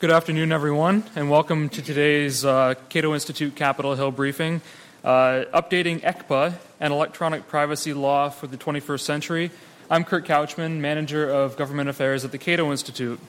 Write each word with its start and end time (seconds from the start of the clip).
Good 0.00 0.10
afternoon, 0.10 0.50
everyone, 0.50 1.04
and 1.14 1.28
welcome 1.28 1.68
to 1.68 1.82
today's 1.82 2.42
uh, 2.42 2.72
Cato 2.88 3.12
Institute 3.12 3.54
Capitol 3.54 3.94
Hill 3.96 4.10
briefing, 4.10 4.62
uh, 5.04 5.44
updating 5.52 6.00
ECPA 6.00 6.54
and 6.80 6.90
electronic 6.90 7.48
privacy 7.48 7.92
law 7.92 8.30
for 8.30 8.46
the 8.46 8.56
21st 8.56 9.00
century. 9.00 9.50
I'm 9.90 10.04
Kurt 10.04 10.24
Couchman, 10.24 10.78
Manager 10.78 11.28
of 11.28 11.58
Government 11.58 11.90
Affairs 11.90 12.24
at 12.24 12.32
the 12.32 12.38
Cato 12.38 12.70
Institute. 12.70 13.20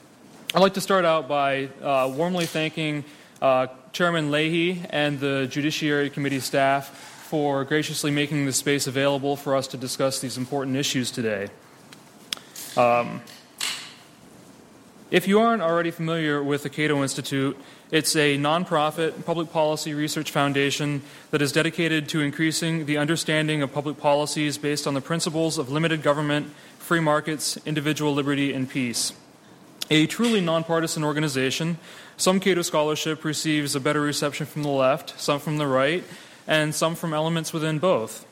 I'd 0.55 0.61
like 0.61 0.75
to 0.75 0.79
start 0.79 1.03
out 1.03 1.27
by 1.27 1.67
uh, 1.83 2.09
warmly 2.15 2.45
thanking 2.45 3.03
uh, 3.41 3.67
Chairman 3.91 4.31
Leahy 4.31 4.81
and 4.91 5.19
the 5.19 5.47
Judiciary 5.47 6.09
Committee 6.09 6.39
staff 6.39 6.87
for 6.87 7.65
graciously 7.65 8.11
making 8.11 8.45
this 8.45 8.55
space 8.55 8.87
available 8.87 9.35
for 9.35 9.57
us 9.57 9.67
to 9.67 9.77
discuss 9.77 10.21
these 10.21 10.37
important 10.37 10.77
issues 10.77 11.11
today. 11.11 11.49
Um, 12.77 13.19
if 15.11 15.27
you 15.27 15.41
aren't 15.41 15.61
already 15.61 15.91
familiar 15.91 16.41
with 16.41 16.63
the 16.63 16.69
Cato 16.69 17.03
Institute, 17.03 17.57
it's 17.91 18.15
a 18.15 18.37
nonprofit 18.37 19.25
public 19.25 19.51
policy 19.51 19.93
research 19.93 20.31
foundation 20.31 21.01
that 21.31 21.41
is 21.41 21.51
dedicated 21.51 22.07
to 22.09 22.21
increasing 22.21 22.85
the 22.85 22.97
understanding 22.97 23.61
of 23.61 23.73
public 23.73 23.97
policies 23.97 24.57
based 24.57 24.87
on 24.87 24.93
the 24.93 25.01
principles 25.01 25.57
of 25.57 25.69
limited 25.69 26.01
government, 26.01 26.47
free 26.79 27.01
markets, 27.01 27.57
individual 27.65 28.13
liberty, 28.13 28.53
and 28.53 28.69
peace. 28.69 29.11
A 29.89 30.07
truly 30.07 30.39
nonpartisan 30.39 31.03
organization, 31.03 31.77
some 32.15 32.39
Cato 32.39 32.61
scholarship 32.61 33.25
receives 33.25 33.75
a 33.75 33.81
better 33.81 33.99
reception 33.99 34.45
from 34.45 34.63
the 34.63 34.69
left, 34.69 35.19
some 35.19 35.41
from 35.41 35.57
the 35.57 35.67
right, 35.67 36.05
and 36.47 36.73
some 36.73 36.95
from 36.95 37.13
elements 37.13 37.51
within 37.51 37.79
both. 37.79 38.25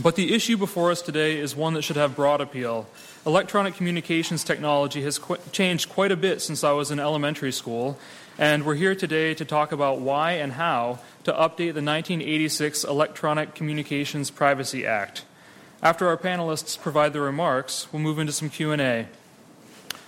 But 0.00 0.14
the 0.14 0.32
issue 0.34 0.56
before 0.56 0.92
us 0.92 1.02
today 1.02 1.38
is 1.38 1.56
one 1.56 1.74
that 1.74 1.82
should 1.82 1.96
have 1.96 2.14
broad 2.14 2.40
appeal. 2.40 2.86
Electronic 3.26 3.74
communications 3.74 4.44
technology 4.44 5.02
has 5.02 5.18
qu- 5.18 5.36
changed 5.50 5.88
quite 5.88 6.12
a 6.12 6.16
bit 6.16 6.40
since 6.40 6.62
I 6.62 6.70
was 6.70 6.92
in 6.92 7.00
elementary 7.00 7.50
school, 7.50 7.98
and 8.38 8.64
we're 8.64 8.76
here 8.76 8.94
today 8.94 9.34
to 9.34 9.44
talk 9.44 9.72
about 9.72 9.98
why 9.98 10.34
and 10.34 10.52
how 10.52 11.00
to 11.24 11.32
update 11.32 11.74
the 11.74 11.82
1986 11.82 12.84
Electronic 12.84 13.52
Communications 13.56 14.30
Privacy 14.30 14.86
Act. 14.86 15.24
After 15.82 16.06
our 16.06 16.16
panelists 16.16 16.80
provide 16.80 17.12
their 17.14 17.22
remarks, 17.22 17.88
we'll 17.92 18.00
move 18.00 18.20
into 18.20 18.32
some 18.32 18.48
Q&A. 18.48 19.08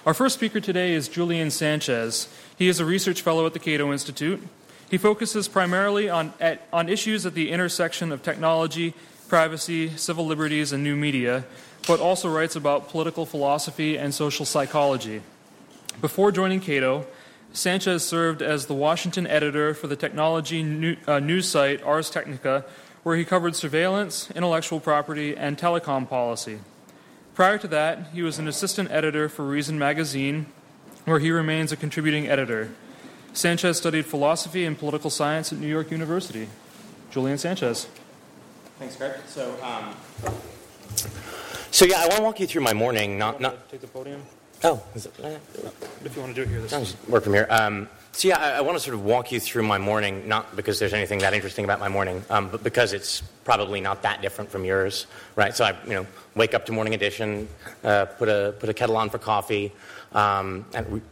Our 0.06 0.14
first 0.14 0.36
speaker 0.36 0.60
today 0.60 0.92
is 0.92 1.08
Julian 1.08 1.50
Sanchez. 1.50 2.28
He 2.56 2.68
is 2.68 2.78
a 2.78 2.84
research 2.84 3.22
fellow 3.22 3.44
at 3.46 3.52
the 3.52 3.58
Cato 3.58 3.90
Institute. 3.90 4.46
He 4.88 4.96
focuses 4.96 5.48
primarily 5.48 6.08
on, 6.08 6.34
at, 6.38 6.68
on 6.72 6.88
issues 6.88 7.26
at 7.26 7.34
the 7.34 7.50
intersection 7.50 8.12
of 8.12 8.22
technology, 8.22 8.94
privacy, 9.26 9.96
civil 9.96 10.24
liberties, 10.24 10.70
and 10.70 10.84
new 10.84 10.94
media, 10.94 11.44
but 11.88 12.00
also 12.00 12.28
writes 12.28 12.54
about 12.54 12.90
political 12.90 13.24
philosophy 13.24 13.96
and 13.96 14.14
social 14.14 14.44
psychology. 14.44 15.22
Before 16.02 16.30
joining 16.30 16.60
Cato, 16.60 17.06
Sanchez 17.54 18.06
served 18.06 18.42
as 18.42 18.66
the 18.66 18.74
Washington 18.74 19.26
editor 19.26 19.72
for 19.72 19.86
the 19.86 19.96
technology 19.96 20.98
uh, 21.06 21.18
news 21.18 21.48
site 21.48 21.82
Ars 21.82 22.10
Technica, 22.10 22.66
where 23.02 23.16
he 23.16 23.24
covered 23.24 23.56
surveillance, 23.56 24.30
intellectual 24.32 24.80
property, 24.80 25.34
and 25.34 25.56
telecom 25.56 26.06
policy. 26.06 26.60
Prior 27.34 27.56
to 27.56 27.68
that, 27.68 28.08
he 28.12 28.20
was 28.20 28.38
an 28.38 28.46
assistant 28.46 28.90
editor 28.90 29.28
for 29.30 29.44
Reason 29.44 29.78
magazine, 29.78 30.46
where 31.06 31.20
he 31.20 31.30
remains 31.30 31.72
a 31.72 31.76
contributing 31.76 32.28
editor. 32.28 32.70
Sanchez 33.32 33.78
studied 33.78 34.04
philosophy 34.04 34.66
and 34.66 34.78
political 34.78 35.08
science 35.08 35.52
at 35.52 35.58
New 35.58 35.68
York 35.68 35.90
University. 35.90 36.48
Julian 37.10 37.38
Sanchez. 37.38 37.88
Thanks, 38.78 38.96
Greg. 38.96 39.14
So, 39.26 39.56
um, 39.62 39.94
so 41.78 41.84
yeah, 41.84 42.00
I 42.00 42.06
want 42.08 42.16
to 42.16 42.22
walk 42.24 42.40
you 42.40 42.46
through 42.48 42.62
my 42.62 42.72
morning. 42.72 43.18
Not, 43.18 43.40
not 43.40 43.68
take 43.68 43.80
the 43.80 43.86
podium. 43.86 44.20
Oh, 44.64 44.82
is 44.96 45.06
it, 45.06 45.12
uh, 45.22 45.38
if 46.04 46.16
you 46.16 46.20
want 46.20 46.34
to 46.34 46.42
do 46.42 46.42
it 46.42 46.48
here, 46.48 46.60
this 46.60 46.72
I'll 46.72 46.80
just 46.80 46.96
work 47.08 47.22
from 47.22 47.34
here. 47.34 47.46
Um, 47.48 47.88
so 48.10 48.26
yeah, 48.26 48.38
I, 48.38 48.50
I, 48.56 48.60
want 48.62 48.76
to 48.76 48.82
sort 48.82 48.94
of 48.94 49.04
walk 49.04 49.30
you 49.30 49.38
through 49.38 49.62
my 49.62 49.78
morning, 49.78 50.26
not 50.26 50.56
because 50.56 50.80
there's 50.80 50.92
anything 50.92 51.20
that 51.20 51.34
interesting 51.34 51.64
about 51.64 51.78
my 51.78 51.86
morning, 51.86 52.24
um, 52.30 52.48
but 52.48 52.64
because 52.64 52.92
it's 52.92 53.20
probably 53.44 53.80
not 53.80 54.02
that 54.02 54.22
different 54.22 54.50
from 54.50 54.64
yours, 54.64 55.06
right? 55.36 55.54
So 55.54 55.64
I, 55.64 55.76
you 55.84 55.92
know, 55.92 56.06
wake 56.34 56.52
up 56.52 56.66
to 56.66 56.72
morning 56.72 56.94
edition, 56.94 57.46
uh, 57.84 58.06
put 58.06 58.28
a 58.28 58.56
put 58.58 58.68
a 58.68 58.74
kettle 58.74 58.96
on 58.96 59.08
for 59.08 59.18
coffee, 59.18 59.70
um, 60.14 60.66
and 60.74 60.94
re- 60.94 61.02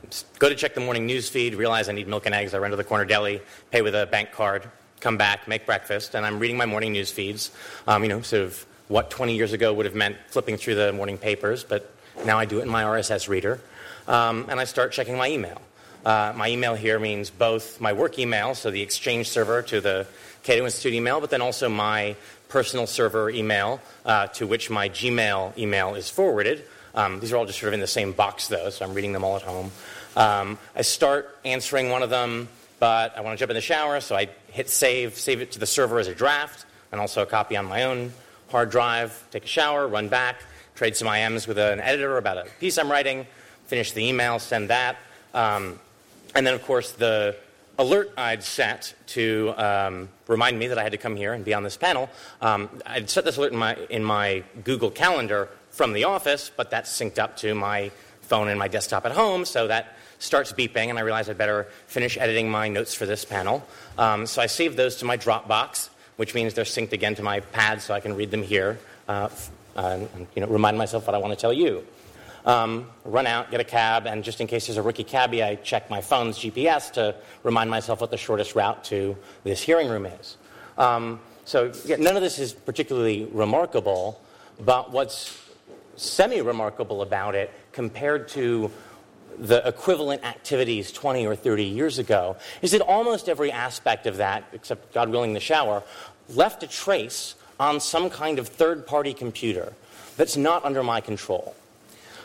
go 0.40 0.48
to 0.48 0.56
check 0.56 0.74
the 0.74 0.80
morning 0.80 1.06
news 1.06 1.28
feed. 1.28 1.54
Realize 1.54 1.88
I 1.88 1.92
need 1.92 2.08
milk 2.08 2.26
and 2.26 2.34
eggs. 2.34 2.54
I 2.54 2.58
run 2.58 2.72
to 2.72 2.76
the 2.76 2.82
corner 2.82 3.04
deli, 3.04 3.40
pay 3.70 3.82
with 3.82 3.94
a 3.94 4.06
bank 4.06 4.32
card, 4.32 4.68
come 4.98 5.16
back, 5.16 5.46
make 5.46 5.64
breakfast, 5.64 6.16
and 6.16 6.26
I'm 6.26 6.40
reading 6.40 6.56
my 6.56 6.66
morning 6.66 6.90
news 6.90 7.12
feeds. 7.12 7.52
Um, 7.86 8.02
you 8.02 8.08
know, 8.08 8.22
sort 8.22 8.42
of 8.42 8.66
what 8.88 9.10
20 9.10 9.34
years 9.34 9.52
ago 9.52 9.72
would 9.72 9.86
have 9.86 9.94
meant 9.94 10.16
flipping 10.28 10.56
through 10.56 10.76
the 10.76 10.92
morning 10.92 11.18
papers, 11.18 11.64
but 11.64 11.92
now 12.24 12.38
I 12.38 12.44
do 12.44 12.58
it 12.58 12.62
in 12.62 12.68
my 12.68 12.84
RSS 12.84 13.28
reader, 13.28 13.60
um, 14.08 14.46
and 14.48 14.60
I 14.60 14.64
start 14.64 14.92
checking 14.92 15.16
my 15.16 15.28
email. 15.28 15.60
Uh, 16.04 16.32
my 16.36 16.48
email 16.48 16.74
here 16.76 17.00
means 17.00 17.30
both 17.30 17.80
my 17.80 17.92
work 17.92 18.18
email, 18.18 18.54
so 18.54 18.70
the 18.70 18.80
Exchange 18.80 19.28
server 19.28 19.62
to 19.62 19.80
the 19.80 20.06
Cato 20.44 20.64
Institute 20.64 20.94
email, 20.94 21.20
but 21.20 21.30
then 21.30 21.42
also 21.42 21.68
my 21.68 22.14
personal 22.48 22.86
server 22.86 23.28
email 23.28 23.80
uh, 24.04 24.28
to 24.28 24.46
which 24.46 24.70
my 24.70 24.88
Gmail 24.88 25.58
email 25.58 25.96
is 25.96 26.08
forwarded. 26.08 26.64
Um, 26.94 27.18
these 27.18 27.32
are 27.32 27.36
all 27.36 27.44
just 27.44 27.58
sort 27.58 27.68
of 27.68 27.74
in 27.74 27.80
the 27.80 27.88
same 27.88 28.12
box, 28.12 28.46
though, 28.46 28.70
so 28.70 28.84
I'm 28.84 28.94
reading 28.94 29.12
them 29.12 29.24
all 29.24 29.36
at 29.36 29.42
home. 29.42 29.72
Um, 30.16 30.58
I 30.76 30.82
start 30.82 31.36
answering 31.44 31.90
one 31.90 32.04
of 32.04 32.10
them, 32.10 32.48
but 32.78 33.18
I 33.18 33.22
want 33.22 33.36
to 33.36 33.42
jump 33.42 33.50
in 33.50 33.56
the 33.56 33.60
shower, 33.60 34.00
so 34.00 34.14
I 34.14 34.28
hit 34.52 34.70
save, 34.70 35.16
save 35.16 35.40
it 35.40 35.52
to 35.52 35.58
the 35.58 35.66
server 35.66 35.98
as 35.98 36.06
a 36.06 36.14
draft, 36.14 36.66
and 36.92 37.00
also 37.00 37.22
a 37.22 37.26
copy 37.26 37.56
on 37.56 37.66
my 37.66 37.82
own 37.82 38.12
hard 38.50 38.70
drive, 38.70 39.26
take 39.30 39.44
a 39.44 39.48
shower, 39.48 39.86
run 39.88 40.08
back, 40.08 40.42
trade 40.74 40.96
some 40.96 41.08
IMs 41.08 41.48
with 41.48 41.58
an 41.58 41.80
editor 41.80 42.18
about 42.18 42.38
a 42.38 42.46
piece 42.60 42.78
I'm 42.78 42.90
writing, 42.90 43.26
finish 43.66 43.92
the 43.92 44.06
email, 44.06 44.38
send 44.38 44.70
that. 44.70 44.96
Um, 45.34 45.78
and 46.34 46.46
then, 46.46 46.54
of 46.54 46.62
course, 46.62 46.92
the 46.92 47.36
alert 47.78 48.12
I'd 48.16 48.42
set 48.42 48.94
to 49.08 49.54
um, 49.56 50.08
remind 50.26 50.58
me 50.58 50.68
that 50.68 50.78
I 50.78 50.82
had 50.82 50.92
to 50.92 50.98
come 50.98 51.16
here 51.16 51.32
and 51.32 51.44
be 51.44 51.54
on 51.54 51.62
this 51.62 51.76
panel. 51.76 52.08
Um, 52.40 52.68
I'd 52.86 53.10
set 53.10 53.24
this 53.24 53.36
alert 53.36 53.52
in 53.52 53.58
my, 53.58 53.76
in 53.90 54.04
my 54.04 54.44
Google 54.64 54.90
Calendar 54.90 55.48
from 55.70 55.92
the 55.92 56.04
office, 56.04 56.50
but 56.54 56.70
that's 56.70 56.90
synced 56.90 57.18
up 57.18 57.36
to 57.38 57.54
my 57.54 57.90
phone 58.22 58.48
and 58.48 58.58
my 58.58 58.68
desktop 58.68 59.06
at 59.06 59.12
home, 59.12 59.44
so 59.44 59.68
that 59.68 59.96
starts 60.18 60.52
beeping, 60.52 60.88
and 60.88 60.98
I 60.98 61.02
realize 61.02 61.28
I'd 61.28 61.38
better 61.38 61.68
finish 61.86 62.16
editing 62.16 62.50
my 62.50 62.68
notes 62.68 62.94
for 62.94 63.06
this 63.06 63.24
panel. 63.24 63.66
Um, 63.98 64.26
so 64.26 64.40
I 64.40 64.46
save 64.46 64.76
those 64.76 64.96
to 64.96 65.04
my 65.04 65.16
Dropbox, 65.16 65.90
which 66.16 66.34
means 66.34 66.54
they're 66.54 66.64
synced 66.64 66.92
again 66.92 67.14
to 67.14 67.22
my 67.22 67.40
pad 67.40 67.80
so 67.80 67.94
I 67.94 68.00
can 68.00 68.16
read 68.16 68.30
them 68.30 68.42
here 68.42 68.78
uh, 69.08 69.28
uh, 69.76 70.00
and 70.14 70.26
you 70.34 70.42
know, 70.42 70.48
remind 70.48 70.78
myself 70.78 71.06
what 71.06 71.14
I 71.14 71.18
want 71.18 71.32
to 71.32 71.40
tell 71.40 71.52
you 71.52 71.84
um, 72.46 72.86
run 73.04 73.26
out, 73.26 73.50
get 73.50 73.60
a 73.60 73.64
cab, 73.64 74.06
and 74.06 74.22
just 74.22 74.40
in 74.40 74.46
case 74.46 74.68
there's 74.68 74.76
a 74.76 74.82
rookie 74.82 75.04
cabbie, 75.04 75.42
I 75.42 75.56
check 75.56 75.90
my 75.90 76.00
phone's 76.00 76.38
GPS 76.38 76.92
to 76.92 77.16
remind 77.42 77.70
myself 77.70 78.00
what 78.00 78.10
the 78.10 78.16
shortest 78.16 78.54
route 78.54 78.84
to 78.84 79.16
this 79.42 79.60
hearing 79.60 79.88
room 79.88 80.06
is. 80.06 80.36
Um, 80.78 81.20
so 81.44 81.72
yeah, 81.84 81.96
none 81.96 82.16
of 82.16 82.22
this 82.22 82.38
is 82.38 82.52
particularly 82.52 83.28
remarkable, 83.32 84.20
but 84.64 84.92
what's 84.92 85.42
semi 85.96 86.40
remarkable 86.40 87.02
about 87.02 87.34
it 87.34 87.52
compared 87.72 88.28
to 88.28 88.70
the 89.38 89.66
equivalent 89.66 90.24
activities 90.24 90.92
20 90.92 91.26
or 91.26 91.34
30 91.34 91.64
years 91.64 91.98
ago 91.98 92.36
is 92.62 92.72
that 92.72 92.80
almost 92.80 93.28
every 93.28 93.52
aspect 93.52 94.06
of 94.06 94.18
that, 94.18 94.44
except 94.52 94.92
God 94.92 95.08
willing 95.08 95.32
the 95.32 95.40
shower, 95.40 95.82
left 96.28 96.62
a 96.62 96.66
trace 96.66 97.34
on 97.58 97.80
some 97.80 98.10
kind 98.10 98.38
of 98.38 98.48
third 98.48 98.86
party 98.86 99.14
computer 99.14 99.72
that's 100.16 100.36
not 100.36 100.64
under 100.64 100.82
my 100.82 101.00
control. 101.00 101.54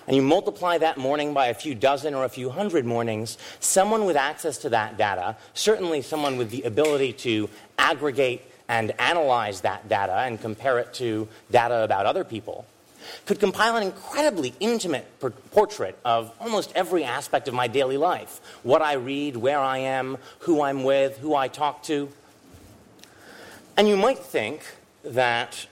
And 0.07 0.16
you 0.16 0.21
multiply 0.21 0.77
that 0.79 0.97
morning 0.97 1.33
by 1.33 1.47
a 1.47 1.53
few 1.53 1.75
dozen 1.75 2.16
or 2.16 2.25
a 2.25 2.29
few 2.29 2.50
hundred 2.50 2.85
mornings, 2.85 3.38
someone 3.59 4.05
with 4.05 4.16
access 4.16 4.57
to 4.59 4.69
that 4.69 4.97
data, 4.97 5.38
certainly 5.53 6.01
someone 6.01 6.38
with 6.38 6.50
the 6.50 6.63
ability 6.63 7.13
to 7.13 7.50
aggregate 7.77 8.41
and 8.67 8.94
analyze 9.00 9.61
that 9.61 9.88
data 9.88 10.13
and 10.13 10.41
compare 10.41 10.79
it 10.79 10.94
to 10.95 11.27
data 11.51 11.83
about 11.83 12.05
other 12.05 12.23
people, 12.23 12.66
could 13.25 13.39
compile 13.39 13.75
an 13.75 13.84
incredibly 13.84 14.53
intimate 14.59 15.06
portrait 15.51 15.97
of 16.06 16.34
almost 16.39 16.72
every 16.75 17.03
aspect 17.03 17.47
of 17.47 17.53
my 17.53 17.67
daily 17.67 17.97
life 17.97 18.41
what 18.63 18.81
I 18.81 18.94
read, 18.94 19.38
where 19.38 19.59
I 19.59 19.79
am, 19.79 20.18
who 20.39 20.62
I'm 20.62 20.83
with, 20.83 21.18
who 21.18 21.36
I 21.36 21.48
talk 21.48 21.83
to. 21.83 22.09
And 23.77 23.88
you 23.88 23.98
might 23.98 24.19
think 24.19 24.63
that 25.03 25.65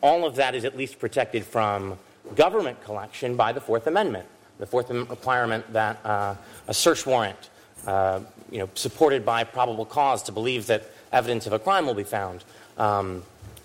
all 0.00 0.24
of 0.24 0.36
that 0.36 0.54
is 0.54 0.64
at 0.64 0.76
least 0.76 0.98
protected 0.98 1.44
from 1.44 1.98
government 2.34 2.82
collection 2.84 3.36
by 3.36 3.52
the 3.52 3.60
Fourth 3.60 3.86
Amendment. 3.86 4.26
The 4.58 4.66
Fourth 4.66 4.90
Amendment 4.90 5.18
requirement 5.18 5.72
that 5.72 6.04
uh, 6.04 6.34
a 6.66 6.74
search 6.74 7.06
warrant, 7.06 7.50
uh, 7.86 8.20
you 8.50 8.58
know, 8.58 8.68
supported 8.74 9.24
by 9.24 9.44
probable 9.44 9.84
cause 9.84 10.22
to 10.24 10.32
believe 10.32 10.66
that 10.66 10.84
evidence 11.12 11.46
of 11.46 11.52
a 11.52 11.58
crime 11.58 11.86
will 11.86 11.94
be 11.94 12.04
found 12.04 12.44
um, 12.76 13.22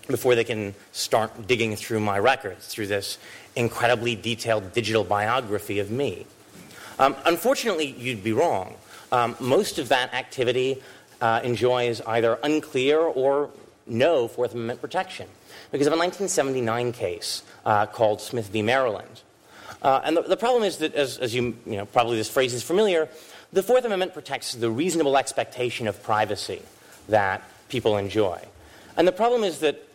before 0.08 0.34
they 0.34 0.44
can 0.44 0.74
start 0.92 1.46
digging 1.46 1.76
through 1.76 2.00
my 2.00 2.18
records 2.18 2.66
through 2.66 2.86
this 2.86 3.18
incredibly 3.56 4.14
detailed 4.14 4.72
digital 4.72 5.04
biography 5.04 5.78
of 5.78 5.90
me. 5.90 6.26
Um, 6.98 7.16
unfortunately, 7.24 7.94
you'd 7.98 8.22
be 8.22 8.32
wrong. 8.32 8.74
Um, 9.10 9.36
most 9.40 9.78
of 9.78 9.88
that 9.88 10.12
activity 10.14 10.82
uh, 11.20 11.40
enjoys 11.42 12.00
either 12.02 12.38
unclear 12.42 12.98
or 12.98 13.50
no 13.86 14.28
Fourth 14.28 14.52
Amendment 14.52 14.80
protection 14.80 15.28
because 15.70 15.86
of 15.86 15.92
a 15.92 15.96
1979 15.96 16.92
case 16.92 17.42
uh, 17.64 17.86
called 17.86 18.20
Smith 18.20 18.48
v. 18.48 18.62
Maryland. 18.62 19.22
Uh, 19.82 20.00
and 20.04 20.16
the, 20.16 20.22
the, 20.22 20.36
problem 20.36 20.62
is 20.62 20.78
that, 20.78 20.94
as, 20.94 21.18
as 21.18 21.34
you, 21.34 21.56
you 21.66 21.76
know, 21.76 21.84
probably 21.84 22.16
this 22.16 22.30
phrase 22.30 22.54
is 22.54 22.62
familiar, 22.62 23.08
the 23.52 23.62
Fourth 23.62 23.84
Amendment 23.84 24.14
protects 24.14 24.54
the 24.54 24.70
reasonable 24.70 25.16
expectation 25.16 25.86
of 25.86 26.02
privacy 26.02 26.62
that 27.08 27.42
people 27.68 27.96
enjoy. 27.96 28.40
And 28.96 29.06
the 29.06 29.12
problem 29.12 29.44
is 29.44 29.58
that 29.60 29.86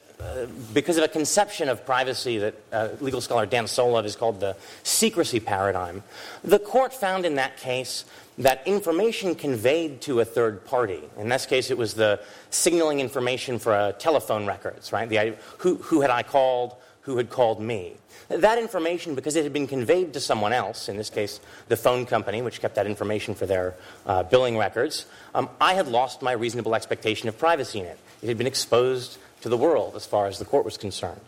because 0.74 0.98
of 0.98 1.04
a 1.04 1.08
conception 1.08 1.70
of 1.70 1.86
privacy 1.86 2.38
that 2.40 2.56
uh, 2.72 2.90
legal 3.00 3.22
scholar 3.22 3.46
Dan 3.46 3.66
Solove 3.66 4.04
has 4.04 4.16
called 4.16 4.40
the 4.40 4.56
secrecy 4.84 5.40
paradigm, 5.40 6.04
the 6.44 6.60
court 6.60 6.94
found 6.94 7.26
in 7.26 7.36
that 7.36 7.58
case 7.58 8.06
that 8.38 8.66
information 8.66 9.36
conveyed 9.36 10.02
to 10.02 10.20
a 10.20 10.26
third 10.26 10.66
party, 10.66 11.02
in 11.18 11.30
this 11.30 11.46
case 11.46 11.72
it 11.72 11.78
was 11.78 11.94
the 11.94 12.20
signaling 12.50 13.00
information 13.00 13.60
for 13.60 13.74
uh, 13.74 13.92
telephone 13.94 14.46
records, 14.46 14.92
right? 14.94 15.10
The, 15.10 15.36
who, 15.60 15.76
who 15.76 16.02
had 16.02 16.10
I 16.10 16.24
called, 16.24 16.76
who 17.02 17.18
had 17.18 17.30
called 17.30 17.62
me. 17.62 17.94
That 18.30 18.60
information, 18.60 19.16
because 19.16 19.36
it 19.36 19.44
had 19.44 19.54
been 19.54 19.68
conveyed 19.68 20.14
to 20.14 20.20
someone 20.20 20.54
else, 20.54 20.88
in 20.88 20.98
this 20.98 21.10
case 21.10 21.40
the 21.68 21.76
phone 21.76 22.06
company, 22.06 22.42
which 22.42 22.62
kept 22.62 22.76
that 22.76 22.86
information 22.86 23.36
for 23.36 23.46
their 23.46 23.76
uh, 24.06 24.24
billing 24.24 24.58
records, 24.58 25.06
um, 25.34 25.50
I 25.60 25.74
had 25.74 25.88
lost 25.88 26.22
my 26.22 26.34
reasonable 26.34 26.76
expectation 26.76 27.28
of 27.28 27.38
privacy 27.38 27.80
in 27.80 27.86
it. 27.86 27.98
It 28.22 28.28
had 28.28 28.38
been 28.38 28.48
exposed 28.48 29.18
to 29.42 29.50
the 29.50 29.58
world 29.58 29.96
as 29.96 30.06
far 30.06 30.28
as 30.28 30.40
the 30.40 30.46
court 30.46 30.66
was 30.66 30.78
concerned. 30.78 31.22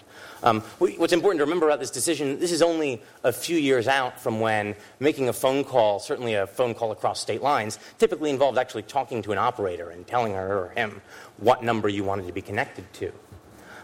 Um, 0.43 0.61
what's 0.79 1.13
important 1.13 1.39
to 1.39 1.45
remember 1.45 1.67
about 1.67 1.79
this 1.79 1.91
decision 1.91 2.39
this 2.39 2.51
is 2.51 2.61
only 2.61 3.01
a 3.23 3.31
few 3.31 3.57
years 3.57 3.87
out 3.87 4.19
from 4.19 4.39
when 4.39 4.75
making 4.99 5.29
a 5.29 5.33
phone 5.33 5.63
call, 5.63 5.99
certainly 5.99 6.33
a 6.33 6.47
phone 6.47 6.73
call 6.73 6.91
across 6.91 7.19
state 7.19 7.41
lines, 7.41 7.77
typically 7.99 8.31
involved 8.31 8.57
actually 8.57 8.83
talking 8.83 9.21
to 9.21 9.31
an 9.31 9.37
operator 9.37 9.91
and 9.91 10.07
telling 10.07 10.33
her 10.33 10.65
or 10.65 10.69
him 10.69 11.01
what 11.37 11.63
number 11.63 11.89
you 11.89 12.03
wanted 12.03 12.25
to 12.25 12.33
be 12.33 12.41
connected 12.41 12.91
to. 12.93 13.11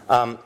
Um, 0.08 0.38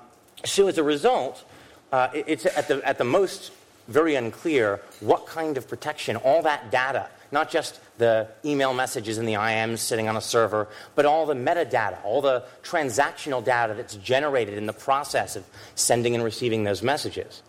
so, 0.45 0.69
as 0.69 0.77
a 0.77 0.83
result, 0.83 1.45
uh, 1.93 2.09
it's 2.13 2.47
at 2.47 2.69
the, 2.69 2.87
at 2.87 2.99
the 2.99 3.05
most 3.05 3.53
very 3.89 4.15
unclear 4.15 4.81
what 5.01 5.27
kind 5.27 5.57
of 5.57 5.69
protection 5.69 6.17
all 6.17 6.43
that 6.43 6.71
data 6.71 7.09
not 7.33 7.51
just 7.51 7.81
the 7.99 8.29
email 8.45 8.75
messages 8.75 9.19
and 9.19 9.27
the 9.27 9.35
IMs 9.35 9.79
sitting 9.79 10.09
on 10.09 10.17
a 10.17 10.21
server, 10.21 10.69
but 10.95 11.07
all 11.07 11.27
the 11.27 11.35
metadata, 11.35 12.05
all 12.05 12.21
the 12.21 12.45
transactional 12.63 13.43
data 13.43 13.75
that's 13.75 13.97
generated 13.97 14.59
in 14.59 14.67
the 14.67 14.73
process 14.73 15.35
of 15.35 15.45
sending 15.75 16.15
and 16.15 16.23
receiving 16.23 16.65
those 16.65 16.83
messages. 16.83 17.43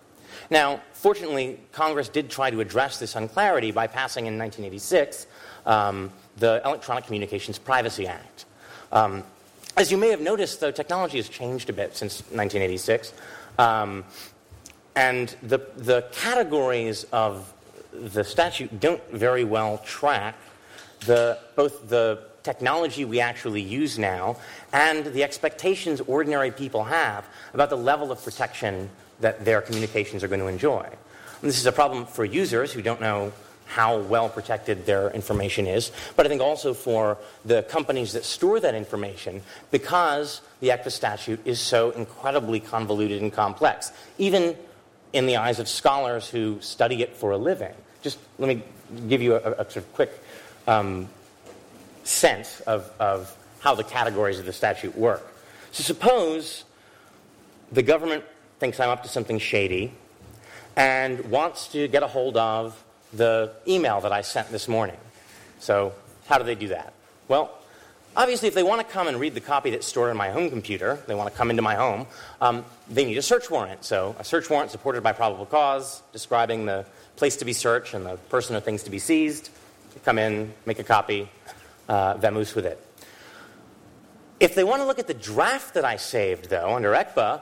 Now, 0.50 0.82
fortunately, 0.94 1.60
Congress 1.72 2.10
did 2.10 2.30
try 2.30 2.50
to 2.50 2.60
address 2.60 3.00
this 3.00 3.16
unclarity 3.16 3.72
by 3.72 3.88
passing 3.88 4.26
in 4.26 4.38
1986 4.38 5.28
um, 5.66 6.12
the 6.38 6.62
Electronic 6.66 7.06
Communications 7.06 7.58
Privacy 7.58 8.08
Act. 8.08 8.46
Um, 8.92 9.24
as 9.76 9.92
you 9.92 9.98
may 9.98 10.10
have 10.10 10.22
noticed, 10.22 10.60
though, 10.60 10.72
technology 10.72 11.18
has 11.18 11.30
changed 11.30 11.70
a 11.70 11.74
bit 11.74 11.96
since 11.96 12.20
1986. 12.32 13.14
Um, 13.58 14.04
and 14.96 15.36
the, 15.42 15.60
the 15.78 16.08
categories 16.12 17.06
of 17.12 17.52
the 17.94 18.24
statute 18.24 18.80
don't 18.80 19.02
very 19.12 19.44
well 19.44 19.78
track 19.80 20.36
the, 21.06 21.38
both 21.56 21.90
the 21.90 22.24
technology 22.44 23.06
we 23.06 23.20
actually 23.20 23.62
use 23.62 23.98
now 23.98 24.38
and 24.72 25.06
the 25.06 25.24
expectations 25.24 26.02
ordinary 26.02 26.52
people 26.52 26.84
have 26.84 27.26
about 27.54 27.70
the 27.70 27.78
level 27.78 28.12
of 28.12 28.24
protection 28.24 28.90
that 29.20 29.46
their 29.46 29.62
communications 29.62 30.24
are 30.24 30.28
going 30.28 30.40
to 30.40 30.48
enjoy. 30.48 30.82
And 30.84 31.50
this 31.50 31.58
is 31.58 31.66
a 31.66 31.72
problem 31.72 32.06
for 32.06 32.26
users 32.26 32.72
who 32.72 32.82
don't 32.82 33.02
know 33.02 33.32
how 33.66 33.98
well 33.98 34.30
protected 34.30 34.86
their 34.86 35.10
information 35.12 35.66
is, 35.66 35.92
but 36.16 36.26
I 36.26 36.30
think 36.30 36.42
also 36.42 36.74
for 36.74 37.18
the 37.46 37.64
companies 37.64 38.14
that 38.14 38.26
store 38.26 38.60
that 38.60 38.76
information 38.76 39.42
because 39.72 40.42
the 40.60 40.70
ECPA 40.70 40.92
statute 40.92 41.40
is 41.46 41.60
so 41.60 41.92
incredibly 41.92 42.60
convoluted 42.60 43.22
and 43.22 43.32
complex. 43.32 43.92
Even 44.18 44.56
in 45.14 45.28
the 45.28 45.38
eyes 45.38 45.60
of 45.60 45.70
scholars 45.70 46.28
who 46.28 46.60
study 46.60 47.02
it 47.02 47.16
for 47.16 47.32
a 47.32 47.38
living. 47.38 47.76
Just 48.04 48.20
let 48.38 48.48
me 48.48 48.62
give 49.08 49.22
you 49.22 49.36
a, 49.36 49.52
a 49.54 49.72
sort 49.72 49.78
of 49.78 49.94
quick 49.94 50.12
um, 50.68 51.10
sense 52.04 52.60
of, 52.62 52.92
of 53.00 53.36
how 53.60 53.74
the 53.74 53.84
categories 53.84 54.40
of 54.40 54.46
the 54.46 54.54
statute 54.54 54.96
work. 54.96 55.26
So 55.72 55.84
suppose 55.84 56.66
the 57.72 57.82
government 57.82 58.24
thinks 58.60 58.80
I'm 58.80 58.90
up 58.90 59.04
to 59.04 59.10
something 59.10 59.40
shady 59.40 59.94
and 60.76 61.32
wants 61.32 61.70
to 61.70 61.88
get 61.88 62.04
a 62.04 62.08
hold 62.08 62.38
of 62.38 62.84
the 63.14 63.54
email 63.68 64.02
that 64.02 64.12
I 64.12 64.22
sent 64.22 64.50
this 64.50 64.68
morning. 64.68 64.98
So, 65.60 65.94
how 66.28 66.38
do 66.38 66.44
they 66.44 66.56
do 66.56 66.70
that? 66.70 66.94
Well, 67.28 67.52
Obviously, 68.16 68.48
if 68.48 68.54
they 68.54 68.62
want 68.62 68.80
to 68.80 68.94
come 68.94 69.08
and 69.08 69.20
read 69.20 69.34
the 69.34 69.42
copy 69.42 69.72
that's 69.72 69.88
stored 69.88 70.12
on 70.12 70.18
my 70.18 70.30
home 70.30 70.52
computer, 70.52 71.00
they 71.08 71.16
want 71.16 71.32
to 71.32 71.36
come 71.36 71.50
into 71.50 71.64
my 71.64 71.74
home, 71.74 72.06
um, 72.42 72.64
they 72.88 73.06
need 73.06 73.18
a 73.18 73.24
search 73.24 73.50
warrant. 73.50 73.84
So, 73.84 74.16
a 74.20 74.24
search 74.24 74.52
warrant 74.52 74.70
supported 74.70 75.02
by 75.02 75.14
probable 75.14 75.48
cause, 75.48 76.04
describing 76.12 76.68
the 76.68 76.86
place 77.24 77.38
to 77.38 77.46
be 77.46 77.54
searched 77.54 77.94
and 77.94 78.06
the 78.06 78.18
person 78.28 78.54
or 78.54 78.60
things 78.60 78.84
to 78.84 78.90
be 78.90 79.00
seized. 79.00 79.50
Come 80.04 80.20
in, 80.20 80.54
make 80.66 80.80
a 80.80 80.84
copy, 80.84 81.30
uh, 81.88 82.16
vamoose 82.16 82.54
with 82.54 82.66
it. 82.66 82.86
If 84.42 84.56
they 84.56 84.66
want 84.66 84.82
to 84.82 84.86
look 84.86 85.00
at 85.00 85.08
the 85.08 85.14
draft 85.14 85.76
that 85.76 85.86
I 85.86 85.96
saved, 85.96 86.50
though, 86.50 86.76
under 86.76 86.92
ECPA, 86.92 87.40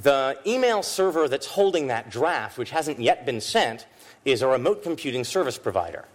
the 0.00 0.38
email 0.46 0.82
server 0.82 1.28
that's 1.28 1.46
holding 1.46 1.88
that 1.88 2.08
draft, 2.08 2.56
which 2.56 2.70
hasn't 2.70 2.98
yet 2.98 3.26
been 3.26 3.42
sent, 3.42 3.84
is 4.24 4.40
a 4.40 4.48
remote 4.48 4.82
computing 4.82 5.22
service 5.22 5.58
provider. 5.58 6.06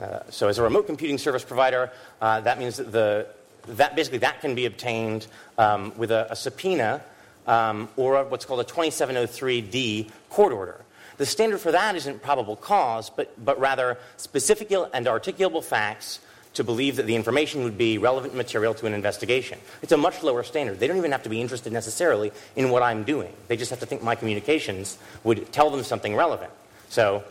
Uh, 0.00 0.20
so 0.30 0.46
as 0.46 0.58
a 0.58 0.62
remote 0.62 0.86
computing 0.86 1.18
service 1.18 1.42
provider, 1.42 1.90
uh, 2.20 2.40
that 2.42 2.60
means 2.60 2.76
that, 2.76 2.92
the, 2.92 3.26
that 3.70 3.96
basically 3.96 4.18
that 4.18 4.40
can 4.40 4.54
be 4.54 4.66
obtained 4.66 5.26
um, 5.58 5.92
with 5.96 6.12
a, 6.12 6.28
a 6.30 6.36
subpoena 6.36 7.02
um, 7.48 7.88
or 7.96 8.14
a, 8.14 8.24
what's 8.24 8.44
called 8.44 8.60
a 8.60 8.64
2703D 8.64 10.12
court 10.30 10.52
order. 10.52 10.85
The 11.16 11.26
standard 11.26 11.60
for 11.60 11.72
that 11.72 11.96
isn't 11.96 12.22
probable 12.22 12.56
cause, 12.56 13.10
but, 13.10 13.32
but 13.42 13.58
rather 13.58 13.98
specific 14.16 14.70
and 14.70 15.06
articulable 15.06 15.64
facts 15.64 16.20
to 16.54 16.64
believe 16.64 16.96
that 16.96 17.06
the 17.06 17.14
information 17.14 17.64
would 17.64 17.76
be 17.76 17.98
relevant 17.98 18.34
material 18.34 18.72
to 18.72 18.86
an 18.86 18.94
investigation. 18.94 19.58
It's 19.82 19.92
a 19.92 19.96
much 19.96 20.22
lower 20.22 20.42
standard. 20.42 20.80
They 20.80 20.86
don't 20.86 20.96
even 20.96 21.12
have 21.12 21.22
to 21.24 21.28
be 21.28 21.40
interested 21.40 21.72
necessarily 21.72 22.32
in 22.56 22.70
what 22.70 22.82
I'm 22.82 23.04
doing. 23.04 23.32
They 23.48 23.58
just 23.58 23.70
have 23.70 23.80
to 23.80 23.86
think 23.86 24.02
my 24.02 24.14
communications 24.14 24.96
would 25.22 25.52
tell 25.52 25.70
them 25.70 25.82
something 25.82 26.16
relevant. 26.16 26.50
So 26.88 27.24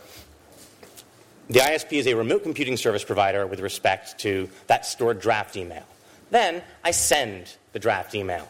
the 1.50 1.60
ISP 1.60 1.94
is 1.94 2.08
a 2.08 2.14
remote 2.14 2.44
computing 2.44 2.78
service 2.78 3.04
provider 3.04 3.48
with 3.48 3.62
respect 3.62 4.20
to 4.20 4.48
that 4.68 4.86
stored 4.86 5.20
draft 5.20 5.56
email. 5.56 5.84
Then 6.30 6.62
I 6.84 6.92
send 6.92 7.56
the 7.74 7.80
draft 7.80 8.14
email. 8.14 8.48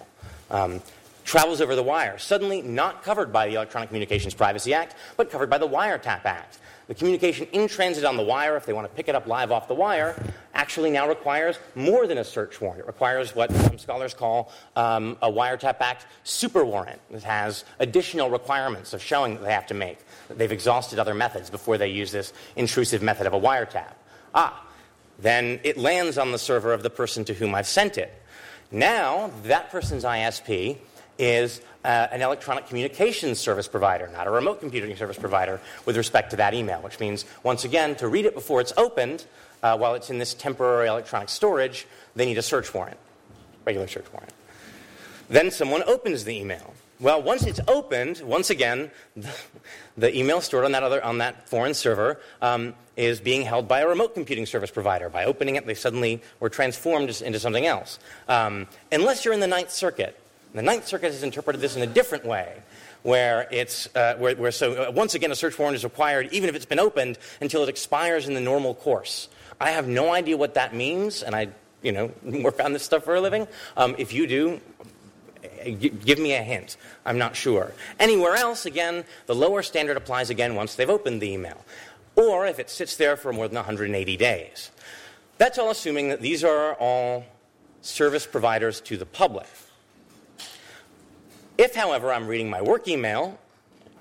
Um, 0.51 0.81
travels 1.25 1.59
over 1.59 1.75
the 1.75 1.83
wire, 1.83 2.17
suddenly 2.17 2.61
not 2.61 3.03
covered 3.03 3.33
by 3.33 3.47
the 3.47 3.55
Electronic 3.55 3.89
Communications 3.89 4.33
Privacy 4.33 4.73
Act, 4.73 4.95
but 5.17 5.29
covered 5.29 5.49
by 5.49 5.57
the 5.57 5.67
Wiretap 5.67 6.23
Act. 6.23 6.59
The 6.87 6.93
communication 6.93 7.47
in 7.51 7.67
transit 7.67 8.05
on 8.05 8.15
the 8.15 8.23
wire, 8.23 8.55
if 8.55 8.67
they 8.67 8.73
want 8.73 8.87
to 8.87 8.95
pick 8.95 9.09
it 9.09 9.15
up 9.15 9.25
live 9.25 9.51
off 9.51 9.67
the 9.67 9.73
wire, 9.73 10.15
actually 10.53 10.91
now 10.91 11.07
requires 11.07 11.57
more 11.73 12.05
than 12.05 12.19
a 12.19 12.23
search 12.23 12.61
warrant. 12.61 12.81
It 12.81 12.85
requires 12.85 13.35
what 13.35 13.51
some 13.51 13.79
scholars 13.79 14.13
call 14.13 14.51
um, 14.75 15.17
a 15.23 15.31
Wiretap 15.31 15.77
Act 15.81 16.05
super 16.23 16.63
warrant. 16.63 17.01
It 17.11 17.23
has 17.23 17.65
additional 17.79 18.29
requirements 18.29 18.93
of 18.93 19.01
showing 19.01 19.33
that 19.33 19.43
they 19.43 19.51
have 19.51 19.65
to 19.67 19.73
make 19.73 19.97
that 20.27 20.37
they've 20.37 20.51
exhausted 20.51 20.99
other 20.99 21.15
methods 21.15 21.49
before 21.49 21.79
they 21.79 21.87
use 21.87 22.11
this 22.11 22.33
intrusive 22.55 23.01
method 23.01 23.25
of 23.25 23.33
a 23.33 23.39
wiretap. 23.39 23.93
Ah, 24.35 24.63
then 25.17 25.59
it 25.63 25.77
lands 25.77 26.19
on 26.19 26.31
the 26.31 26.37
server 26.37 26.71
of 26.71 26.83
the 26.83 26.89
person 26.91 27.25
to 27.25 27.33
whom 27.33 27.55
I've 27.55 27.67
sent 27.67 27.97
it. 27.97 28.13
Now, 28.71 29.31
that 29.43 29.71
person's 29.71 30.03
ISP 30.03 30.77
is 31.17 31.61
uh, 31.83 32.07
an 32.11 32.21
electronic 32.21 32.67
communications 32.67 33.39
service 33.39 33.67
provider, 33.67 34.09
not 34.13 34.27
a 34.27 34.31
remote 34.31 34.59
computing 34.59 34.95
service 34.97 35.17
provider, 35.17 35.61
with 35.85 35.97
respect 35.97 36.31
to 36.31 36.37
that 36.37 36.53
email, 36.53 36.79
which 36.81 36.99
means, 36.99 37.25
once 37.43 37.63
again, 37.63 37.95
to 37.95 38.07
read 38.07 38.25
it 38.25 38.33
before 38.33 38.61
it's 38.61 38.73
opened, 38.77 39.25
uh, 39.63 39.77
while 39.77 39.95
it's 39.95 40.09
in 40.09 40.17
this 40.17 40.33
temporary 40.33 40.87
electronic 40.87 41.29
storage, 41.29 41.87
they 42.15 42.25
need 42.25 42.37
a 42.37 42.41
search 42.41 42.73
warrant, 42.73 42.97
regular 43.65 43.87
search 43.87 44.11
warrant. 44.11 44.33
Then 45.29 45.51
someone 45.51 45.83
opens 45.87 46.23
the 46.23 46.35
email. 46.35 46.73
Well, 46.99 47.21
once 47.21 47.45
it's 47.45 47.59
opened, 47.67 48.21
once 48.23 48.49
again, 48.49 48.89
the, 49.17 49.33
the 49.97 50.17
email 50.17 50.39
stored 50.39 50.63
on 50.65 50.71
that, 50.71 50.83
other, 50.83 51.03
on 51.03 51.17
that 51.17 51.49
foreign 51.49 51.73
server 51.73 52.21
um, 52.41 52.73
is 52.95 53.19
being 53.19 53.41
held 53.41 53.67
by 53.67 53.81
a 53.81 53.87
remote 53.87 54.13
computing 54.13 54.45
service 54.45 54.71
provider. 54.71 55.09
By 55.09 55.25
opening 55.25 55.55
it, 55.55 55.65
they 55.65 55.73
suddenly 55.73 56.21
were 56.39 56.49
transformed 56.49 57.09
into 57.21 57.39
something 57.39 57.65
else. 57.65 57.99
Um, 58.29 58.67
unless 58.91 59.25
you're 59.25 59.33
in 59.33 59.41
the 59.41 59.47
Ninth 59.47 59.71
Circuit, 59.71 60.17
the 60.55 60.61
Ninth 60.61 60.87
Circuit 60.87 61.11
has 61.11 61.23
interpreted 61.23 61.61
this 61.61 61.75
in 61.75 61.81
a 61.81 61.87
different 61.87 62.25
way, 62.25 62.61
where 63.03 63.47
it's 63.51 63.93
uh, 63.95 64.15
where, 64.15 64.35
where, 64.35 64.51
so 64.51 64.87
uh, 64.87 64.91
once 64.91 65.13
again 65.13 65.31
a 65.31 65.35
search 65.35 65.57
warrant 65.59 65.75
is 65.75 65.83
required 65.83 66.29
even 66.31 66.49
if 66.49 66.55
it's 66.55 66.65
been 66.65 66.79
opened 66.79 67.17
until 67.41 67.63
it 67.63 67.69
expires 67.69 68.27
in 68.27 68.33
the 68.33 68.41
normal 68.41 68.73
course. 68.73 69.27
I 69.59 69.71
have 69.71 69.87
no 69.87 70.13
idea 70.13 70.37
what 70.37 70.53
that 70.55 70.73
means, 70.73 71.23
and 71.23 71.35
I 71.35 71.49
you 71.81 71.91
know 71.91 72.11
work 72.23 72.63
on 72.63 72.73
this 72.73 72.83
stuff 72.83 73.03
for 73.03 73.15
a 73.15 73.21
living. 73.21 73.47
Um, 73.77 73.95
if 73.97 74.13
you 74.13 74.27
do. 74.27 74.61
Give 75.63 76.19
me 76.19 76.33
a 76.33 76.43
hint. 76.43 76.77
I'm 77.05 77.17
not 77.17 77.35
sure. 77.35 77.71
Anywhere 77.99 78.35
else, 78.35 78.65
again, 78.67 79.03
the 79.25 79.33
lower 79.33 79.63
standard 79.63 79.97
applies 79.97 80.29
again 80.29 80.53
once 80.53 80.75
they've 80.75 80.89
opened 80.89 81.21
the 81.21 81.31
email, 81.31 81.65
or 82.15 82.45
if 82.45 82.59
it 82.59 82.69
sits 82.69 82.97
there 82.97 83.15
for 83.15 83.33
more 83.33 83.47
than 83.47 83.55
180 83.55 84.17
days. 84.17 84.71
That's 85.37 85.57
all 85.57 85.71
assuming 85.71 86.09
that 86.09 86.21
these 86.21 86.43
are 86.43 86.73
all 86.75 87.25
service 87.81 88.27
providers 88.27 88.79
to 88.81 88.97
the 88.97 89.05
public. 89.05 89.47
If, 91.57 91.75
however, 91.75 92.11
I'm 92.11 92.27
reading 92.27 92.49
my 92.49 92.61
work 92.61 92.87
email, 92.87 93.37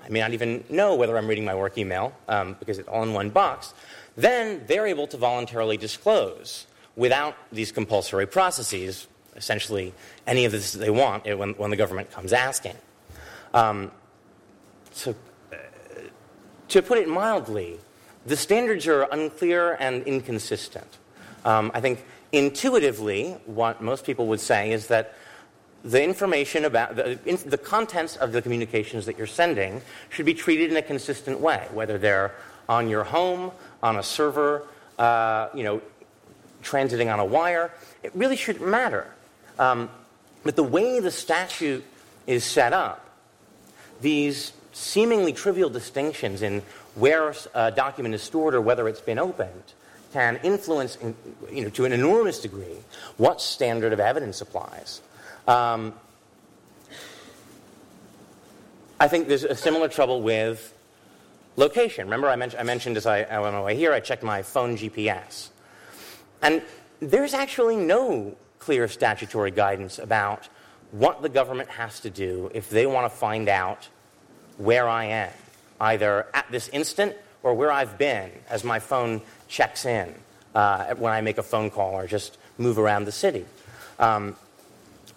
I 0.03 0.09
may 0.09 0.19
not 0.19 0.33
even 0.33 0.63
know 0.69 0.95
whether 0.95 1.17
I'm 1.17 1.27
reading 1.27 1.45
my 1.45 1.55
work 1.55 1.77
email 1.77 2.13
um, 2.27 2.55
because 2.59 2.77
it's 2.77 2.87
all 2.87 3.03
in 3.03 3.13
one 3.13 3.29
box, 3.29 3.73
then 4.15 4.63
they're 4.67 4.87
able 4.87 5.07
to 5.07 5.17
voluntarily 5.17 5.77
disclose 5.77 6.67
without 6.95 7.35
these 7.51 7.71
compulsory 7.71 8.25
processes, 8.25 9.07
essentially 9.35 9.93
any 10.27 10.45
of 10.45 10.51
this 10.51 10.73
they 10.73 10.89
want 10.89 11.25
when, 11.25 11.51
when 11.51 11.69
the 11.69 11.75
government 11.75 12.11
comes 12.11 12.33
asking. 12.33 12.75
Um, 13.53 13.91
so, 14.91 15.15
uh, 15.51 15.55
to 16.69 16.81
put 16.81 16.97
it 16.97 17.07
mildly, 17.07 17.79
the 18.25 18.37
standards 18.37 18.87
are 18.87 19.03
unclear 19.11 19.77
and 19.79 20.03
inconsistent. 20.03 20.97
Um, 21.43 21.71
I 21.73 21.81
think 21.81 22.03
intuitively, 22.31 23.31
what 23.45 23.81
most 23.81 24.05
people 24.05 24.27
would 24.27 24.39
say 24.39 24.71
is 24.71 24.87
that 24.87 25.13
the 25.85 26.03
information 26.03 26.65
about 26.65 26.95
the, 26.95 27.19
in, 27.25 27.37
the 27.45 27.57
contents 27.57 28.15
of 28.17 28.31
the 28.31 28.41
communications 28.41 29.05
that 29.05 29.17
you're 29.17 29.27
sending 29.27 29.81
should 30.09 30.25
be 30.25 30.33
treated 30.33 30.71
in 30.71 30.77
a 30.77 30.81
consistent 30.81 31.39
way, 31.39 31.67
whether 31.71 31.99
they're 31.99 32.33
on 32.67 32.89
your 32.89 33.03
home, 33.03 33.51
on 33.83 33.95
a 33.97 34.03
server, 34.03 34.63
uh, 34.97 35.47
you 35.53 35.63
know, 35.63 35.81
transiting 36.63 37.13
on 37.13 37.19
a 37.19 37.25
wire. 37.25 37.71
It 38.01 38.11
really 38.15 38.35
shouldn't 38.35 38.67
matter. 38.67 39.05
Um, 39.59 39.89
but 40.43 40.55
the 40.55 40.63
way 40.63 40.99
the 40.99 41.11
statute 41.11 41.85
is 42.25 42.43
set 42.43 42.73
up, 42.73 43.07
these 44.01 44.53
seemingly 44.73 45.33
trivial 45.33 45.69
distinctions 45.69 46.41
in 46.41 46.63
where 46.95 47.33
a 47.53 47.71
document 47.71 48.15
is 48.15 48.23
stored 48.23 48.55
or 48.55 48.61
whether 48.61 48.87
it's 48.87 49.01
been 49.01 49.19
opened 49.19 49.73
can 50.13 50.39
influence, 50.43 50.95
in, 50.95 51.13
you 51.51 51.61
know, 51.61 51.69
to 51.69 51.85
an 51.85 51.91
enormous 51.91 52.39
degree, 52.39 52.77
what 53.17 53.41
standard 53.41 53.93
of 53.93 53.99
evidence 53.99 54.41
applies. 54.41 55.01
Um, 55.47 55.93
I 58.99 59.07
think 59.07 59.27
there's 59.27 59.43
a 59.43 59.55
similar 59.55 59.87
trouble 59.87 60.21
with 60.21 60.73
location. 61.55 62.05
Remember, 62.05 62.29
I, 62.29 62.35
men- 62.35 62.53
I 62.57 62.63
mentioned 62.63 62.97
as 62.97 63.05
I, 63.05 63.23
I 63.23 63.39
went 63.39 63.55
away 63.55 63.75
here, 63.75 63.93
I 63.93 63.99
checked 63.99 64.23
my 64.23 64.41
phone 64.41 64.77
GPS. 64.77 65.49
And 66.41 66.61
there's 66.99 67.33
actually 67.33 67.75
no 67.75 68.35
clear 68.59 68.87
statutory 68.87 69.51
guidance 69.51 69.99
about 69.99 70.47
what 70.91 71.21
the 71.21 71.29
government 71.29 71.69
has 71.69 71.99
to 72.01 72.09
do 72.09 72.49
if 72.53 72.69
they 72.69 72.85
want 72.85 73.11
to 73.11 73.15
find 73.15 73.49
out 73.49 73.89
where 74.57 74.87
I 74.87 75.05
am, 75.05 75.31
either 75.81 76.27
at 76.33 76.49
this 76.49 76.69
instant 76.69 77.15
or 77.43 77.53
where 77.53 77.71
I've 77.71 77.97
been 77.97 78.31
as 78.49 78.63
my 78.63 78.79
phone 78.79 79.21
checks 79.47 79.85
in 79.85 80.15
uh, 80.55 80.95
when 80.95 81.11
I 81.11 81.21
make 81.21 81.37
a 81.37 81.43
phone 81.43 81.69
call 81.69 81.93
or 81.93 82.07
just 82.07 82.37
move 82.57 82.79
around 82.79 83.05
the 83.05 83.11
city. 83.11 83.45
Um, 83.99 84.35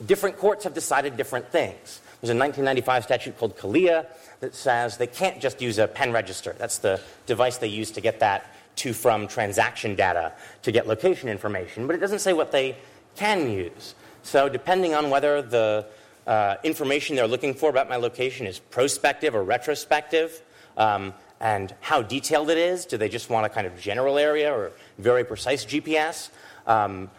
different 0.07 0.37
courts 0.39 0.65
have 0.65 0.75
decided 0.75 1.17
different 1.17 1.51
things. 1.51 2.01
There's 2.21 2.31
a 2.31 2.39
1995 2.39 3.05
statute 3.05 3.39
called 3.39 3.57
CALEA 3.57 4.07
that 4.41 4.55
says 4.55 4.97
they 4.97 5.07
can't 5.07 5.41
just 5.41 5.61
use 5.61 5.79
a 5.79 5.87
pen 5.87 6.13
register. 6.13 6.55
That's 6.59 6.79
the 6.79 7.01
device 7.27 7.59
they 7.59 7.69
use 7.69 7.91
to 7.93 8.01
get 8.01 8.21
that 8.21 8.55
to 8.77 8.93
from 8.93 9.27
transaction 9.29 9.95
data 9.95 10.33
to 10.63 10.73
get 10.73 10.87
location 10.87 11.29
information, 11.29 11.87
but 11.87 11.95
it 11.97 11.99
doesn't 11.99 12.21
say 12.21 12.33
what 12.33 12.53
they 12.53 12.77
can 13.17 13.51
use. 13.51 13.95
So, 14.23 14.49
depending 14.49 14.95
on 14.95 15.11
whether 15.11 15.43
the 15.43 15.87
uh, 16.27 16.57
information 16.63 17.17
they're 17.17 17.27
looking 17.27 17.55
for 17.55 17.71
about 17.71 17.89
my 17.89 17.97
location 17.97 18.47
is 18.47 18.59
prospective 18.59 19.35
or 19.35 19.43
retrospective, 19.43 20.43
um, 20.77 21.15
and 21.41 21.75
how 21.81 22.03
detailed 22.03 22.51
it 22.51 22.59
is, 22.59 22.85
do 22.85 22.97
they 22.97 23.09
just 23.09 23.31
want 23.31 23.47
a 23.47 23.49
kind 23.49 23.67
of 23.67 23.79
general 23.79 24.19
area 24.19 24.53
or 24.53 24.73
very 24.99 25.25
precise 25.25 25.65
GPS? 25.65 26.31
Um, 26.67 27.11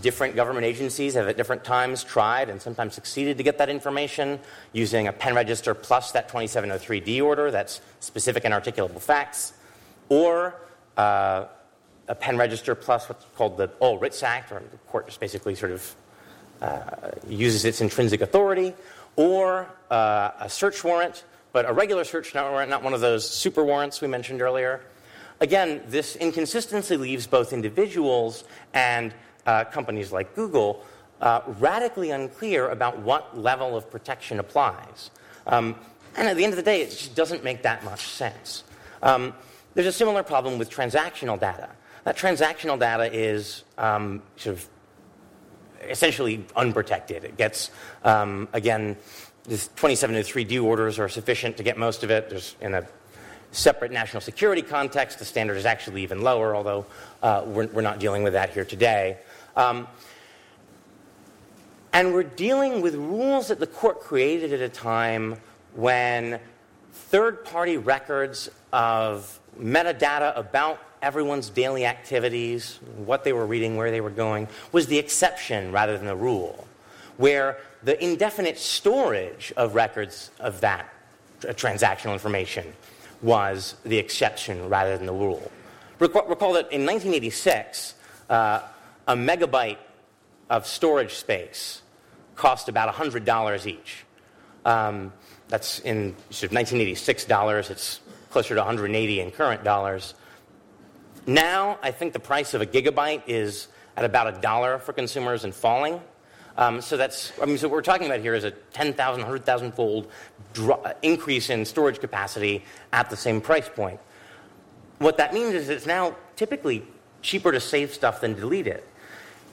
different 0.00 0.34
government 0.34 0.64
agencies 0.64 1.14
have 1.14 1.28
at 1.28 1.36
different 1.36 1.64
times 1.64 2.02
tried 2.02 2.48
and 2.48 2.60
sometimes 2.62 2.94
succeeded 2.94 3.36
to 3.36 3.42
get 3.42 3.58
that 3.58 3.68
information 3.68 4.40
using 4.72 5.06
a 5.06 5.12
pen 5.12 5.34
register 5.34 5.74
plus 5.74 6.12
that 6.12 6.28
2703D 6.28 7.22
order 7.22 7.50
that's 7.50 7.80
specific 8.00 8.44
and 8.44 8.54
articulable 8.54 9.00
facts, 9.00 9.52
or 10.08 10.54
uh, 10.96 11.44
a 12.08 12.14
pen 12.14 12.36
register 12.38 12.74
plus 12.74 13.08
what's 13.08 13.26
called 13.36 13.56
the 13.56 13.70
All 13.80 13.98
Writs 13.98 14.22
Act, 14.22 14.50
or 14.52 14.60
the 14.60 14.76
court 14.88 15.06
just 15.06 15.20
basically 15.20 15.54
sort 15.54 15.72
of 15.72 15.94
uh, 16.62 17.10
uses 17.28 17.64
its 17.64 17.80
intrinsic 17.80 18.20
authority, 18.20 18.74
or 19.16 19.68
uh, 19.90 20.30
a 20.40 20.48
search 20.48 20.82
warrant, 20.84 21.24
but 21.52 21.68
a 21.68 21.72
regular 21.72 22.04
search 22.04 22.34
warrant, 22.34 22.70
not 22.70 22.82
one 22.82 22.94
of 22.94 23.00
those 23.00 23.28
super 23.28 23.62
warrants 23.64 24.00
we 24.00 24.08
mentioned 24.08 24.40
earlier. 24.40 24.80
Again, 25.40 25.82
this 25.88 26.14
inconsistency 26.16 26.96
leaves 26.96 27.26
both 27.26 27.52
individuals 27.52 28.44
and 28.74 29.12
uh, 29.46 29.64
companies 29.64 30.12
like 30.12 30.34
Google 30.34 30.84
uh, 31.20 31.40
radically 31.58 32.10
unclear 32.10 32.68
about 32.68 32.98
what 32.98 33.38
level 33.38 33.76
of 33.76 33.90
protection 33.90 34.40
applies. 34.40 35.10
Um, 35.46 35.76
and 36.16 36.28
at 36.28 36.36
the 36.36 36.44
end 36.44 36.52
of 36.52 36.56
the 36.56 36.62
day, 36.62 36.82
it 36.82 36.90
just 36.90 37.14
doesn't 37.14 37.42
make 37.44 37.62
that 37.62 37.84
much 37.84 38.06
sense. 38.08 38.64
Um, 39.02 39.34
there's 39.74 39.86
a 39.86 39.92
similar 39.92 40.22
problem 40.22 40.58
with 40.58 40.70
transactional 40.70 41.40
data. 41.40 41.70
That 42.04 42.16
transactional 42.16 42.78
data 42.78 43.12
is 43.12 43.64
um, 43.78 44.22
sort 44.36 44.56
of 44.56 44.68
essentially 45.88 46.44
unprotected. 46.56 47.24
It 47.24 47.36
gets, 47.36 47.70
um, 48.04 48.48
again, 48.52 48.96
the 49.44 49.56
2703D 49.56 50.62
orders 50.62 50.98
are 50.98 51.08
sufficient 51.08 51.56
to 51.56 51.62
get 51.62 51.78
most 51.78 52.04
of 52.04 52.10
it. 52.10 52.30
There's 52.30 52.56
in 52.60 52.74
a 52.74 52.86
separate 53.52 53.92
national 53.92 54.20
security 54.20 54.62
context, 54.62 55.18
the 55.18 55.24
standard 55.24 55.56
is 55.56 55.66
actually 55.66 56.02
even 56.02 56.22
lower, 56.22 56.56
although 56.56 56.86
uh, 57.22 57.42
we're, 57.46 57.66
we're, 57.66 57.82
not 57.82 58.00
dealing 58.00 58.22
with 58.22 58.32
that 58.32 58.50
here 58.50 58.64
today. 58.64 59.18
Um, 59.56 59.86
and 61.92 62.14
we're 62.14 62.22
dealing 62.22 62.80
with 62.80 62.94
rules 62.94 63.48
that 63.48 63.60
the 63.60 63.66
court 63.66 64.00
created 64.00 64.52
at 64.52 64.60
a 64.60 64.68
time 64.68 65.36
when 65.74 66.40
third 66.92 67.44
party 67.44 67.76
records 67.76 68.50
of 68.72 69.38
metadata 69.60 70.36
about 70.36 70.80
everyone's 71.02 71.50
daily 71.50 71.84
activities, 71.84 72.78
what 72.96 73.24
they 73.24 73.32
were 73.32 73.46
reading, 73.46 73.76
where 73.76 73.90
they 73.90 74.00
were 74.00 74.10
going, 74.10 74.48
was 74.70 74.86
the 74.86 74.98
exception 74.98 75.72
rather 75.72 75.98
than 75.98 76.06
the 76.06 76.16
rule. 76.16 76.66
Where 77.18 77.58
the 77.82 78.02
indefinite 78.02 78.58
storage 78.58 79.52
of 79.56 79.74
records 79.74 80.30
of 80.40 80.60
that 80.60 80.88
transactional 81.42 82.12
information 82.12 82.72
was 83.20 83.74
the 83.84 83.98
exception 83.98 84.68
rather 84.68 84.96
than 84.96 85.06
the 85.06 85.12
rule. 85.12 85.50
Recall, 85.98 86.26
recall 86.26 86.52
that 86.54 86.72
in 86.72 86.86
1986, 86.86 87.94
uh, 88.30 88.60
a 89.06 89.14
megabyte 89.14 89.78
of 90.48 90.66
storage 90.66 91.14
space 91.14 91.82
cost 92.36 92.68
about 92.68 92.92
$100 92.94 93.66
each. 93.66 94.04
Um, 94.64 95.12
that's 95.48 95.80
in 95.80 96.14
sort 96.30 96.50
of 96.50 96.52
1986 96.52 97.24
dollars. 97.26 97.70
It's 97.70 98.00
closer 98.30 98.54
to 98.54 98.60
180 98.60 99.20
in 99.20 99.30
current 99.30 99.64
dollars. 99.64 100.14
Now, 101.26 101.78
I 101.82 101.90
think 101.90 102.12
the 102.12 102.20
price 102.20 102.54
of 102.54 102.62
a 102.62 102.66
gigabyte 102.66 103.22
is 103.26 103.68
at 103.96 104.04
about 104.04 104.38
a 104.38 104.40
dollar 104.40 104.78
for 104.78 104.92
consumers 104.92 105.44
and 105.44 105.54
falling. 105.54 106.00
Um, 106.56 106.80
so 106.80 106.96
that's, 106.96 107.32
I 107.40 107.46
mean, 107.46 107.58
so 107.58 107.68
what 107.68 107.74
we're 107.74 107.82
talking 107.82 108.06
about 108.06 108.20
here 108.20 108.34
is 108.34 108.44
a 108.44 108.50
10,000, 108.50 109.20
100,000 109.20 109.72
fold 109.72 110.08
increase 111.02 111.50
in 111.50 111.64
storage 111.64 112.00
capacity 112.00 112.64
at 112.92 113.10
the 113.10 113.16
same 113.16 113.40
price 113.40 113.68
point. 113.68 114.00
What 114.98 115.16
that 115.16 115.32
means 115.32 115.54
is 115.54 115.68
it's 115.68 115.86
now 115.86 116.16
typically 116.36 116.82
cheaper 117.22 117.52
to 117.52 117.60
save 117.60 117.92
stuff 117.94 118.20
than 118.20 118.34
delete 118.34 118.66
it. 118.66 118.86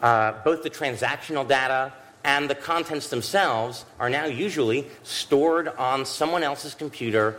Uh, 0.01 0.33
both 0.43 0.63
the 0.63 0.69
transactional 0.69 1.47
data 1.47 1.93
and 2.23 2.49
the 2.49 2.55
contents 2.55 3.09
themselves 3.09 3.85
are 3.99 4.09
now 4.09 4.25
usually 4.25 4.87
stored 5.03 5.67
on 5.67 6.05
someone 6.05 6.43
else's 6.43 6.73
computer 6.73 7.37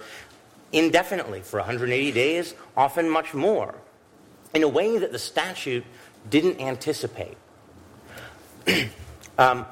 indefinitely 0.72 1.40
for 1.40 1.58
180 1.58 2.12
days, 2.12 2.54
often 2.76 3.08
much 3.08 3.34
more, 3.34 3.74
in 4.54 4.62
a 4.62 4.68
way 4.68 4.98
that 4.98 5.12
the 5.12 5.18
statute 5.18 5.84
didn't 6.28 6.60
anticipate. 6.60 7.36
um, 9.38 9.66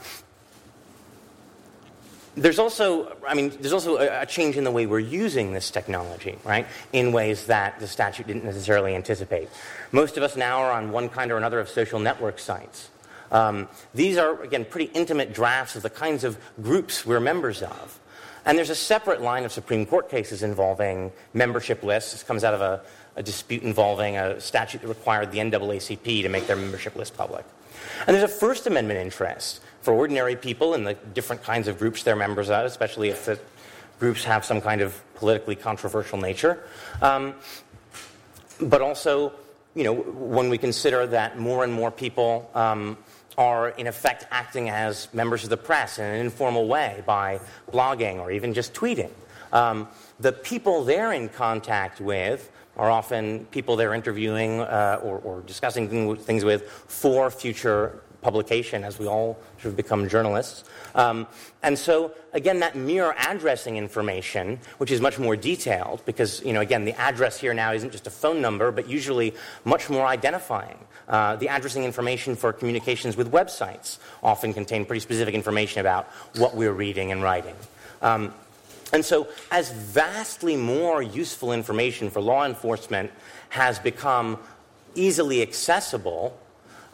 there's 2.36 2.58
also, 2.58 3.16
I 3.26 3.34
mean, 3.34 3.50
there's 3.60 3.72
also 3.72 3.96
a, 3.96 4.22
a, 4.22 4.26
change 4.26 4.56
in 4.56 4.64
the 4.64 4.70
way 4.70 4.86
we're 4.86 4.98
using 4.98 5.52
this 5.52 5.70
technology, 5.70 6.38
right? 6.44 6.66
In 6.92 7.12
ways 7.12 7.46
that 7.46 7.80
the 7.80 7.86
statute 7.86 8.26
didn't 8.26 8.44
necessarily 8.44 8.94
anticipate. 8.94 9.48
Most 9.92 10.16
of 10.16 10.22
us 10.22 10.36
now 10.36 10.58
are 10.60 10.72
on 10.72 10.92
one 10.92 11.08
kind 11.08 11.32
or 11.32 11.36
another 11.36 11.60
of 11.60 11.68
social 11.68 11.98
network 11.98 12.38
sites. 12.38 12.90
Um, 13.30 13.68
these 13.94 14.16
are, 14.16 14.42
again, 14.42 14.64
pretty 14.64 14.90
intimate 14.94 15.32
drafts 15.32 15.76
of 15.76 15.82
the 15.82 15.90
kinds 15.90 16.24
of 16.24 16.38
groups 16.62 17.04
we're 17.04 17.20
members 17.20 17.62
of. 17.62 18.00
And 18.44 18.56
there's 18.56 18.70
a 18.70 18.74
separate 18.74 19.20
line 19.20 19.44
of 19.44 19.52
Supreme 19.52 19.84
Court 19.84 20.08
cases 20.08 20.42
involving 20.42 21.12
membership 21.34 21.82
lists. 21.82 22.12
This 22.12 22.22
comes 22.22 22.44
out 22.44 22.54
of 22.54 22.60
a, 22.60 22.80
a 23.16 23.22
dispute 23.22 23.62
involving 23.62 24.16
a 24.16 24.40
statute 24.40 24.80
that 24.80 24.88
required 24.88 25.32
the 25.32 25.38
NAACP 25.38 26.22
to 26.22 26.28
make 26.28 26.46
their 26.46 26.56
membership 26.56 26.96
list 26.96 27.16
public. 27.16 27.44
And 28.06 28.16
there's 28.16 28.24
a 28.24 28.34
First 28.34 28.66
Amendment 28.66 29.00
interest 29.00 29.60
for 29.88 29.94
ordinary 29.94 30.36
people 30.36 30.74
in 30.74 30.84
the 30.84 30.92
different 31.14 31.42
kinds 31.42 31.66
of 31.66 31.78
groups 31.78 32.02
they're 32.02 32.14
members 32.14 32.50
of, 32.50 32.66
especially 32.66 33.08
if 33.08 33.24
the 33.24 33.40
groups 33.98 34.22
have 34.22 34.44
some 34.44 34.60
kind 34.60 34.82
of 34.82 35.02
politically 35.14 35.56
controversial 35.56 36.18
nature. 36.18 36.62
Um, 37.00 37.32
but 38.60 38.82
also, 38.82 39.32
you 39.74 39.84
know, 39.84 39.94
when 39.94 40.50
we 40.50 40.58
consider 40.58 41.06
that 41.06 41.38
more 41.38 41.64
and 41.64 41.72
more 41.72 41.90
people 41.90 42.50
um, 42.54 42.98
are 43.38 43.70
in 43.70 43.86
effect 43.86 44.26
acting 44.30 44.68
as 44.68 45.08
members 45.14 45.42
of 45.42 45.48
the 45.48 45.56
press 45.56 45.98
in 45.98 46.04
an 46.04 46.20
informal 46.20 46.68
way 46.68 47.02
by 47.06 47.40
blogging 47.72 48.18
or 48.18 48.30
even 48.30 48.52
just 48.52 48.74
tweeting. 48.74 49.10
Um, 49.54 49.88
the 50.20 50.32
people 50.34 50.84
they're 50.84 51.14
in 51.14 51.30
contact 51.30 51.98
with 51.98 52.52
are 52.76 52.90
often 52.90 53.46
people 53.46 53.76
they're 53.76 53.94
interviewing 53.94 54.60
uh, 54.60 55.00
or, 55.02 55.18
or, 55.24 55.40
discussing 55.40 56.16
things 56.18 56.44
with 56.44 56.68
for 56.70 57.30
future 57.30 58.02
publication 58.20 58.84
as 58.84 58.98
we 58.98 59.06
all 59.06 59.38
sort 59.58 59.66
of 59.66 59.76
become 59.76 60.08
journalists. 60.08 60.64
Um, 60.94 61.26
and 61.62 61.78
so, 61.78 62.12
again, 62.32 62.60
that 62.60 62.76
mere 62.76 63.14
addressing 63.18 63.76
information, 63.76 64.58
which 64.78 64.90
is 64.90 65.00
much 65.00 65.18
more 65.18 65.36
detailed, 65.36 66.04
because, 66.04 66.42
you 66.44 66.52
know, 66.52 66.60
again, 66.60 66.84
the 66.84 66.94
address 66.94 67.38
here 67.38 67.54
now 67.54 67.72
isn't 67.72 67.92
just 67.92 68.06
a 68.06 68.10
phone 68.10 68.40
number, 68.40 68.72
but 68.72 68.88
usually 68.88 69.34
much 69.64 69.88
more 69.88 70.06
identifying. 70.06 70.78
Uh, 71.08 71.36
the 71.36 71.48
addressing 71.48 71.84
information 71.84 72.36
for 72.36 72.52
communications 72.52 73.16
with 73.16 73.30
websites 73.32 73.98
often 74.22 74.52
contain 74.52 74.84
pretty 74.84 75.00
specific 75.00 75.34
information 75.34 75.80
about 75.80 76.06
what 76.36 76.54
we're 76.54 76.72
reading 76.72 77.12
and 77.12 77.22
writing. 77.22 77.54
Um, 78.02 78.34
and 78.92 79.04
so, 79.04 79.28
as 79.50 79.70
vastly 79.70 80.56
more 80.56 81.02
useful 81.02 81.52
information 81.52 82.10
for 82.10 82.20
law 82.20 82.44
enforcement 82.44 83.10
has 83.50 83.78
become 83.78 84.38
easily 84.94 85.42
accessible, 85.42 86.38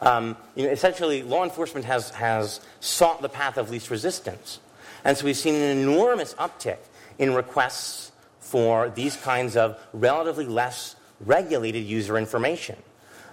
um, 0.05 0.37
you 0.55 0.65
know, 0.65 0.71
essentially, 0.71 1.23
law 1.23 1.43
enforcement 1.43 1.85
has, 1.85 2.11
has 2.11 2.61
sought 2.79 3.21
the 3.21 3.29
path 3.29 3.57
of 3.57 3.69
least 3.69 3.89
resistance. 3.89 4.59
And 5.03 5.17
so 5.17 5.25
we've 5.25 5.35
seen 5.35 5.55
an 5.55 5.77
enormous 5.77 6.33
uptick 6.35 6.77
in 7.17 7.33
requests 7.33 8.11
for 8.39 8.89
these 8.89 9.17
kinds 9.17 9.57
of 9.57 9.79
relatively 9.93 10.45
less 10.45 10.95
regulated 11.19 11.83
user 11.83 12.17
information. 12.17 12.77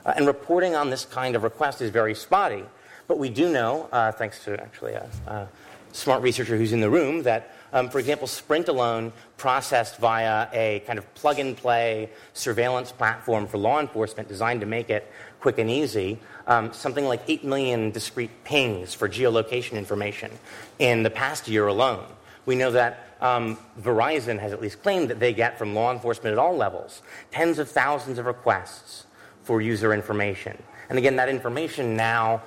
Uh, 0.05 0.15
and 0.17 0.27
reporting 0.27 0.75
on 0.75 0.91
this 0.91 1.05
kind 1.05 1.37
of 1.37 1.43
request 1.43 1.81
is 1.81 1.91
very 1.91 2.15
spotty. 2.15 2.65
But 3.07 3.19
we 3.19 3.29
do 3.29 3.53
know, 3.53 3.89
uh, 3.93 4.13
thanks 4.13 4.43
to 4.45 4.61
actually 4.61 4.95
a, 4.95 5.09
a, 5.27 5.49
smart 5.93 6.23
researcher 6.23 6.57
who's 6.57 6.73
in 6.73 6.81
the 6.81 6.89
room, 6.89 7.23
that, 7.25 7.55
um, 7.75 7.91
for 7.91 7.99
example, 7.99 8.27
Sprint 8.27 8.69
alone 8.69 9.13
processed 9.37 9.99
via 9.99 10.49
a 10.53 10.83
kind 10.87 10.99
of 10.99 11.15
plug 11.15 11.39
and 11.39 11.55
play 11.55 12.09
surveillance 12.33 12.91
platform 12.91 13.47
for 13.47 13.59
law 13.59 13.79
enforcement 13.79 14.27
designed 14.27 14.61
to 14.61 14.67
make 14.67 14.89
it 14.89 15.13
quick 15.43 15.59
and 15.59 15.69
easy, 15.69 16.19
um, 16.47 16.73
something 16.73 17.05
like 17.05 17.21
8 17.27 17.45
million 17.45 17.91
discrete 17.91 18.45
pings 18.45 18.95
for 18.95 19.09
geolocation 19.09 19.73
information 19.73 20.31
in 20.79 21.03
the 21.03 21.11
past 21.11 21.49
year 21.49 21.67
alone. 21.67 22.07
We 22.47 22.55
know 22.55 22.71
that 22.71 23.09
um, 23.21 23.59
Verizon 23.81 24.39
has 24.39 24.53
at 24.53 24.63
least 24.63 24.83
claimed 24.83 25.11
that 25.11 25.21
they 25.21 25.33
get 25.33 25.59
from 25.59 25.75
law 25.75 25.93
enforcement 25.93 26.33
at 26.33 26.39
all 26.39 26.57
levels 26.57 27.03
tens 27.31 27.59
of 27.59 27.69
thousands 27.69 28.19
of 28.19 28.27
requests 28.27 29.05
for 29.43 29.61
user 29.61 29.93
information. 29.93 30.61
And 30.89 30.99
again, 30.99 31.17
that 31.17 31.29
information 31.29 31.97
now 31.97 32.43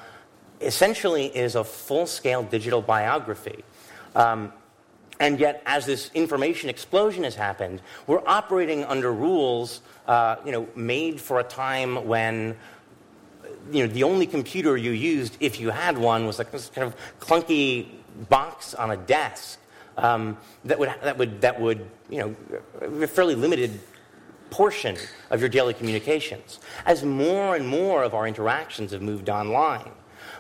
essentially 0.62 1.26
is 1.26 1.56
a 1.56 1.64
full 1.64 2.08
scale 2.08 2.44
digital 2.44 2.82
biography. 2.82 3.64
Um, 4.16 4.54
and 5.20 5.40
yet, 5.40 5.62
as 5.66 5.86
this 5.86 6.12
information 6.14 6.70
explosion 6.70 7.24
has 7.24 7.36
happened, 7.36 7.82
we're 8.06 8.26
operating 8.28 8.84
under 8.84 9.14
rules 9.14 9.82
uh, 10.08 10.36
you 10.46 10.52
know, 10.52 10.68
made 10.76 11.22
for 11.22 11.40
a 11.40 11.44
time 11.44 12.06
when 12.06 12.58
you 13.72 13.86
know, 13.86 13.94
the 13.94 14.04
only 14.04 14.28
computer 14.28 14.78
you 14.78 14.92
used, 14.92 15.38
if 15.40 15.60
you 15.60 15.70
had 15.70 15.98
one, 15.98 16.26
was 16.26 16.38
like 16.38 16.52
this 16.52 16.70
kind 16.70 16.88
of 16.88 16.96
clunky 17.20 17.88
box 18.30 18.74
on 18.74 18.92
a 18.92 18.98
desk 18.98 19.60
um, 19.98 20.38
that 20.66 20.78
would 20.80 20.90
that 21.04 21.18
would 21.18 21.42
that 21.42 21.60
would 21.60 21.90
you 22.10 22.20
know 22.20 22.36
a 23.04 23.08
fairly 23.08 23.36
limited 23.36 23.80
portion 24.50 24.96
of 25.32 25.40
your 25.40 25.50
daily 25.50 25.74
communications. 25.74 26.60
As 26.86 27.04
more 27.04 27.56
and 27.56 27.68
more 27.68 28.04
of 28.04 28.14
our 28.14 28.28
interactions 28.28 28.92
have 28.92 29.02
moved 29.02 29.30
online, 29.30 29.92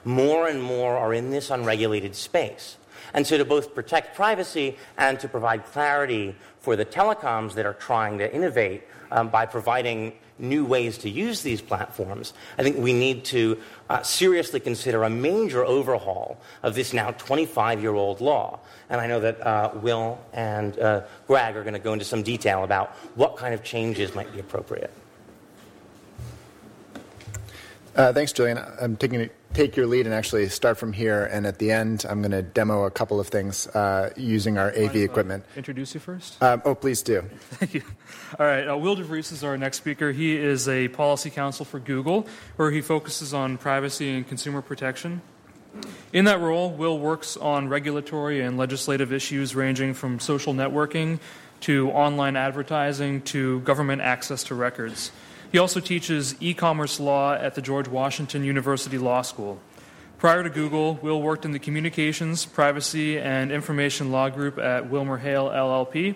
more 0.03 0.47
and 0.47 0.61
more 0.61 0.97
are 0.97 1.13
in 1.13 1.31
this 1.31 1.49
unregulated 1.49 2.15
space. 2.15 2.77
And 3.13 3.25
so, 3.25 3.37
to 3.37 3.45
both 3.45 3.73
protect 3.73 4.15
privacy 4.15 4.77
and 4.97 5.19
to 5.19 5.27
provide 5.27 5.65
clarity 5.65 6.35
for 6.59 6.75
the 6.75 6.85
telecoms 6.85 7.53
that 7.53 7.65
are 7.65 7.73
trying 7.73 8.17
to 8.17 8.33
innovate 8.33 8.83
um, 9.11 9.29
by 9.29 9.45
providing 9.45 10.13
new 10.37 10.65
ways 10.65 10.97
to 10.99 11.09
use 11.09 11.41
these 11.41 11.61
platforms, 11.61 12.33
I 12.57 12.63
think 12.63 12.77
we 12.77 12.93
need 12.93 13.25
to 13.25 13.57
uh, 13.89 14.01
seriously 14.01 14.59
consider 14.59 15.03
a 15.03 15.09
major 15.09 15.63
overhaul 15.63 16.37
of 16.63 16.75
this 16.75 16.93
now 16.93 17.11
25 17.11 17.81
year 17.81 17.93
old 17.93 18.21
law. 18.21 18.59
And 18.89 18.99
I 19.01 19.07
know 19.07 19.19
that 19.21 19.45
uh, 19.45 19.71
Will 19.75 20.19
and 20.33 20.77
uh, 20.79 21.01
Greg 21.27 21.55
are 21.55 21.63
going 21.63 21.73
to 21.73 21.79
go 21.79 21.93
into 21.93 22.05
some 22.05 22.23
detail 22.23 22.63
about 22.63 22.89
what 23.15 23.37
kind 23.37 23.53
of 23.53 23.63
changes 23.63 24.13
might 24.13 24.31
be 24.33 24.39
appropriate. 24.39 24.93
Uh, 27.95 28.11
thanks, 28.11 28.33
Julian. 28.33 28.59
I'm 28.79 28.97
taking 28.97 29.21
it 29.21 29.35
take 29.55 29.75
your 29.75 29.87
lead 29.87 30.05
and 30.05 30.13
actually 30.13 30.49
start 30.49 30.77
from 30.77 30.93
here. 30.93 31.25
And 31.25 31.47
at 31.47 31.59
the 31.59 31.71
end, 31.71 32.05
I'm 32.07 32.21
going 32.21 32.31
to 32.31 32.41
demo 32.41 32.83
a 32.83 32.91
couple 32.91 33.19
of 33.19 33.27
things 33.27 33.67
uh, 33.67 34.11
using 34.17 34.57
our 34.57 34.69
AV 34.77 34.97
equipment. 34.97 35.45
Introduce 35.55 35.93
you 35.93 35.99
first? 35.99 36.41
Um, 36.43 36.61
oh, 36.65 36.75
please 36.75 37.01
do. 37.01 37.21
Thank 37.51 37.73
you. 37.73 37.83
All 38.37 38.45
right. 38.45 38.67
Uh, 38.67 38.77
Will 38.77 38.95
DeVries 38.95 39.31
is 39.31 39.43
our 39.43 39.57
next 39.57 39.77
speaker. 39.77 40.11
He 40.11 40.35
is 40.35 40.67
a 40.67 40.89
policy 40.89 41.29
counsel 41.29 41.65
for 41.65 41.79
Google, 41.79 42.27
where 42.57 42.69
he 42.69 42.81
focuses 42.81 43.33
on 43.33 43.57
privacy 43.57 44.13
and 44.13 44.27
consumer 44.27 44.61
protection. 44.61 45.21
In 46.13 46.25
that 46.25 46.39
role, 46.39 46.71
Will 46.71 46.99
works 46.99 47.35
on 47.35 47.67
regulatory 47.67 48.41
and 48.41 48.57
legislative 48.57 49.11
issues 49.11 49.55
ranging 49.55 49.93
from 49.93 50.19
social 50.19 50.53
networking 50.53 51.19
to 51.61 51.89
online 51.91 52.35
advertising 52.35 53.21
to 53.23 53.59
government 53.61 54.01
access 54.01 54.43
to 54.45 54.55
records. 54.55 55.11
He 55.55 55.59
also 55.59 55.79
teaches 55.79 56.35
e 56.41 56.53
commerce 56.53 56.99
law 56.99 57.33
at 57.33 57.55
the 57.55 57.61
George 57.61 57.87
Washington 57.87 58.43
University 58.43 58.97
Law 58.97 59.21
School. 59.21 59.57
Prior 60.17 60.43
to 60.43 60.49
Google, 60.49 60.95
Will 60.95 61.21
worked 61.21 61.45
in 61.45 61.53
the 61.53 61.59
Communications, 61.59 62.45
Privacy, 62.45 63.17
and 63.17 63.53
Information 63.53 64.11
Law 64.11 64.27
Group 64.27 64.57
at 64.57 64.91
WilmerHale 64.91 65.55
LLP. 65.55 66.15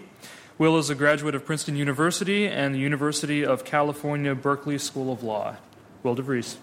Will 0.57 0.77
is 0.77 0.89
a 0.89 0.95
graduate 0.95 1.35
of 1.35 1.45
Princeton 1.45 1.77
University 1.77 2.49
and 2.49 2.75
the 2.75 2.79
University 2.79 3.45
of 3.45 3.63
California, 3.63 4.35
Berkeley 4.35 4.77
School 4.77 5.09
of 5.09 5.23
Law. 5.23 5.55
Will 6.03 6.17
DeVries. 6.17 6.57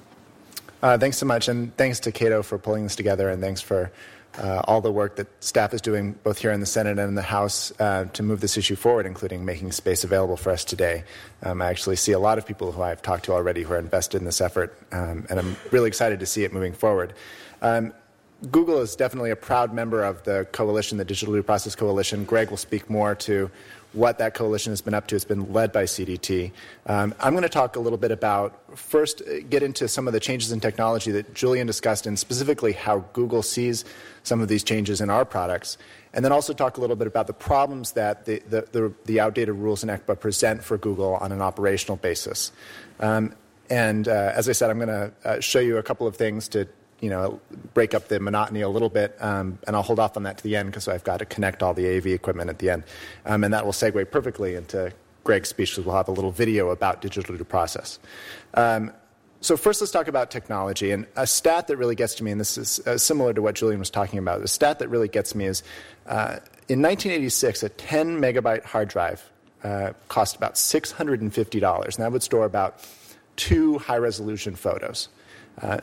Uh, 0.82 0.98
thanks 0.98 1.16
so 1.16 1.24
much, 1.24 1.48
and 1.48 1.74
thanks 1.78 1.98
to 2.00 2.12
Cato 2.12 2.42
for 2.42 2.58
pulling 2.58 2.82
this 2.82 2.94
together, 2.94 3.30
and 3.30 3.40
thanks 3.40 3.62
for 3.62 3.90
uh, 4.38 4.62
all 4.64 4.80
the 4.80 4.92
work 4.92 5.16
that 5.16 5.26
staff 5.42 5.72
is 5.72 5.80
doing 5.80 6.12
both 6.22 6.38
here 6.38 6.52
in 6.52 6.60
the 6.60 6.66
Senate 6.66 6.98
and 6.98 7.08
in 7.08 7.14
the 7.14 7.22
House 7.22 7.72
uh, 7.80 8.04
to 8.12 8.22
move 8.22 8.40
this 8.40 8.56
issue 8.56 8.76
forward, 8.76 9.06
including 9.06 9.44
making 9.44 9.72
space 9.72 10.04
available 10.04 10.36
for 10.36 10.50
us 10.50 10.64
today. 10.64 11.04
Um, 11.42 11.62
I 11.62 11.66
actually 11.66 11.96
see 11.96 12.12
a 12.12 12.18
lot 12.18 12.38
of 12.38 12.46
people 12.46 12.72
who 12.72 12.82
I've 12.82 13.02
talked 13.02 13.24
to 13.26 13.32
already 13.32 13.62
who 13.62 13.72
are 13.72 13.78
invested 13.78 14.18
in 14.18 14.24
this 14.24 14.40
effort, 14.40 14.76
um, 14.92 15.26
and 15.30 15.38
I'm 15.38 15.56
really 15.70 15.88
excited 15.88 16.20
to 16.20 16.26
see 16.26 16.44
it 16.44 16.52
moving 16.52 16.72
forward. 16.72 17.14
Um, 17.62 17.92
Google 18.50 18.82
is 18.82 18.96
definitely 18.96 19.30
a 19.30 19.36
proud 19.36 19.72
member 19.72 20.04
of 20.04 20.22
the 20.24 20.46
coalition, 20.52 20.98
the 20.98 21.04
Digital 21.04 21.34
Due 21.34 21.42
Process 21.42 21.74
Coalition. 21.74 22.24
Greg 22.24 22.50
will 22.50 22.58
speak 22.58 22.90
more 22.90 23.14
to 23.14 23.50
what 23.92 24.18
that 24.18 24.34
coalition 24.34 24.72
has 24.72 24.80
been 24.80 24.94
up 24.94 25.06
to. 25.08 25.16
It's 25.16 25.24
been 25.24 25.52
led 25.52 25.72
by 25.72 25.84
CDT. 25.84 26.52
Um, 26.86 27.14
I'm 27.20 27.32
going 27.32 27.42
to 27.42 27.48
talk 27.48 27.76
a 27.76 27.80
little 27.80 27.98
bit 27.98 28.10
about, 28.10 28.78
first, 28.78 29.22
uh, 29.22 29.40
get 29.48 29.62
into 29.62 29.88
some 29.88 30.06
of 30.06 30.12
the 30.12 30.20
changes 30.20 30.52
in 30.52 30.60
technology 30.60 31.10
that 31.12 31.34
Julian 31.34 31.66
discussed, 31.66 32.06
and 32.06 32.18
specifically 32.18 32.72
how 32.72 33.04
Google 33.12 33.42
sees 33.42 33.84
some 34.22 34.40
of 34.40 34.48
these 34.48 34.62
changes 34.62 35.00
in 35.00 35.10
our 35.10 35.24
products. 35.24 35.78
And 36.12 36.24
then 36.24 36.32
also 36.32 36.52
talk 36.52 36.76
a 36.76 36.80
little 36.80 36.96
bit 36.96 37.06
about 37.06 37.26
the 37.26 37.32
problems 37.32 37.92
that 37.92 38.24
the, 38.24 38.42
the, 38.48 38.66
the, 38.72 38.92
the 39.04 39.20
outdated 39.20 39.54
rules 39.54 39.82
in 39.82 39.88
ECPA 39.88 40.18
present 40.18 40.64
for 40.64 40.78
Google 40.78 41.14
on 41.16 41.32
an 41.32 41.40
operational 41.40 41.96
basis. 41.96 42.52
Um, 43.00 43.34
and 43.68 44.08
uh, 44.08 44.32
as 44.34 44.48
I 44.48 44.52
said, 44.52 44.70
I'm 44.70 44.78
going 44.78 44.88
to 44.88 45.12
uh, 45.24 45.40
show 45.40 45.58
you 45.58 45.78
a 45.78 45.82
couple 45.82 46.06
of 46.06 46.16
things 46.16 46.48
to 46.48 46.68
you 47.00 47.10
know, 47.10 47.40
break 47.74 47.94
up 47.94 48.08
the 48.08 48.18
monotony 48.20 48.62
a 48.62 48.68
little 48.68 48.88
bit, 48.88 49.16
um, 49.20 49.58
and 49.66 49.76
I'll 49.76 49.82
hold 49.82 49.98
off 49.98 50.16
on 50.16 50.22
that 50.24 50.38
to 50.38 50.44
the 50.44 50.56
end 50.56 50.70
because 50.70 50.88
I've 50.88 51.04
got 51.04 51.18
to 51.18 51.24
connect 51.24 51.62
all 51.62 51.74
the 51.74 51.96
AV 51.96 52.06
equipment 52.06 52.50
at 52.50 52.58
the 52.58 52.70
end. 52.70 52.84
Um, 53.24 53.44
and 53.44 53.52
that 53.52 53.64
will 53.64 53.72
segue 53.72 54.10
perfectly 54.10 54.54
into 54.54 54.92
Greg's 55.24 55.48
speech 55.48 55.72
because 55.72 55.84
we'll 55.84 55.96
have 55.96 56.08
a 56.08 56.12
little 56.12 56.30
video 56.30 56.70
about 56.70 57.02
Digital 57.02 57.36
Due 57.36 57.44
Process. 57.44 57.98
Um, 58.54 58.92
so 59.40 59.56
first, 59.56 59.80
let's 59.80 59.90
talk 59.90 60.08
about 60.08 60.30
technology. 60.30 60.90
And 60.90 61.06
a 61.16 61.26
stat 61.26 61.66
that 61.66 61.76
really 61.76 61.94
gets 61.94 62.14
to 62.16 62.24
me, 62.24 62.30
and 62.30 62.40
this 62.40 62.56
is 62.56 62.80
uh, 62.86 62.96
similar 62.96 63.34
to 63.34 63.42
what 63.42 63.54
Julian 63.54 63.78
was 63.78 63.90
talking 63.90 64.18
about, 64.18 64.40
the 64.40 64.48
stat 64.48 64.78
that 64.78 64.88
really 64.88 65.08
gets 65.08 65.34
me 65.34 65.44
is 65.44 65.62
uh, 66.06 66.40
in 66.68 66.82
1986, 66.82 67.62
a 67.62 67.68
10 67.68 68.20
megabyte 68.20 68.64
hard 68.64 68.88
drive 68.88 69.22
uh, 69.62 69.92
cost 70.08 70.36
about 70.36 70.54
$650, 70.54 71.84
and 71.84 71.92
that 71.94 72.12
would 72.12 72.22
store 72.22 72.44
about 72.44 72.84
two 73.36 73.78
high 73.78 73.98
resolution 73.98 74.56
photos. 74.56 75.08
Uh, 75.60 75.78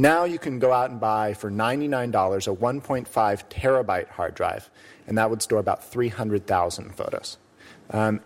now 0.00 0.24
you 0.24 0.38
can 0.38 0.58
go 0.58 0.72
out 0.72 0.90
and 0.90 1.00
buy 1.00 1.34
for 1.34 1.50
$99 1.50 2.08
a 2.46 2.56
1.5 2.56 3.06
terabyte 3.50 4.08
hard 4.08 4.34
drive, 4.34 4.70
and 5.06 5.18
that 5.18 5.30
would 5.30 5.42
store 5.42 5.58
about 5.58 5.84
300,000 5.84 6.94
photos. 6.94 7.36
Um, 7.90 8.20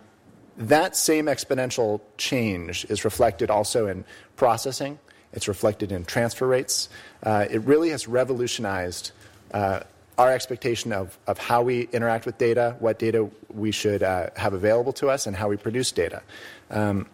that 0.57 0.95
same 0.95 1.25
exponential 1.25 2.01
change 2.17 2.85
is 2.85 3.03
reflected 3.03 3.49
also 3.49 3.87
in 3.87 4.05
processing, 4.35 4.99
it's 5.33 5.47
reflected 5.47 5.91
in 5.91 6.05
transfer 6.05 6.47
rates. 6.47 6.87
Uh, 7.21 7.45
it 7.49 7.61
really 7.63 7.89
has 7.89 8.07
revolutionized 8.07 9.11
uh, 9.53 9.81
our 10.17 10.31
expectation 10.31 10.93
of, 10.93 11.19
of 11.27 11.37
how 11.37 11.61
we 11.61 11.89
interact 11.91 12.25
with 12.25 12.37
data, 12.37 12.77
what 12.79 12.99
data 12.99 13.29
we 13.53 13.71
should 13.71 14.01
uh, 14.01 14.29
have 14.37 14.53
available 14.53 14.93
to 14.93 15.09
us, 15.09 15.27
and 15.27 15.35
how 15.35 15.49
we 15.49 15.57
produce 15.57 15.91
data. 15.91 16.23
Um, 16.69 17.07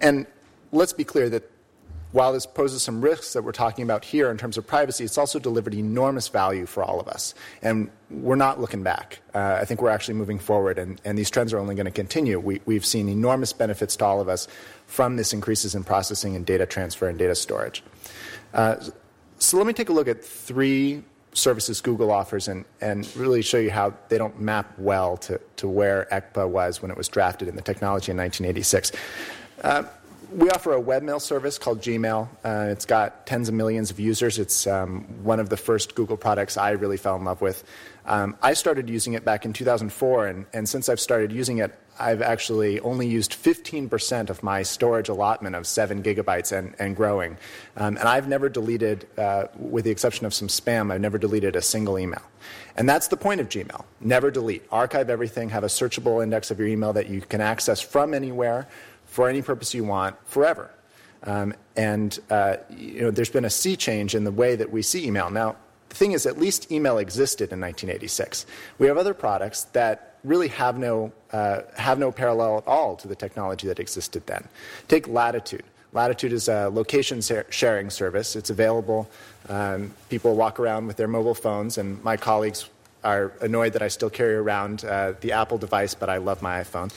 and 0.00 0.26
let's 0.70 0.92
be 0.92 1.02
clear 1.02 1.28
that 1.30 1.50
while 2.12 2.32
this 2.32 2.46
poses 2.46 2.82
some 2.82 3.02
risks 3.02 3.34
that 3.34 3.42
we're 3.42 3.52
talking 3.52 3.82
about 3.82 4.04
here 4.04 4.30
in 4.30 4.38
terms 4.38 4.56
of 4.56 4.66
privacy, 4.66 5.04
it's 5.04 5.18
also 5.18 5.38
delivered 5.38 5.74
enormous 5.74 6.28
value 6.28 6.64
for 6.64 6.82
all 6.82 7.00
of 7.00 7.08
us. 7.08 7.34
And 7.60 7.90
we're 8.10 8.36
not 8.36 8.60
looking 8.60 8.82
back. 8.82 9.20
Uh, 9.34 9.58
I 9.60 9.64
think 9.66 9.82
we're 9.82 9.90
actually 9.90 10.14
moving 10.14 10.38
forward, 10.38 10.78
and, 10.78 11.00
and 11.04 11.18
these 11.18 11.30
trends 11.30 11.52
are 11.52 11.58
only 11.58 11.74
going 11.74 11.86
to 11.86 11.92
continue. 11.92 12.40
We, 12.40 12.62
we've 12.64 12.86
seen 12.86 13.08
enormous 13.08 13.52
benefits 13.52 13.96
to 13.96 14.04
all 14.06 14.20
of 14.20 14.28
us 14.28 14.48
from 14.86 15.16
this 15.16 15.34
increases 15.34 15.74
in 15.74 15.84
processing 15.84 16.34
and 16.34 16.46
data 16.46 16.64
transfer 16.64 17.08
and 17.08 17.18
data 17.18 17.34
storage. 17.34 17.82
Uh, 18.54 18.76
so 19.38 19.58
let 19.58 19.66
me 19.66 19.74
take 19.74 19.90
a 19.90 19.92
look 19.92 20.08
at 20.08 20.24
three 20.24 21.02
services 21.34 21.80
Google 21.80 22.10
offers 22.10 22.48
and, 22.48 22.64
and 22.80 23.08
really 23.14 23.42
show 23.42 23.58
you 23.58 23.70
how 23.70 23.94
they 24.08 24.16
don't 24.16 24.40
map 24.40 24.78
well 24.78 25.18
to, 25.18 25.40
to 25.56 25.68
where 25.68 26.08
ECPA 26.10 26.48
was 26.48 26.80
when 26.80 26.90
it 26.90 26.96
was 26.96 27.08
drafted 27.08 27.48
in 27.48 27.54
the 27.54 27.62
technology 27.62 28.10
in 28.10 28.16
1986. 28.16 28.92
Uh, 29.62 29.82
we 30.30 30.50
offer 30.50 30.74
a 30.74 30.82
webmail 30.82 31.20
service 31.20 31.58
called 31.58 31.80
Gmail. 31.80 32.28
Uh, 32.44 32.68
it's 32.70 32.84
got 32.84 33.26
tens 33.26 33.48
of 33.48 33.54
millions 33.54 33.90
of 33.90 33.98
users. 33.98 34.38
It's 34.38 34.66
um, 34.66 35.04
one 35.22 35.40
of 35.40 35.48
the 35.48 35.56
first 35.56 35.94
Google 35.94 36.16
products 36.16 36.56
I 36.56 36.70
really 36.70 36.96
fell 36.96 37.16
in 37.16 37.24
love 37.24 37.40
with. 37.40 37.64
Um, 38.04 38.36
I 38.42 38.54
started 38.54 38.88
using 38.88 39.14
it 39.14 39.24
back 39.24 39.44
in 39.44 39.52
2004, 39.52 40.26
and, 40.26 40.46
and 40.52 40.68
since 40.68 40.88
I've 40.88 41.00
started 41.00 41.32
using 41.32 41.58
it, 41.58 41.78
I've 42.00 42.22
actually 42.22 42.78
only 42.80 43.08
used 43.08 43.32
15% 43.32 44.30
of 44.30 44.42
my 44.42 44.62
storage 44.62 45.08
allotment 45.08 45.56
of 45.56 45.66
7 45.66 46.02
gigabytes 46.02 46.56
and, 46.56 46.74
and 46.78 46.94
growing. 46.94 47.36
Um, 47.76 47.96
and 47.96 48.06
I've 48.06 48.28
never 48.28 48.48
deleted, 48.48 49.06
uh, 49.18 49.46
with 49.56 49.84
the 49.84 49.90
exception 49.90 50.24
of 50.24 50.32
some 50.32 50.48
spam, 50.48 50.92
I've 50.92 51.00
never 51.00 51.18
deleted 51.18 51.56
a 51.56 51.62
single 51.62 51.98
email. 51.98 52.22
And 52.76 52.88
that's 52.88 53.08
the 53.08 53.16
point 53.16 53.40
of 53.40 53.48
Gmail. 53.48 53.84
Never 54.00 54.30
delete. 54.30 54.62
Archive 54.70 55.10
everything, 55.10 55.48
have 55.50 55.64
a 55.64 55.68
searchable 55.68 56.22
index 56.22 56.50
of 56.52 56.58
your 56.60 56.68
email 56.68 56.92
that 56.92 57.08
you 57.08 57.20
can 57.20 57.40
access 57.40 57.80
from 57.80 58.14
anywhere 58.14 58.68
for 59.08 59.28
any 59.28 59.42
purpose 59.42 59.74
you 59.74 59.84
want 59.84 60.16
forever. 60.26 60.70
Um, 61.24 61.54
and 61.76 62.18
uh, 62.30 62.56
you 62.70 63.02
know, 63.02 63.10
there's 63.10 63.30
been 63.30 63.44
a 63.44 63.50
sea 63.50 63.76
change 63.76 64.14
in 64.14 64.24
the 64.24 64.30
way 64.30 64.54
that 64.54 64.70
we 64.70 64.82
see 64.82 65.06
email. 65.06 65.30
Now, 65.30 65.56
the 65.88 65.94
thing 65.94 66.12
is, 66.12 66.26
at 66.26 66.38
least 66.38 66.70
email 66.70 66.98
existed 66.98 67.52
in 67.52 67.60
1986. 67.60 68.46
We 68.78 68.86
have 68.86 68.98
other 68.98 69.14
products 69.14 69.64
that 69.72 70.16
really 70.22 70.48
have 70.48 70.78
no, 70.78 71.12
uh, 71.32 71.62
have 71.76 71.98
no 71.98 72.12
parallel 72.12 72.58
at 72.58 72.66
all 72.66 72.96
to 72.96 73.08
the 73.08 73.16
technology 73.16 73.66
that 73.68 73.80
existed 73.80 74.26
then. 74.26 74.46
Take 74.86 75.08
Latitude. 75.08 75.64
Latitude 75.92 76.32
is 76.32 76.48
a 76.48 76.68
location 76.68 77.22
sharing 77.50 77.88
service. 77.88 78.36
It's 78.36 78.50
available. 78.50 79.08
Um, 79.48 79.94
people 80.10 80.36
walk 80.36 80.60
around 80.60 80.86
with 80.86 80.98
their 80.98 81.08
mobile 81.08 81.34
phones, 81.34 81.78
and 81.78 82.02
my 82.04 82.16
colleagues 82.18 82.68
are 83.02 83.32
annoyed 83.40 83.72
that 83.72 83.82
I 83.82 83.88
still 83.88 84.10
carry 84.10 84.34
around 84.34 84.84
uh, 84.84 85.14
the 85.20 85.32
Apple 85.32 85.56
device, 85.56 85.94
but 85.94 86.10
I 86.10 86.18
love 86.18 86.42
my 86.42 86.60
iPhone. 86.62 86.92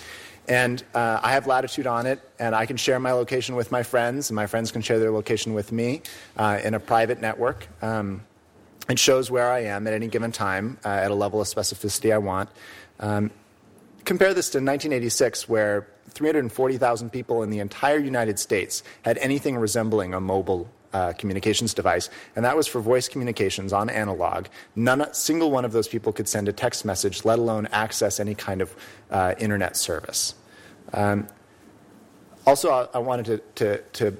And 0.47 0.83
uh, 0.93 1.19
I 1.21 1.33
have 1.33 1.47
latitude 1.47 1.87
on 1.87 2.05
it, 2.05 2.19
and 2.39 2.55
I 2.55 2.65
can 2.65 2.77
share 2.77 2.99
my 2.99 3.11
location 3.11 3.55
with 3.55 3.71
my 3.71 3.83
friends, 3.83 4.29
and 4.29 4.35
my 4.35 4.47
friends 4.47 4.71
can 4.71 4.81
share 4.81 4.99
their 4.99 5.11
location 5.11 5.53
with 5.53 5.71
me 5.71 6.01
uh, 6.35 6.59
in 6.63 6.73
a 6.73 6.79
private 6.79 7.21
network. 7.21 7.67
Um, 7.81 8.23
it 8.89 8.99
shows 8.99 9.29
where 9.29 9.51
I 9.51 9.59
am 9.65 9.87
at 9.87 9.93
any 9.93 10.07
given 10.07 10.31
time 10.31 10.77
uh, 10.83 10.89
at 10.89 11.11
a 11.11 11.15
level 11.15 11.39
of 11.39 11.47
specificity 11.47 12.11
I 12.11 12.17
want. 12.17 12.49
Um, 12.99 13.31
compare 14.03 14.33
this 14.33 14.49
to 14.49 14.57
1986, 14.57 15.47
where 15.47 15.87
340,000 16.09 17.09
people 17.11 17.43
in 17.43 17.49
the 17.49 17.59
entire 17.59 17.99
United 17.99 18.39
States 18.39 18.83
had 19.03 19.17
anything 19.19 19.57
resembling 19.57 20.13
a 20.13 20.19
mobile 20.19 20.69
uh, 20.93 21.13
communications 21.13 21.73
device, 21.73 22.09
and 22.35 22.45
that 22.45 22.55
was 22.55 22.67
for 22.67 22.81
voice 22.81 23.07
communications 23.07 23.73
on 23.73 23.89
analog. 23.89 24.47
None, 24.75 25.13
single 25.13 25.51
one 25.51 25.65
of 25.65 25.71
those 25.71 25.87
people 25.87 26.11
could 26.11 26.27
send 26.27 26.49
a 26.49 26.53
text 26.53 26.85
message, 26.85 27.25
let 27.25 27.39
alone 27.39 27.67
access 27.71 28.19
any 28.19 28.35
kind 28.35 28.61
of 28.61 28.75
uh, 29.09 29.35
internet 29.37 29.77
service. 29.77 30.35
Um, 30.93 31.27
also, 32.45 32.71
I, 32.71 32.87
I 32.95 32.97
wanted 32.99 33.25
to, 33.25 33.37
to, 33.55 33.77
to, 33.93 34.17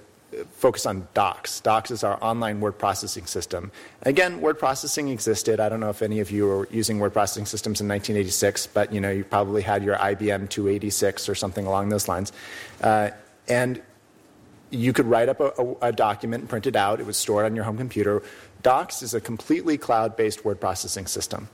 focus 0.52 0.86
on 0.86 1.06
Docs. 1.14 1.60
Docs 1.60 1.92
is 1.92 2.06
our 2.06 2.18
online 2.24 2.62
word 2.62 2.78
processing 2.80 3.26
system. 3.26 3.70
Again, 4.04 4.40
word 4.40 4.58
processing 4.58 5.10
existed. 5.10 5.60
I 5.60 5.68
don't 5.68 5.82
know 5.82 5.90
if 5.90 6.02
any 6.02 6.22
of 6.22 6.32
you 6.32 6.46
were 6.46 6.70
using 6.72 7.00
word 7.00 7.12
processing 7.12 7.46
systems 7.46 7.82
in 7.82 7.88
1986, 7.90 8.68
but 8.68 8.94
you 8.94 9.02
know 9.02 9.12
you 9.12 9.26
probably 9.26 9.62
had 9.62 9.84
your 9.84 9.98
IBM 9.98 10.48
286 10.50 11.28
or 11.28 11.36
something 11.36 11.66
along 11.66 11.90
those 11.90 12.08
lines. 12.08 12.32
Uh, 12.80 13.10
and 13.50 13.82
you 14.72 14.94
could 14.94 15.06
write 15.06 15.30
up 15.30 15.40
a, 15.40 15.52
a, 15.58 15.90
a, 15.90 15.92
document 15.92 16.42
and 16.42 16.50
print 16.50 16.66
it 16.66 16.76
out. 16.76 17.00
It 17.00 17.06
was 17.06 17.18
stored 17.18 17.46
on 17.46 17.56
your 17.56 17.66
home 17.66 17.78
computer. 17.78 18.24
Docs 18.64 19.02
is 19.02 19.14
a 19.14 19.22
completely 19.22 19.78
cloud 19.78 20.16
based 20.16 20.46
word 20.46 20.60
processing 20.60 21.08
system. 21.08 21.50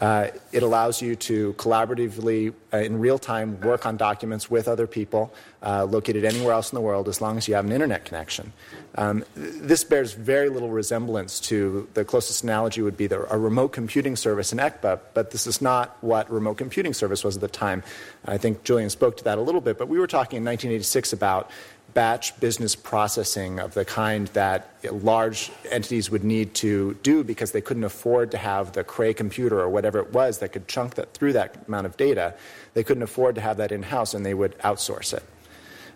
Uh, 0.00 0.28
it 0.50 0.62
allows 0.62 1.02
you 1.02 1.14
to 1.14 1.52
collaboratively, 1.54 2.54
uh, 2.72 2.78
in 2.78 2.98
real 2.98 3.18
time, 3.18 3.60
work 3.60 3.84
on 3.84 3.98
documents 3.98 4.50
with 4.50 4.66
other 4.66 4.86
people 4.86 5.32
uh, 5.62 5.84
located 5.84 6.24
anywhere 6.24 6.54
else 6.54 6.72
in 6.72 6.76
the 6.76 6.80
world 6.80 7.06
as 7.06 7.20
long 7.20 7.36
as 7.36 7.46
you 7.46 7.54
have 7.54 7.66
an 7.66 7.72
internet 7.72 8.06
connection. 8.06 8.50
Um, 8.94 9.24
this 9.34 9.84
bears 9.84 10.14
very 10.14 10.48
little 10.48 10.70
resemblance 10.70 11.38
to 11.40 11.86
the 11.92 12.04
closest 12.04 12.42
analogy 12.44 12.80
would 12.80 12.96
be 12.96 13.08
the, 13.08 13.30
a 13.32 13.38
remote 13.38 13.68
computing 13.68 14.16
service 14.16 14.52
in 14.52 14.58
ECPA, 14.58 15.00
but 15.12 15.32
this 15.32 15.46
is 15.46 15.60
not 15.60 15.98
what 16.00 16.30
remote 16.30 16.54
computing 16.54 16.94
service 16.94 17.22
was 17.22 17.36
at 17.36 17.42
the 17.42 17.48
time. 17.48 17.82
I 18.24 18.38
think 18.38 18.64
Julian 18.64 18.88
spoke 18.88 19.18
to 19.18 19.24
that 19.24 19.36
a 19.36 19.42
little 19.42 19.60
bit, 19.60 19.76
but 19.76 19.88
we 19.88 19.98
were 19.98 20.06
talking 20.06 20.38
in 20.38 20.44
1986 20.44 21.12
about 21.12 21.50
batch 21.94 22.38
business 22.40 22.74
processing 22.76 23.58
of 23.58 23.74
the 23.74 23.84
kind 23.84 24.28
that 24.28 24.68
large 25.02 25.50
entities 25.70 26.10
would 26.10 26.24
need 26.24 26.54
to 26.54 26.94
do 27.02 27.24
because 27.24 27.52
they 27.52 27.60
couldn't 27.60 27.84
afford 27.84 28.30
to 28.30 28.38
have 28.38 28.72
the 28.72 28.84
Cray 28.84 29.14
computer 29.14 29.60
or 29.60 29.68
whatever 29.68 29.98
it 29.98 30.12
was 30.12 30.38
that 30.38 30.50
could 30.52 30.68
chunk 30.68 30.94
that 30.94 31.14
through 31.14 31.32
that 31.32 31.64
amount 31.68 31.86
of 31.86 31.96
data. 31.96 32.34
They 32.74 32.84
couldn't 32.84 33.02
afford 33.02 33.34
to 33.36 33.40
have 33.40 33.56
that 33.58 33.72
in 33.72 33.82
house 33.82 34.14
and 34.14 34.24
they 34.24 34.34
would 34.34 34.58
outsource 34.58 35.12
it. 35.12 35.24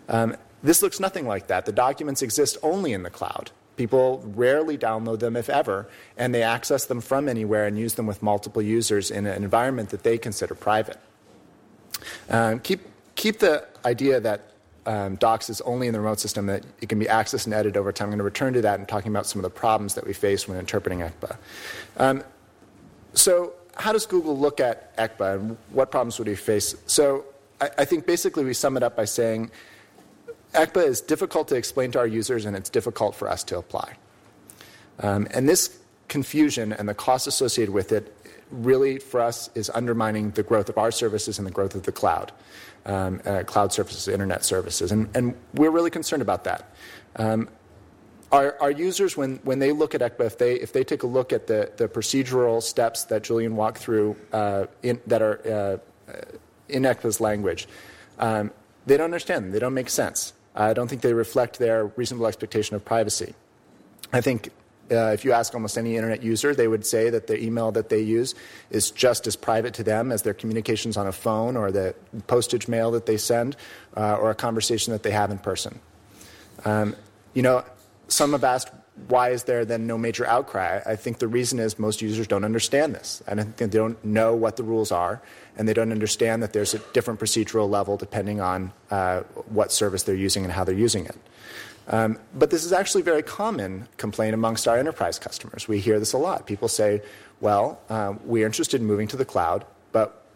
Um, 0.09 0.35
this 0.63 0.81
looks 0.81 0.99
nothing 0.99 1.27
like 1.27 1.47
that. 1.47 1.65
The 1.65 1.71
documents 1.71 2.21
exist 2.21 2.57
only 2.63 2.93
in 2.93 3.03
the 3.03 3.09
cloud. 3.09 3.51
People 3.77 4.23
rarely 4.35 4.77
download 4.77 5.19
them, 5.19 5.35
if 5.35 5.49
ever, 5.49 5.87
and 6.17 6.33
they 6.33 6.43
access 6.43 6.85
them 6.85 7.01
from 7.01 7.27
anywhere 7.27 7.67
and 7.67 7.77
use 7.77 7.95
them 7.95 8.07
with 8.07 8.23
multiple 8.23 8.61
users 8.61 9.11
in 9.11 9.25
an 9.25 9.43
environment 9.43 9.89
that 9.89 10.03
they 10.03 10.17
consider 10.17 10.55
private. 10.55 10.97
Um, 12.29 12.59
keep, 12.59 12.81
keep 13.15 13.39
the 13.39 13.67
idea 13.83 14.19
that 14.21 14.54
um, 14.85 15.15
docs 15.15 15.49
is 15.49 15.61
only 15.61 15.87
in 15.87 15.93
the 15.93 15.99
remote 15.99 16.19
system 16.19 16.45
that 16.47 16.63
it 16.81 16.89
can 16.89 16.99
be 16.99 17.05
accessed 17.05 17.45
and 17.45 17.53
edited 17.53 17.77
over 17.77 17.91
time. 17.91 18.05
I'm 18.05 18.11
going 18.11 18.19
to 18.19 18.23
return 18.23 18.53
to 18.53 18.61
that 18.61 18.79
and 18.79 18.87
talking 18.87 19.11
about 19.11 19.25
some 19.25 19.39
of 19.39 19.43
the 19.43 19.49
problems 19.49 19.95
that 19.95 20.05
we 20.05 20.13
face 20.13 20.47
when 20.47 20.57
interpreting 20.57 20.99
ECPA. 20.99 21.37
Um, 21.97 22.23
so, 23.13 23.53
how 23.77 23.91
does 23.91 24.05
Google 24.05 24.37
look 24.37 24.59
at 24.59 24.95
ECPA 24.97 25.35
and 25.35 25.57
what 25.71 25.91
problems 25.91 26.19
would 26.19 26.27
we 26.27 26.35
face? 26.35 26.75
So, 26.85 27.25
I, 27.59 27.69
I 27.79 27.85
think 27.85 28.05
basically 28.05 28.45
we 28.45 28.53
sum 28.53 28.77
it 28.77 28.83
up 28.83 28.95
by 28.95 29.05
saying 29.05 29.51
ECPA 30.53 30.85
is 30.85 31.01
difficult 31.01 31.47
to 31.49 31.55
explain 31.55 31.91
to 31.91 31.99
our 31.99 32.07
users 32.07 32.45
and 32.45 32.55
it's 32.55 32.69
difficult 32.69 33.15
for 33.15 33.27
us 33.27 33.43
to 33.45 33.57
apply. 33.57 33.95
Um, 34.99 35.27
and 35.31 35.49
this 35.49 35.77
confusion 36.07 36.71
and 36.71 36.87
the 36.87 36.93
cost 36.93 37.27
associated 37.27 37.73
with 37.73 37.91
it 37.91 38.15
really, 38.51 38.99
for 38.99 39.21
us, 39.21 39.49
is 39.55 39.69
undermining 39.73 40.31
the 40.31 40.43
growth 40.43 40.69
of 40.69 40.77
our 40.77 40.91
services 40.91 41.37
and 41.37 41.47
the 41.47 41.51
growth 41.51 41.75
of 41.75 41.83
the 41.83 41.91
cloud 41.91 42.31
um, 42.85 43.21
uh, 43.25 43.43
cloud 43.43 43.73
services, 43.73 44.07
internet 44.07 44.45
services. 44.45 44.91
And, 44.91 45.09
and 45.15 45.35
we're 45.53 45.71
really 45.71 45.89
concerned 45.89 46.21
about 46.21 46.43
that. 46.43 46.73
Um, 47.15 47.49
our, 48.31 48.57
our, 48.59 48.71
users, 48.71 49.15
when, 49.15 49.37
when 49.43 49.59
they 49.59 49.71
look 49.71 49.95
at 49.95 50.01
ECPA, 50.01 50.25
if 50.25 50.37
they, 50.37 50.55
if 50.55 50.73
they 50.73 50.83
take 50.83 51.03
a 51.03 51.07
look 51.07 51.31
at 51.31 51.47
the, 51.47 51.71
the 51.77 51.87
procedural 51.87 52.61
steps 52.61 53.05
that 53.05 53.23
Julian 53.23 53.55
walked 53.55 53.77
through 53.77 54.15
uh, 54.33 54.65
in, 54.83 54.99
that 55.07 55.21
are 55.21 55.79
uh, 56.11 56.13
in 56.67 56.83
ECPA's 56.83 57.21
language, 57.21 57.67
um, 58.19 58.51
they 58.85 58.97
don't 58.97 59.05
understand 59.05 59.45
them. 59.45 59.51
They 59.51 59.59
don't 59.59 59.73
make 59.73 59.89
sense. 59.89 60.33
I 60.55 60.73
don't 60.73 60.87
think 60.87 61.01
they 61.01 61.13
reflect 61.13 61.59
their 61.59 61.87
reasonable 61.95 62.27
expectation 62.27 62.75
of 62.75 62.83
privacy. 62.83 63.35
I 64.11 64.21
think 64.21 64.49
uh, 64.91 65.11
if 65.13 65.25
you 65.25 65.31
ask 65.31 65.53
almost 65.53 65.77
any 65.77 65.95
internet 65.95 66.21
user, 66.21 66.53
they 66.53 66.67
would 66.67 66.85
say 66.85 67.09
that 67.09 67.27
the 67.27 67.41
email 67.41 67.71
that 67.71 67.89
they 67.89 68.01
use 68.01 68.35
is 68.69 68.91
just 68.91 69.25
as 69.27 69.35
private 69.35 69.73
to 69.73 69.83
them 69.83 70.11
as 70.11 70.21
their 70.21 70.33
communications 70.33 70.97
on 70.97 71.07
a 71.07 71.11
phone 71.11 71.57
or 71.57 71.71
the 71.71 71.95
postage 72.27 72.67
mail 72.67 72.91
that 72.91 73.05
they 73.05 73.17
send 73.17 73.55
uh, 73.97 74.15
or 74.15 74.29
a 74.29 74.35
conversation 74.35 74.93
that 74.93 75.03
they 75.03 75.11
have 75.11 75.31
in 75.31 75.37
person. 75.37 75.79
Um, 76.65 76.95
you 77.33 77.41
know, 77.41 77.63
some 78.07 78.33
have 78.33 78.43
asked, 78.43 78.71
why 79.07 79.29
is 79.29 79.43
there 79.43 79.65
then 79.65 79.87
no 79.87 79.97
major 79.97 80.25
outcry? 80.25 80.79
I 80.85 80.95
think 80.95 81.19
the 81.19 81.27
reason 81.27 81.59
is 81.59 81.77
most 81.77 82.01
users 82.01 82.27
don't 82.27 82.45
understand 82.45 82.95
this. 82.95 83.21
I 83.27 83.35
think 83.35 83.57
they 83.57 83.67
don't 83.67 84.03
know 84.05 84.35
what 84.35 84.55
the 84.55 84.63
rules 84.63 84.91
are, 84.91 85.21
and 85.57 85.67
they 85.67 85.73
don't 85.73 85.91
understand 85.91 86.41
that 86.43 86.53
there's 86.53 86.73
a 86.73 86.79
different 86.93 87.19
procedural 87.19 87.69
level 87.69 87.97
depending 87.97 88.39
on 88.39 88.71
uh, 88.91 89.21
what 89.47 89.71
service 89.73 90.03
they're 90.03 90.15
using 90.15 90.43
and 90.43 90.53
how 90.53 90.63
they're 90.63 90.75
using 90.75 91.05
it. 91.05 91.17
Um, 91.87 92.17
but 92.33 92.49
this 92.49 92.65
is 92.65 92.73
actually 92.73 93.01
a 93.01 93.05
very 93.05 93.21
common 93.23 93.87
complaint 93.97 94.33
amongst 94.33 94.67
our 94.67 94.77
enterprise 94.77 95.19
customers. 95.19 95.67
We 95.67 95.79
hear 95.79 95.99
this 95.99 96.13
a 96.13 96.17
lot. 96.17 96.47
People 96.47 96.67
say, 96.67 97.01
well, 97.41 97.79
um, 97.89 98.19
we're 98.23 98.45
interested 98.45 98.81
in 98.81 98.87
moving 98.87 99.07
to 99.09 99.17
the 99.17 99.25
cloud, 99.25 99.65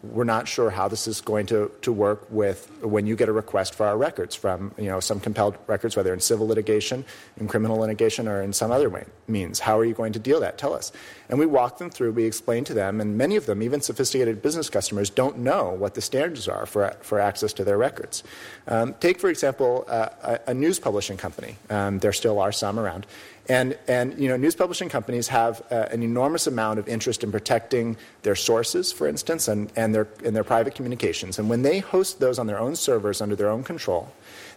we're 0.02 0.24
not 0.24 0.48
sure 0.48 0.70
how 0.70 0.88
this 0.88 1.06
is 1.06 1.20
going 1.20 1.46
to, 1.46 1.70
to 1.82 1.92
work 1.92 2.26
with 2.30 2.70
when 2.82 3.06
you 3.06 3.16
get 3.16 3.28
a 3.28 3.32
request 3.32 3.74
for 3.74 3.86
our 3.86 3.98
records 3.98 4.34
from 4.34 4.74
you 4.78 4.86
know 4.86 5.00
some 5.00 5.20
compelled 5.20 5.56
records, 5.66 5.96
whether 5.96 6.12
in 6.14 6.20
civil 6.20 6.46
litigation, 6.46 7.04
in 7.36 7.46
criminal 7.46 7.76
litigation, 7.76 8.26
or 8.26 8.40
in 8.40 8.52
some 8.52 8.70
other 8.70 8.88
way, 8.88 9.04
means. 9.28 9.60
How 9.60 9.78
are 9.78 9.84
you 9.84 9.94
going 9.94 10.12
to 10.14 10.18
deal 10.18 10.40
that? 10.40 10.56
Tell 10.56 10.72
us. 10.72 10.90
And 11.28 11.38
we 11.38 11.46
walk 11.46 11.78
them 11.78 11.90
through. 11.90 12.12
We 12.12 12.24
explain 12.24 12.64
to 12.64 12.74
them, 12.74 13.00
and 13.00 13.18
many 13.18 13.36
of 13.36 13.46
them, 13.46 13.62
even 13.62 13.80
sophisticated 13.80 14.42
business 14.42 14.70
customers, 14.70 15.10
don't 15.10 15.38
know 15.38 15.70
what 15.70 15.94
the 15.94 16.00
standards 16.00 16.48
are 16.48 16.66
for 16.66 16.96
for 17.00 17.20
access 17.20 17.52
to 17.54 17.64
their 17.64 17.76
records. 17.76 18.22
Um, 18.66 18.94
take 19.00 19.20
for 19.20 19.28
example 19.28 19.84
uh, 19.88 20.08
a, 20.22 20.40
a, 20.48 20.54
news 20.54 20.78
publishing 20.78 21.16
company. 21.16 21.56
Um, 21.68 21.98
there 21.98 22.12
still 22.12 22.38
are 22.38 22.52
some 22.52 22.78
around. 22.78 23.06
And, 23.50 23.76
and 23.88 24.16
you 24.16 24.28
know, 24.28 24.36
news 24.36 24.54
publishing 24.54 24.88
companies 24.88 25.26
have 25.26 25.60
uh, 25.72 25.88
an 25.90 26.04
enormous 26.04 26.46
amount 26.46 26.78
of 26.78 26.86
interest 26.86 27.24
in 27.24 27.32
protecting 27.32 27.96
their 28.22 28.36
sources, 28.36 28.92
for 28.92 29.08
instance, 29.08 29.48
and, 29.48 29.72
and, 29.74 29.92
their, 29.92 30.06
and 30.24 30.36
their 30.36 30.44
private 30.44 30.76
communications. 30.76 31.36
And 31.36 31.50
when 31.50 31.62
they 31.62 31.80
host 31.80 32.20
those 32.20 32.38
on 32.38 32.46
their 32.46 32.60
own 32.60 32.76
servers 32.76 33.20
under 33.20 33.34
their 33.34 33.50
own 33.50 33.64
control, 33.64 34.12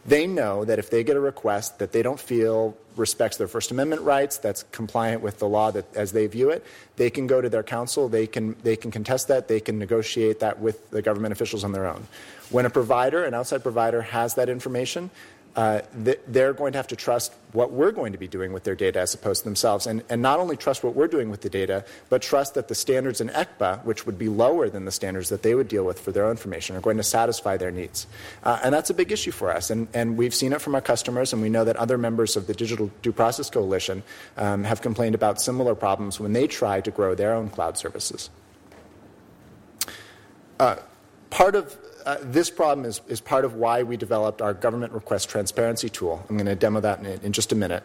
they 0.06 0.28
know 0.28 0.64
that 0.66 0.78
if 0.78 0.92
they 0.92 1.04
get 1.04 1.16
a 1.16 1.20
request 1.20 1.80
that 1.80 1.92
they 1.92 2.04
don't 2.04 2.20
feel 2.20 2.78
respects 2.96 3.38
their 3.38 3.48
First 3.48 3.72
Amendment 3.72 4.04
rights, 4.04 4.38
that's 4.38 4.62
compliant 4.72 5.24
with 5.24 5.40
the 5.40 5.48
law 5.48 5.72
that, 5.72 5.86
as 5.96 6.12
they 6.12 6.28
view 6.28 6.52
it, 6.52 6.64
they 6.96 7.10
can 7.10 7.26
go 7.26 7.42
to 7.42 7.50
their 7.50 7.64
counsel, 7.64 8.08
they 8.08 8.28
can, 8.28 8.56
they 8.62 8.76
can 8.76 8.92
contest 8.92 9.28
that, 9.30 9.48
they 9.48 9.60
can 9.60 9.80
negotiate 9.80 10.42
that 10.42 10.60
with 10.60 10.92
the 10.92 11.02
government 11.02 11.32
officials 11.32 11.64
on 11.64 11.72
their 11.72 11.88
own. 11.88 12.06
When 12.52 12.68
a 12.68 12.70
provider, 12.70 13.24
an 13.24 13.34
outside 13.34 13.64
provider, 13.64 14.04
has 14.04 14.36
that 14.36 14.50
information, 14.50 15.10
uh, 15.56 15.82
they're 15.94 16.54
going 16.54 16.72
to 16.72 16.80
have 16.80 16.88
to 16.88 16.96
trust 16.96 17.34
what 17.52 17.72
we're 17.72 17.92
going 17.92 18.12
to 18.12 18.18
be 18.18 18.28
doing 18.28 18.54
with 18.54 18.64
their 18.64 18.74
data 18.76 19.00
as 19.00 19.14
opposed 19.14 19.42
to 19.42 19.46
themselves. 19.46 19.86
And, 19.86 20.04
and 20.10 20.22
not 20.22 20.40
only 20.40 20.58
trust 20.58 20.84
what 20.84 20.96
we're 20.96 21.08
doing 21.08 21.30
with 21.30 21.42
the 21.42 21.50
data, 21.50 21.86
but 22.10 22.24
trust 22.24 22.56
that 22.56 22.68
the 22.68 22.76
standards 22.76 23.22
in 23.22 23.30
ECPA, 23.30 23.86
which 23.86 24.08
would 24.08 24.18
be 24.18 24.30
lower 24.30 24.68
than 24.68 24.86
the 24.86 24.92
standards 24.92 25.30
that 25.30 25.44
they 25.44 25.54
would 25.54 25.68
deal 25.68 25.84
with 25.84 26.00
for 26.00 26.12
their 26.12 26.26
own 26.26 26.32
information, 26.32 26.76
are 26.76 26.82
going 26.82 26.98
to 26.98 27.04
satisfy 27.04 27.56
their 27.56 27.70
needs. 27.70 28.08
Uh, 28.44 28.60
and 28.64 28.74
that's 28.74 28.90
a 28.90 28.94
big 28.96 29.12
issue 29.12 29.32
for 29.32 29.52
us. 29.52 29.70
And, 29.70 29.88
and 29.94 30.18
we've 30.18 30.34
seen 30.34 30.54
it 30.54 30.62
from 30.62 30.74
our 30.74 30.82
customers, 30.82 31.34
and 31.34 31.42
we 31.42 31.50
know 31.50 31.64
that 31.66 31.76
other 31.76 32.00
members 32.00 32.36
of 32.36 32.48
the 32.48 32.54
Digital 32.56 32.90
Due 33.04 33.14
Process 33.14 33.52
Coalition 33.52 34.02
um, 34.38 34.64
have 34.64 34.82
complained 34.82 35.14
about 35.14 35.40
similar 35.40 35.76
problems 35.76 36.20
when 36.20 36.34
they 36.34 36.48
try 36.48 36.82
to 36.82 36.90
grow 36.90 37.14
their 37.14 37.34
own 37.34 37.50
cloud 37.50 37.78
services. 37.78 38.32
Uh, 40.60 40.78
part 41.30 41.56
of 41.56 41.78
uh, 42.06 42.18
this 42.22 42.50
problem 42.50 42.86
is, 42.86 43.02
is 43.08 43.22
part 43.22 43.46
of 43.46 43.56
why 43.56 43.84
we 43.84 43.98
developed 43.98 44.42
our 44.42 44.54
government 44.54 44.94
request 44.94 45.30
transparency 45.30 45.90
tool. 45.90 46.26
I'm 46.30 46.38
going 46.38 46.46
to 46.48 46.56
demo 46.56 46.80
that 46.82 47.00
in, 47.00 47.06
in 47.06 47.34
just 47.34 47.52
a 47.52 47.56
minute. 47.56 47.84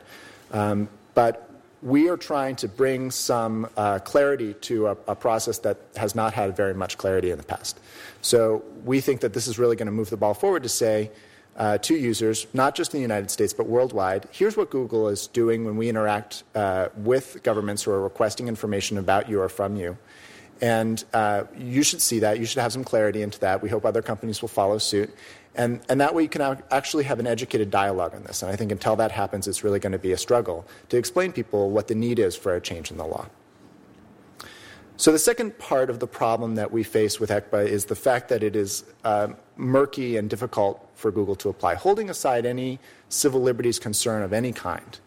Um, 0.52 0.88
but 1.14 1.48
we 1.82 2.08
are 2.08 2.16
trying 2.16 2.56
to 2.56 2.68
bring 2.68 3.10
some 3.10 3.68
uh, 3.76 4.00
clarity 4.00 4.54
to 4.54 4.88
a, 4.88 4.96
a, 5.06 5.14
process 5.14 5.58
that 5.58 5.78
has 5.96 6.14
not 6.14 6.34
had 6.34 6.56
very 6.56 6.74
much 6.74 6.98
clarity 6.98 7.30
in 7.30 7.38
the 7.38 7.44
past. 7.44 7.78
So 8.20 8.64
we 8.84 9.00
think 9.00 9.20
that 9.20 9.32
this 9.32 9.46
is 9.46 9.58
really 9.58 9.76
going 9.76 9.86
to 9.86 9.92
move 9.92 10.10
the 10.10 10.16
ball 10.16 10.34
forward 10.34 10.64
to 10.64 10.68
say 10.68 11.10
uh, 11.56 11.78
to 11.78 11.94
users, 11.94 12.46
not 12.52 12.74
just 12.74 12.94
in 12.94 12.98
the 12.98 13.02
United 13.02 13.30
States 13.30 13.52
but 13.52 13.66
worldwide, 13.66 14.28
here's 14.32 14.56
what 14.56 14.70
Google 14.70 15.08
is 15.08 15.26
doing 15.26 15.64
when 15.64 15.76
we 15.76 15.88
interact 15.88 16.44
uh, 16.54 16.88
with 16.96 17.42
governments 17.42 17.82
who 17.82 17.90
are 17.90 18.02
requesting 18.02 18.48
information 18.48 18.98
about 18.98 19.28
you 19.28 19.40
or 19.40 19.48
from 19.48 19.76
you. 19.76 19.96
And 20.60 21.02
uh, 21.12 21.44
you 21.56 21.82
should 21.82 22.00
see 22.00 22.18
that. 22.20 22.38
You 22.38 22.46
should 22.46 22.60
have 22.60 22.72
some 22.72 22.84
clarity 22.84 23.22
into 23.22 23.38
that. 23.40 23.62
We 23.62 23.68
hope 23.68 23.84
other 23.84 24.02
companies 24.02 24.40
will 24.42 24.48
follow 24.48 24.78
suit. 24.78 25.14
And, 25.54 25.80
and 25.88 26.00
that 26.00 26.14
way 26.14 26.22
you 26.22 26.28
can 26.28 26.62
actually 26.70 27.04
have 27.04 27.18
an 27.18 27.26
educated 27.26 27.70
dialogue 27.70 28.14
on 28.14 28.22
this. 28.24 28.42
And 28.42 28.50
I 28.50 28.56
think 28.56 28.70
until 28.70 28.96
that 28.96 29.10
happens, 29.10 29.48
it's 29.48 29.64
really 29.64 29.80
going 29.80 29.92
to 29.92 29.98
be 29.98 30.12
a 30.12 30.16
struggle 30.16 30.66
to 30.88 30.96
explain 30.96 31.32
people 31.32 31.70
what 31.70 31.88
the 31.88 31.94
need 31.94 32.18
is 32.18 32.36
for 32.36 32.54
a 32.54 32.60
change 32.60 32.90
in 32.90 32.96
the 32.96 33.04
law. 33.04 33.26
So, 34.96 35.12
the 35.12 35.18
second 35.18 35.56
part 35.58 35.90
of 35.90 36.00
the 36.00 36.08
problem 36.08 36.56
that 36.56 36.72
we 36.72 36.82
face 36.82 37.20
with 37.20 37.30
ECPA 37.30 37.66
is 37.68 37.84
the 37.84 37.94
fact 37.94 38.28
that 38.30 38.42
it 38.42 38.56
is 38.56 38.82
uh, 39.04 39.28
murky 39.56 40.16
and 40.16 40.28
difficult 40.28 40.84
for 40.94 41.12
Google 41.12 41.36
to 41.36 41.48
apply. 41.48 41.76
Holding 41.76 42.10
aside 42.10 42.44
any 42.44 42.80
civil 43.08 43.40
liberties 43.40 43.78
concern 43.78 44.24
of 44.24 44.32
any 44.32 44.52
kind, 44.52 44.98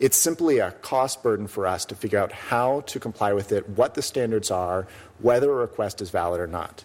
it's 0.00 0.16
simply 0.16 0.58
a 0.58 0.70
cost 0.70 1.22
burden 1.22 1.46
for 1.46 1.66
us 1.66 1.84
to 1.86 1.94
figure 1.94 2.18
out 2.18 2.32
how 2.32 2.82
to 2.82 3.00
comply 3.00 3.32
with 3.32 3.52
it, 3.52 3.68
what 3.70 3.94
the 3.94 4.02
standards 4.02 4.50
are, 4.50 4.86
whether 5.20 5.50
a 5.50 5.54
request 5.54 6.00
is 6.00 6.10
valid 6.10 6.40
or 6.40 6.46
not. 6.46 6.84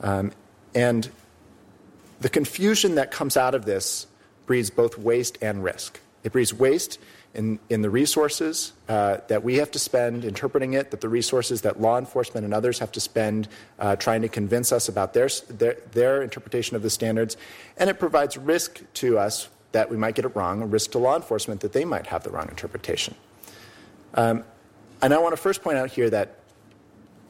Um, 0.00 0.32
and 0.74 1.08
the 2.20 2.28
confusion 2.28 2.96
that 2.96 3.10
comes 3.10 3.36
out 3.36 3.54
of 3.54 3.64
this 3.64 4.06
breeds 4.46 4.70
both 4.70 4.98
waste 4.98 5.38
and 5.40 5.62
risk. 5.62 6.00
It 6.24 6.32
breeds 6.32 6.52
waste 6.52 6.98
in, 7.34 7.58
in 7.68 7.82
the 7.82 7.90
resources 7.90 8.72
uh, 8.88 9.18
that 9.28 9.42
we 9.42 9.56
have 9.56 9.70
to 9.72 9.78
spend 9.78 10.24
interpreting 10.24 10.74
it, 10.74 10.90
that 10.90 11.00
the 11.00 11.08
resources 11.08 11.62
that 11.62 11.80
law 11.80 11.98
enforcement 11.98 12.44
and 12.44 12.52
others 12.52 12.78
have 12.78 12.92
to 12.92 13.00
spend 13.00 13.48
uh, 13.78 13.96
trying 13.96 14.22
to 14.22 14.28
convince 14.28 14.72
us 14.72 14.88
about 14.88 15.14
their, 15.14 15.28
their, 15.48 15.76
their 15.92 16.22
interpretation 16.22 16.76
of 16.76 16.82
the 16.82 16.90
standards. 16.90 17.36
And 17.76 17.88
it 17.88 17.98
provides 17.98 18.36
risk 18.36 18.82
to 18.94 19.18
us 19.18 19.48
that 19.72 19.90
we 19.90 19.96
might 19.96 20.14
get 20.14 20.24
it 20.24 20.36
wrong, 20.36 20.62
a 20.62 20.66
risk 20.66 20.92
to 20.92 20.98
law 20.98 21.16
enforcement 21.16 21.60
that 21.62 21.72
they 21.72 21.84
might 21.84 22.06
have 22.06 22.22
the 22.22 22.30
wrong 22.30 22.48
interpretation. 22.48 23.14
Um, 24.14 24.44
and 25.00 25.12
I 25.12 25.18
want 25.18 25.32
to 25.34 25.40
first 25.40 25.62
point 25.62 25.78
out 25.78 25.90
here 25.90 26.08
that 26.10 26.36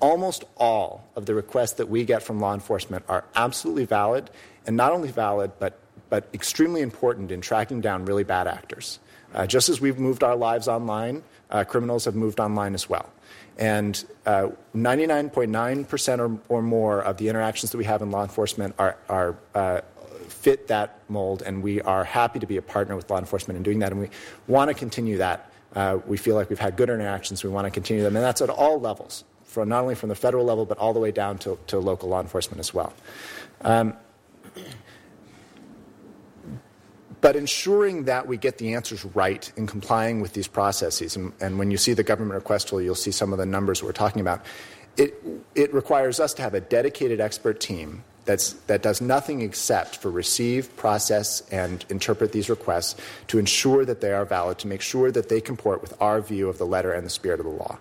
almost 0.00 0.44
all 0.56 1.08
of 1.16 1.26
the 1.26 1.34
requests 1.34 1.74
that 1.74 1.88
we 1.88 2.04
get 2.04 2.22
from 2.22 2.40
law 2.40 2.52
enforcement 2.52 3.04
are 3.08 3.24
absolutely 3.34 3.84
valid, 3.84 4.28
and 4.66 4.76
not 4.76 4.92
only 4.92 5.10
valid, 5.10 5.52
but, 5.58 5.78
but 6.10 6.28
extremely 6.34 6.82
important 6.82 7.30
in 7.30 7.40
tracking 7.40 7.80
down 7.80 8.04
really 8.04 8.24
bad 8.24 8.46
actors. 8.46 8.98
Uh, 9.34 9.46
just 9.46 9.68
as 9.68 9.80
we've 9.80 9.98
moved 9.98 10.22
our 10.22 10.36
lives 10.36 10.68
online, 10.68 11.22
uh, 11.50 11.64
criminals 11.64 12.04
have 12.04 12.14
moved 12.14 12.40
online 12.40 12.74
as 12.74 12.88
well. 12.88 13.10
And 13.58 14.02
uh, 14.26 14.48
99.9% 14.74 16.18
or, 16.18 16.38
or, 16.48 16.62
more 16.62 17.00
of 17.02 17.18
the 17.18 17.28
interactions 17.28 17.70
that 17.70 17.78
we 17.78 17.84
have 17.84 18.02
in 18.02 18.10
law 18.10 18.22
enforcement 18.22 18.74
are, 18.78 18.96
are 19.08 19.36
uh, 19.54 19.80
fit 20.32 20.68
that 20.68 20.98
mold, 21.08 21.42
and 21.42 21.62
we 21.62 21.80
are 21.82 22.04
happy 22.04 22.38
to 22.38 22.46
be 22.46 22.56
a 22.56 22.62
partner 22.62 22.96
with 22.96 23.08
law 23.10 23.18
enforcement 23.18 23.56
in 23.56 23.62
doing 23.62 23.78
that, 23.80 23.92
and 23.92 24.00
we 24.00 24.08
want 24.48 24.68
to 24.68 24.74
continue 24.74 25.18
that. 25.18 25.52
Uh, 25.74 25.98
we 26.06 26.16
feel 26.16 26.34
like 26.34 26.50
we've 26.50 26.58
had 26.58 26.76
good 26.76 26.90
interactions, 26.90 27.44
we 27.44 27.50
want 27.50 27.66
to 27.66 27.70
continue 27.70 28.02
them, 28.02 28.16
and 28.16 28.24
that's 28.24 28.42
at 28.42 28.50
all 28.50 28.80
levels, 28.80 29.24
from 29.44 29.68
not 29.68 29.82
only 29.82 29.94
from 29.94 30.08
the 30.08 30.14
federal 30.14 30.44
level, 30.44 30.66
but 30.66 30.78
all 30.78 30.92
the 30.92 31.00
way 31.00 31.10
down 31.10 31.38
to, 31.38 31.58
to 31.66 31.78
local 31.78 32.08
law 32.08 32.20
enforcement 32.20 32.60
as 32.60 32.74
well. 32.74 32.92
Um, 33.62 33.94
but 37.20 37.36
ensuring 37.36 38.04
that 38.04 38.26
we 38.26 38.36
get 38.36 38.58
the 38.58 38.74
answers 38.74 39.04
right 39.04 39.50
in 39.56 39.66
complying 39.66 40.20
with 40.20 40.32
these 40.32 40.48
processes, 40.48 41.14
and, 41.16 41.32
and 41.40 41.58
when 41.58 41.70
you 41.70 41.76
see 41.76 41.92
the 41.94 42.02
government 42.02 42.34
request 42.34 42.68
tool, 42.68 42.82
you'll 42.82 42.94
see 42.94 43.12
some 43.12 43.32
of 43.32 43.38
the 43.38 43.46
numbers 43.46 43.82
we're 43.82 43.92
talking 43.92 44.20
about. 44.20 44.44
It, 44.96 45.14
it 45.54 45.72
requires 45.72 46.20
us 46.20 46.34
to 46.34 46.42
have 46.42 46.52
a 46.52 46.60
dedicated 46.60 47.20
expert 47.20 47.60
team 47.60 48.04
that's, 48.24 48.52
that 48.66 48.82
does 48.82 49.00
nothing 49.00 49.42
except 49.42 49.96
for 49.96 50.10
receive, 50.10 50.74
process, 50.76 51.42
and 51.50 51.84
interpret 51.88 52.32
these 52.32 52.48
requests 52.48 52.96
to 53.28 53.38
ensure 53.38 53.84
that 53.84 54.00
they 54.00 54.12
are 54.12 54.24
valid, 54.24 54.58
to 54.60 54.68
make 54.68 54.80
sure 54.80 55.10
that 55.10 55.28
they 55.28 55.40
comport 55.40 55.82
with 55.82 56.00
our 56.00 56.20
view 56.20 56.48
of 56.48 56.58
the 56.58 56.66
letter 56.66 56.92
and 56.92 57.04
the 57.04 57.10
spirit 57.10 57.40
of 57.40 57.46
the 57.46 57.52
law. 57.52 57.78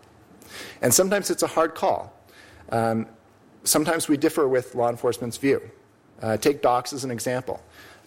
And 0.82 0.94
sometimes 0.94 1.30
it's 1.30 1.44
a 1.44 1.48
hard 1.48 1.76
call. 1.76 2.14
Um, 2.70 3.08
sometimes 3.64 4.08
we 4.08 4.18
differ 4.18 4.48
with 4.48 4.76
law 4.76 4.90
enforcement's 4.90 5.38
view. 5.38 5.62
Uh, 6.22 6.38
take 6.38 6.62
docs 6.62 6.94
as 6.94 7.04
an 7.04 7.12
example. 7.12 7.62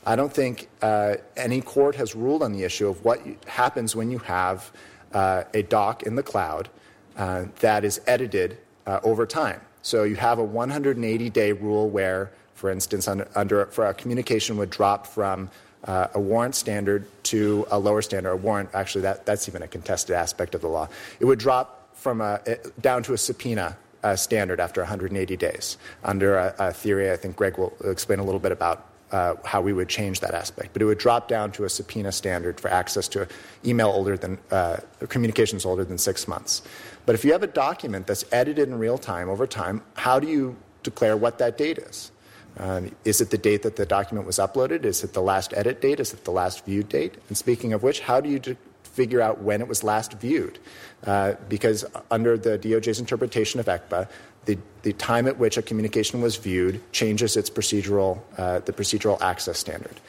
I 0.06 0.16
don't 0.16 0.32
think 0.32 0.68
uh, 0.82 1.16
any 1.36 1.60
court 1.60 1.96
has 1.96 2.14
ruled 2.14 2.42
on 2.42 2.52
the 2.52 2.64
issue 2.64 2.88
of 2.88 3.04
what 3.04 3.20
happens 3.46 3.96
when 3.96 4.10
you 4.10 4.18
have 4.18 4.70
uh, 5.12 5.44
a 5.54 5.62
doc 5.62 6.02
in 6.02 6.16
the 6.16 6.22
cloud 6.22 6.68
uh, 7.16 7.46
that 7.60 7.84
is 7.84 8.00
edited 8.06 8.58
uh, 8.86 9.00
over 9.02 9.24
time. 9.24 9.60
So 9.84 10.04
you 10.04 10.16
have 10.16 10.38
a 10.38 10.44
180 10.44 11.28
day 11.28 11.52
rule 11.52 11.90
where, 11.90 12.30
for 12.54 12.70
instance, 12.70 13.06
under, 13.06 13.66
for 13.66 13.86
a 13.86 13.92
communication 13.92 14.56
would 14.56 14.70
drop 14.70 15.06
from 15.06 15.50
uh, 15.84 16.08
a 16.14 16.20
warrant 16.20 16.54
standard 16.54 17.04
to 17.24 17.66
a 17.70 17.78
lower 17.78 18.00
standard. 18.00 18.30
A 18.30 18.36
warrant, 18.36 18.70
actually, 18.72 19.02
that, 19.02 19.26
that's 19.26 19.46
even 19.46 19.62
a 19.62 19.68
contested 19.68 20.16
aspect 20.16 20.54
of 20.54 20.62
the 20.62 20.68
law. 20.68 20.88
It 21.20 21.26
would 21.26 21.38
drop 21.38 21.94
from 21.94 22.22
a, 22.22 22.40
down 22.80 23.02
to 23.02 23.12
a 23.12 23.18
subpoena 23.18 23.76
uh, 24.02 24.16
standard 24.16 24.58
after 24.58 24.80
180 24.80 25.36
days. 25.36 25.76
Under 26.02 26.36
a, 26.36 26.54
a, 26.58 26.72
theory, 26.72 27.12
I 27.12 27.16
think 27.16 27.36
Greg 27.36 27.58
will 27.58 27.74
explain 27.84 28.20
a 28.20 28.24
little 28.24 28.40
bit 28.40 28.52
about 28.52 28.86
uh, 29.14 29.36
how 29.44 29.60
we 29.60 29.72
would 29.72 29.88
change 29.88 30.18
that 30.18 30.34
aspect. 30.34 30.72
But 30.72 30.82
it 30.82 30.86
would 30.86 30.98
drop 30.98 31.28
down 31.28 31.52
to 31.52 31.64
a 31.64 31.68
subpoena 31.68 32.10
standard 32.10 32.60
for 32.60 32.68
access 32.68 33.06
to 33.08 33.28
email 33.64 33.90
older 33.90 34.16
than 34.16 34.38
uh, 34.50 34.78
communications 35.08 35.64
older 35.64 35.84
than 35.84 35.98
six 35.98 36.26
months. 36.26 36.62
But 37.06 37.14
if 37.14 37.24
you 37.24 37.30
have 37.30 37.44
a 37.44 37.52
document 37.66 38.08
that's 38.08 38.24
edited 38.32 38.68
in 38.68 38.76
real 38.76 38.98
time 38.98 39.28
over 39.28 39.46
time, 39.46 39.82
how 39.94 40.18
do 40.18 40.26
you 40.26 40.56
declare 40.82 41.16
what 41.16 41.38
that 41.38 41.56
date 41.56 41.78
is? 41.78 42.10
Um, 42.58 42.90
is 43.04 43.20
it 43.20 43.30
the 43.30 43.38
date 43.38 43.62
that 43.62 43.76
the 43.76 43.86
document 43.86 44.26
was 44.26 44.38
uploaded? 44.38 44.84
Is 44.84 45.04
it 45.04 45.12
the 45.12 45.22
last 45.22 45.54
edit 45.54 45.80
date? 45.80 46.00
Is 46.00 46.12
it 46.12 46.24
the 46.24 46.32
last 46.32 46.64
viewed 46.64 46.88
date? 46.88 47.14
And 47.28 47.38
speaking 47.38 47.72
of 47.72 47.84
which, 47.84 48.00
how 48.00 48.20
do 48.20 48.28
you 48.28 48.40
de- 48.40 48.56
figure 48.82 49.20
out 49.20 49.40
when 49.42 49.60
it 49.60 49.68
was 49.68 49.84
last 49.84 50.14
viewed? 50.14 50.58
Uh, 51.06 51.34
because 51.48 51.84
under 52.10 52.36
the 52.36 52.58
DOJ's 52.58 52.98
interpretation 52.98 53.60
of 53.60 53.66
ECPA, 53.66 54.08
the, 54.44 54.58
the 54.82 54.92
time 54.94 55.26
at 55.26 55.38
which 55.38 55.56
a 55.56 55.62
communication 55.62 56.20
was 56.20 56.36
viewed 56.36 56.80
changes 56.92 57.36
its 57.36 57.50
procedural, 57.50 58.20
uh, 58.38 58.60
the 58.60 58.72
procedural 58.72 59.20
access 59.20 59.58
standard. 59.58 60.00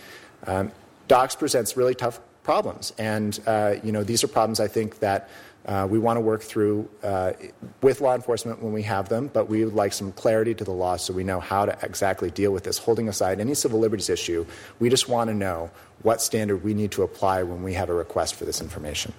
Um, 0.48 0.72
Docs 1.08 1.36
presents 1.36 1.78
really 1.78 1.96
tough 1.96 2.20
problems. 2.44 2.94
And 2.98 3.40
uh, 3.46 3.76
you 3.84 3.92
know, 3.92 4.04
these 4.04 4.24
are 4.24 4.28
problems 4.28 4.60
I 4.60 4.68
think 4.68 5.00
that 5.00 5.30
uh, 5.66 5.88
we 5.90 5.98
want 5.98 6.18
to 6.18 6.22
work 6.22 6.44
through 6.44 6.88
uh, 7.02 7.34
with 7.82 8.00
law 8.00 8.14
enforcement 8.14 8.62
when 8.62 8.72
we 8.72 8.84
have 8.84 9.10
them, 9.10 9.32
but 9.34 9.50
we 9.50 9.66
would 9.66 9.74
like 9.74 9.94
some 9.94 10.12
clarity 10.12 10.54
to 10.54 10.64
the 10.64 10.72
law 10.72 10.96
so 10.96 11.12
we 11.12 11.24
know 11.24 11.40
how 11.40 11.66
to 11.66 11.76
exactly 11.82 12.30
deal 12.30 12.52
with 12.52 12.64
this. 12.64 12.78
Holding 12.78 13.10
aside 13.10 13.40
any 13.40 13.56
civil 13.56 13.80
liberties 13.80 14.10
issue, 14.10 14.46
we 14.80 14.90
just 14.90 15.10
want 15.10 15.30
to 15.30 15.34
know 15.34 15.72
what 16.04 16.22
standard 16.22 16.64
we 16.64 16.76
need 16.76 16.92
to 16.92 17.02
apply 17.02 17.42
when 17.42 17.64
we 17.64 17.74
have 17.74 17.90
a 17.90 17.94
request 17.94 18.36
for 18.36 18.46
this 18.46 18.62
information. 18.62 19.12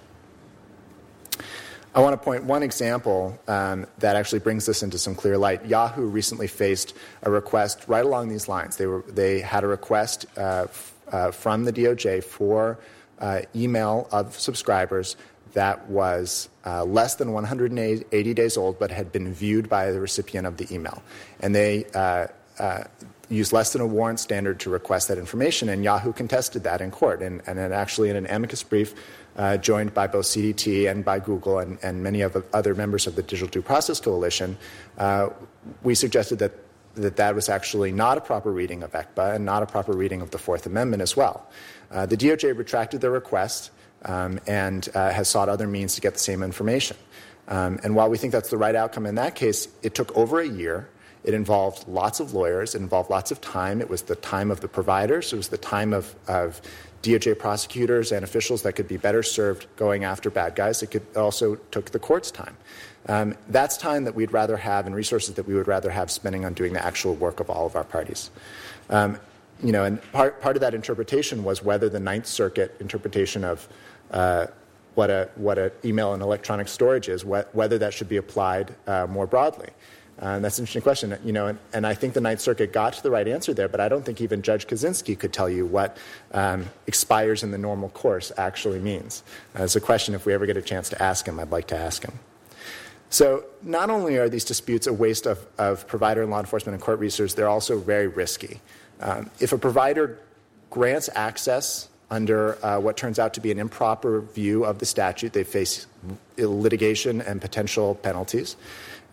I 1.97 1.99
want 1.99 2.13
to 2.13 2.23
point 2.23 2.43
one 2.43 2.61
example 2.61 3.39
um, 3.47 3.87
that 3.97 4.15
actually 4.15 4.37
brings 4.37 4.67
this 4.67 4.83
into 4.83 4.99
some 4.99 5.15
clear 5.15 5.35
light. 5.35 5.65
Yahoo 5.65 6.05
recently 6.05 6.45
faced 6.45 6.93
a 7.23 7.31
request 7.31 7.85
right 7.87 8.05
along 8.05 8.29
these 8.29 8.47
lines. 8.47 8.77
They, 8.77 8.85
were, 8.85 9.03
they 9.07 9.39
had 9.39 9.63
a 9.63 9.67
request 9.67 10.27
uh, 10.37 10.65
f- 10.69 10.93
uh, 11.11 11.31
from 11.31 11.63
the 11.63 11.73
DOJ 11.73 12.23
for 12.23 12.77
uh, 13.17 13.41
email 13.55 14.07
of 14.11 14.39
subscribers 14.39 15.15
that 15.53 15.89
was 15.89 16.49
uh, 16.67 16.83
less 16.83 17.15
than 17.15 17.31
180 17.31 18.33
days 18.35 18.57
old 18.57 18.77
but 18.77 18.91
had 18.91 19.11
been 19.11 19.33
viewed 19.33 19.67
by 19.67 19.89
the 19.89 19.99
recipient 19.99 20.45
of 20.45 20.57
the 20.57 20.71
email. 20.71 21.01
And 21.39 21.55
they 21.55 21.85
uh, 21.95 22.27
uh, 22.59 22.83
used 23.29 23.53
less 23.53 23.73
than 23.73 23.81
a 23.81 23.87
warrant 23.87 24.19
standard 24.19 24.59
to 24.59 24.69
request 24.69 25.07
that 25.07 25.17
information, 25.17 25.67
and 25.69 25.83
Yahoo 25.83 26.13
contested 26.13 26.63
that 26.63 26.79
in 26.79 26.91
court. 26.91 27.21
And, 27.21 27.41
and 27.47 27.59
actually, 27.59 28.09
in 28.09 28.15
an 28.15 28.27
amicus 28.27 28.63
brief 28.63 28.93
uh, 29.37 29.57
joined 29.57 29.93
by 29.93 30.07
both 30.07 30.25
CDT 30.25 30.89
and 30.89 31.05
by 31.05 31.19
Google 31.19 31.59
and, 31.59 31.77
and 31.83 32.03
many 32.03 32.21
of 32.21 32.43
other 32.53 32.75
members 32.75 33.07
of 33.07 33.15
the 33.15 33.21
Digital 33.21 33.47
Due 33.47 33.61
Process 33.61 33.99
Coalition, 33.99 34.57
uh, 34.97 35.29
we 35.83 35.95
suggested 35.95 36.39
that 36.39 36.53
that 36.97 37.17
that 37.17 37.35
was 37.35 37.47
actually 37.47 37.91
not 37.91 38.17
a 38.17 38.21
proper 38.21 38.51
reading 38.51 38.83
of 38.83 38.91
ECPA 38.91 39.35
and 39.35 39.45
not 39.45 39.63
a 39.63 39.65
proper 39.65 39.93
reading 39.93 40.21
of 40.21 40.31
the 40.31 40.37
Fourth 40.37 40.65
Amendment 40.65 41.01
as 41.01 41.15
well. 41.15 41.47
Uh, 41.91 42.05
the 42.05 42.17
DOJ 42.17 42.57
retracted 42.57 43.01
their 43.01 43.11
request 43.11 43.71
um, 44.05 44.39
and 44.47 44.89
uh, 44.93 45.11
has 45.11 45.27
sought 45.27 45.49
other 45.49 45.67
means 45.67 45.95
to 45.95 46.01
get 46.01 46.13
the 46.13 46.19
same 46.19 46.43
information. 46.43 46.97
Um, 47.47 47.79
and 47.83 47.95
while 47.95 48.09
we 48.09 48.17
think 48.17 48.33
that's 48.33 48.49
the 48.49 48.57
right 48.57 48.75
outcome 48.75 49.05
in 49.05 49.15
that 49.15 49.35
case, 49.35 49.67
it 49.81 49.95
took 49.95 50.15
over 50.17 50.39
a 50.39 50.47
year. 50.47 50.89
It 51.23 51.33
involved 51.33 51.87
lots 51.87 52.19
of 52.19 52.33
lawyers. 52.33 52.75
It 52.75 52.81
involved 52.81 53.09
lots 53.09 53.31
of 53.31 53.41
time. 53.41 53.81
It 53.81 53.89
was 53.89 54.03
the 54.03 54.15
time 54.15 54.51
of 54.51 54.61
the 54.61 54.67
providers. 54.67 55.33
It 55.33 55.37
was 55.37 55.49
the 55.49 55.57
time 55.57 55.93
of, 55.93 56.15
of 56.27 56.61
DOJ 57.03 57.37
prosecutors 57.37 58.11
and 58.11 58.23
officials 58.23 58.61
that 58.63 58.73
could 58.73 58.87
be 58.87 58.97
better 58.97 59.23
served 59.23 59.67
going 59.75 60.03
after 60.03 60.29
bad 60.29 60.55
guys. 60.55 60.83
It 60.83 60.91
could 60.91 61.05
also 61.15 61.55
took 61.71 61.91
the 61.91 61.99
court's 61.99 62.31
time. 62.31 62.57
Um, 63.09 63.35
that's 63.49 63.77
time 63.77 64.03
that 64.03 64.15
we'd 64.15 64.33
rather 64.33 64.57
have 64.57 64.85
and 64.85 64.95
resources 64.95 65.35
that 65.35 65.47
we 65.47 65.53
would 65.53 65.67
rather 65.67 65.89
have 65.89 66.11
spending 66.11 66.43
on 66.43 66.53
doing 66.53 66.73
the 66.73 66.83
actual 66.83 67.15
work 67.15 67.39
of 67.39 67.49
all 67.49 67.65
of 67.65 67.75
our 67.75 67.83
parties. 67.83 68.29
Um, 68.89 69.17
you 69.63 69.71
know, 69.71 69.85
and 69.85 69.99
part, 70.11 70.41
part 70.41 70.55
of 70.55 70.61
that 70.61 70.73
interpretation 70.73 71.43
was 71.43 71.63
whether 71.63 71.89
the 71.89 71.99
Ninth 71.99 72.27
Circuit 72.27 72.75
interpretation 72.79 73.43
of 73.43 73.67
uh, 74.11 74.47
what 74.95 75.09
a 75.09 75.29
what 75.35 75.57
a 75.57 75.71
email 75.85 76.13
and 76.13 76.23
electronic 76.23 76.67
storage 76.67 77.07
is, 77.07 77.21
wh- 77.21 77.43
whether 77.53 77.77
that 77.77 77.93
should 77.93 78.09
be 78.09 78.17
applied 78.17 78.75
uh, 78.87 79.07
more 79.07 79.27
broadly. 79.27 79.69
And 80.19 80.43
that's 80.43 80.57
an 80.57 80.63
interesting 80.63 80.81
question, 80.81 81.15
you 81.23 81.31
know, 81.31 81.47
and, 81.47 81.59
and, 81.73 81.85
I 81.85 81.93
think 81.93 82.15
the 82.15 82.21
Ninth 82.21 82.41
Circuit 82.41 82.73
got 82.73 82.93
to 82.93 83.03
the 83.03 83.11
right 83.11 83.27
answer 83.27 83.53
there, 83.53 83.67
but 83.67 83.79
I 83.79 83.87
don't 83.87 84.03
think 84.03 84.19
even 84.19 84.41
Judge 84.41 84.65
Kozinski 84.65 85.17
could 85.17 85.31
tell 85.31 85.47
you 85.47 85.65
what 85.65 85.97
um, 86.31 86.65
expires 86.87 87.43
in 87.43 87.51
the 87.51 87.57
normal 87.57 87.89
course 87.89 88.31
actually 88.35 88.79
means. 88.79 89.21
Uh, 89.57 89.63
it's 89.63 89.75
a 89.75 89.81
question, 89.81 90.15
if 90.15 90.25
we 90.25 90.33
ever 90.33 90.47
get 90.47 90.57
a 90.57 90.61
chance 90.61 90.89
to 90.89 91.01
ask 91.01 91.27
him, 91.27 91.39
I'd 91.39 91.51
like 91.51 91.67
to 91.67 91.77
ask 91.77 92.03
him. 92.03 92.17
So, 93.09 93.45
not 93.61 93.89
only 93.89 94.17
are 94.17 94.27
these 94.27 94.43
disputes 94.43 94.87
a 94.87 94.91
waste 94.91 95.27
of, 95.27 95.45
of 95.57 95.87
provider 95.87 96.23
and 96.23 96.31
law 96.31 96.39
enforcement 96.39 96.73
and 96.73 96.83
court 96.83 96.99
research, 96.99 97.35
they're 97.35 97.47
also 97.47 97.79
very 97.79 98.07
risky. 98.07 98.59
Um, 98.99 99.29
if 99.39 99.53
a 99.53 99.57
provider 99.57 100.19
grants 100.71 101.09
access 101.15 101.89
under 102.09 102.63
uh, 102.65 102.79
what 102.79 102.97
turns 102.97 103.19
out 103.19 103.33
to 103.33 103.41
be 103.41 103.51
an 103.51 103.59
improper 103.59 104.21
view 104.21 104.63
of 104.63 104.79
the 104.79 104.85
statute, 104.85 105.33
they 105.33 105.43
face 105.43 105.87
litigation 106.37 107.21
and 107.21 107.41
potential 107.41 107.95
penalties. 107.95 108.55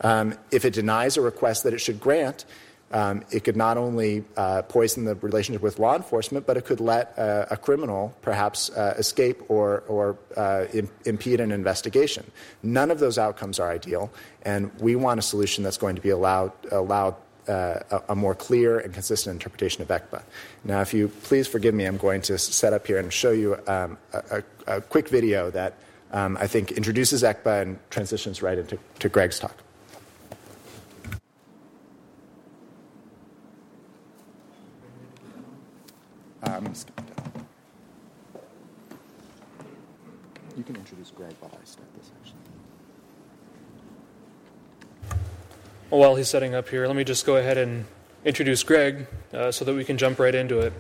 Um, 0.01 0.35
if 0.51 0.65
it 0.65 0.75
denies 0.75 1.17
a 1.17 1.21
request 1.21 1.65
that 1.65 1.75
it 1.75 1.79
should 1.79 2.01
grant, 2.01 2.45
um, 2.93 3.25
it 3.33 3.43
could 3.43 3.57
not 3.57 3.77
only 3.77 4.25
uh, 4.37 4.63
poison 4.63 5.05
the 5.05 5.17
relationship 5.17 5.63
with 5.63 5.81
law 5.81 5.97
enforcement, 5.97 6.47
but 6.47 6.57
it 6.57 6.65
could 6.65 6.79
let 6.79 7.19
uh, 7.19 7.47
a 7.51 7.57
criminal 7.57 8.15
perhaps 8.23 8.71
uh, 8.71 8.95
escape 8.97 9.43
or, 9.49 9.83
or 9.89 10.17
uh, 10.37 10.67
Im- 10.73 10.91
impede 11.05 11.41
an 11.41 11.51
investigation. 11.51 12.31
None 12.63 12.93
of 12.93 13.01
those 13.01 13.19
outcomes 13.19 13.59
are 13.59 13.71
ideal, 13.71 14.13
and 14.43 14.71
we 14.79 14.95
want 14.95 15.19
a 15.19 15.23
solution 15.23 15.65
that's 15.65 15.79
going 15.79 15.97
to 15.97 16.03
be 16.03 16.11
allowed, 16.11 16.53
allowed 16.71 17.17
uh, 17.49 18.01
a, 18.09 18.15
more 18.15 18.35
clear 18.35 18.79
and 18.79 18.93
consistent 18.93 19.35
interpretation 19.35 19.83
of 19.83 19.89
ECPA. 19.89 20.23
Now, 20.65 20.81
if 20.81 20.95
you 20.95 21.09
please 21.09 21.47
forgive 21.47 21.75
me, 21.75 21.85
I'm 21.85 21.97
going 21.97 22.23
to 22.23 22.39
set 22.39 22.73
up 22.73 22.87
here 22.87 22.99
and 22.99 23.13
show 23.13 23.33
you 23.33 23.59
um, 23.67 23.99
a, 24.13 24.43
a, 24.67 24.81
quick 24.81 25.09
video 25.09 25.51
that 25.51 25.75
um, 26.13 26.37
I 26.41 26.47
think 26.47 26.73
introduces 26.73 27.23
ECPA 27.23 27.63
and 27.63 27.79
transitions 27.91 28.43
right 28.43 28.59
into 28.59 29.09
Greg's 29.09 29.39
talk. 29.39 29.57
Um, 36.45 36.73
you 40.57 40.63
can 40.63 40.77
introduce 40.77 41.11
Greg 41.11 41.35
while 41.41 41.51
I 41.61 41.65
start 41.65 41.89
this, 41.97 42.11
actually. 42.21 42.39
While 45.91 46.17
he's 46.17 46.29
setting 46.29 46.55
up 46.55 46.71
here, 46.71 46.87
let 46.87 46.97
me 46.97 47.05
just 47.05 47.27
go 47.27 47.37
ahead 47.37 47.59
and 47.59 47.85
introduce 48.25 48.63
Greg 48.63 49.07
uh, 49.33 49.53
so 49.53 49.65
that 49.67 49.75
we 49.75 49.85
can 49.85 49.99
jump 49.99 50.19
right 50.19 50.35
into 50.35 50.61
it. 50.61 50.73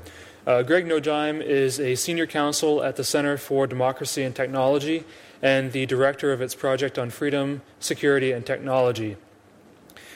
Uh, 0.47 0.63
Greg 0.63 0.87
Nojeim 0.87 1.43
is 1.43 1.79
a 1.79 1.95
senior 1.95 2.27
counsel 2.27 2.83
at 2.83 2.97
the 2.97 3.05
Center 3.05 3.37
for 3.37 3.67
Democracy 3.67 4.23
and 4.23 4.35
Technology 4.35 5.05
and 5.43 5.73
the 5.73 5.85
director 5.87 6.33
of 6.33 6.41
its 6.41 6.55
project 6.55 6.99
on 6.99 7.11
freedom, 7.11 7.61
security, 7.81 8.33
and 8.33 8.47
technology. 8.47 9.17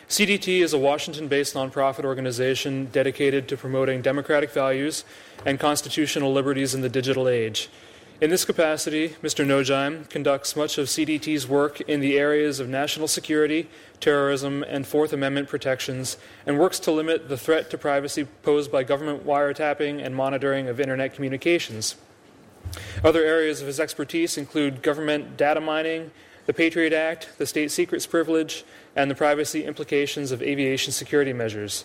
CDT 0.09 0.62
is 0.62 0.72
a 0.72 0.79
Washington 0.79 1.29
based 1.29 1.55
nonprofit 1.55 2.05
organization 2.05 2.87
dedicated 2.87 3.46
to 3.48 3.59
promoting 3.59 4.01
democratic 4.01 4.51
values 4.51 5.05
and 5.44 5.61
constitutional 5.61 6.33
liberties 6.33 6.74
in 6.74 6.81
the 6.81 6.88
digital 6.88 7.29
age. 7.29 7.68
In 8.20 8.31
this 8.31 8.44
capacity, 8.44 9.11
Mr. 9.22 9.46
Nojeim 9.46 10.09
conducts 10.11 10.57
much 10.57 10.76
of 10.76 10.88
CDT's 10.88 11.46
work 11.46 11.81
in 11.83 12.00
the 12.00 12.18
areas 12.18 12.59
of 12.59 12.68
national 12.68 13.07
security, 13.07 13.68
terrorism, 14.00 14.64
and 14.64 14.85
Fourth 14.85 15.12
Amendment 15.12 15.48
protections, 15.48 16.16
and 16.44 16.59
works 16.59 16.81
to 16.81 16.90
limit 16.90 17.28
the 17.28 17.37
threat 17.37 17.70
to 17.70 17.78
privacy 17.78 18.26
posed 18.42 18.72
by 18.72 18.83
government 18.83 19.24
wiretapping 19.24 20.04
and 20.04 20.16
monitoring 20.16 20.66
of 20.66 20.81
Internet 20.81 21.14
communications. 21.14 21.94
Other 23.04 23.24
areas 23.24 23.61
of 23.61 23.68
his 23.68 23.78
expertise 23.78 24.37
include 24.37 24.83
government 24.83 25.37
data 25.37 25.61
mining, 25.61 26.11
the 26.46 26.52
Patriot 26.52 26.92
Act, 26.92 27.38
the 27.38 27.46
state 27.46 27.70
secrets 27.70 28.04
privilege, 28.04 28.64
and 28.96 29.09
the 29.09 29.14
privacy 29.14 29.64
implications 29.64 30.33
of 30.33 30.42
aviation 30.42 30.92
security 30.92 31.33
measures. 31.33 31.85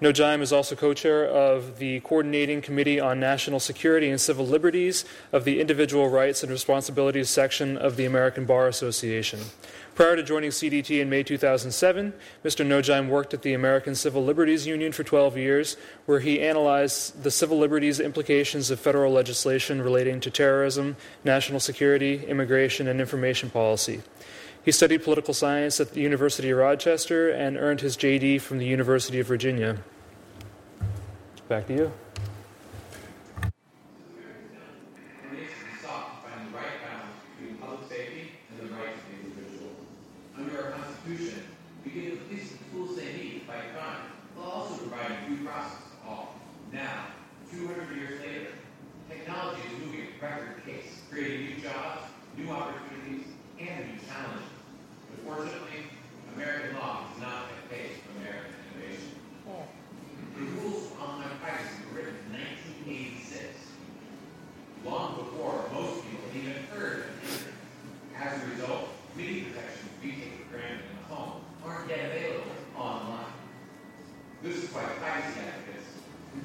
Nojeim 0.00 0.40
is 0.40 0.50
also 0.50 0.74
co 0.74 0.94
chair 0.94 1.26
of 1.26 1.78
the 1.78 2.00
Coordinating 2.00 2.62
Committee 2.62 2.98
on 2.98 3.20
National 3.20 3.60
Security 3.60 4.08
and 4.08 4.18
Civil 4.18 4.46
Liberties 4.46 5.04
of 5.30 5.44
the 5.44 5.60
Individual 5.60 6.08
Rights 6.08 6.42
and 6.42 6.50
Responsibilities 6.50 7.28
section 7.28 7.76
of 7.76 7.96
the 7.96 8.06
American 8.06 8.46
Bar 8.46 8.66
Association. 8.66 9.40
Prior 9.94 10.16
to 10.16 10.22
joining 10.22 10.52
CDT 10.52 11.02
in 11.02 11.10
May 11.10 11.22
2007, 11.22 12.14
Mr. 12.42 12.64
Nojeim 12.66 13.08
worked 13.08 13.34
at 13.34 13.42
the 13.42 13.52
American 13.52 13.94
Civil 13.94 14.24
Liberties 14.24 14.66
Union 14.66 14.92
for 14.92 15.04
12 15.04 15.36
years, 15.36 15.76
where 16.06 16.20
he 16.20 16.40
analyzed 16.40 17.22
the 17.22 17.30
civil 17.30 17.58
liberties 17.58 18.00
implications 18.00 18.70
of 18.70 18.80
federal 18.80 19.12
legislation 19.12 19.82
relating 19.82 20.18
to 20.20 20.30
terrorism, 20.30 20.96
national 21.24 21.60
security, 21.60 22.24
immigration, 22.24 22.88
and 22.88 23.02
information 23.02 23.50
policy. 23.50 24.00
He 24.62 24.72
studied 24.72 25.02
political 25.04 25.32
science 25.32 25.80
at 25.80 25.94
the 25.94 26.00
University 26.00 26.50
of 26.50 26.58
Rochester 26.58 27.30
and 27.30 27.56
earned 27.56 27.80
his 27.80 27.96
JD 27.96 28.42
from 28.42 28.58
the 28.58 28.66
University 28.66 29.18
of 29.18 29.26
Virginia. 29.26 29.78
Back 31.48 31.66
to 31.68 31.74
you. 31.74 31.92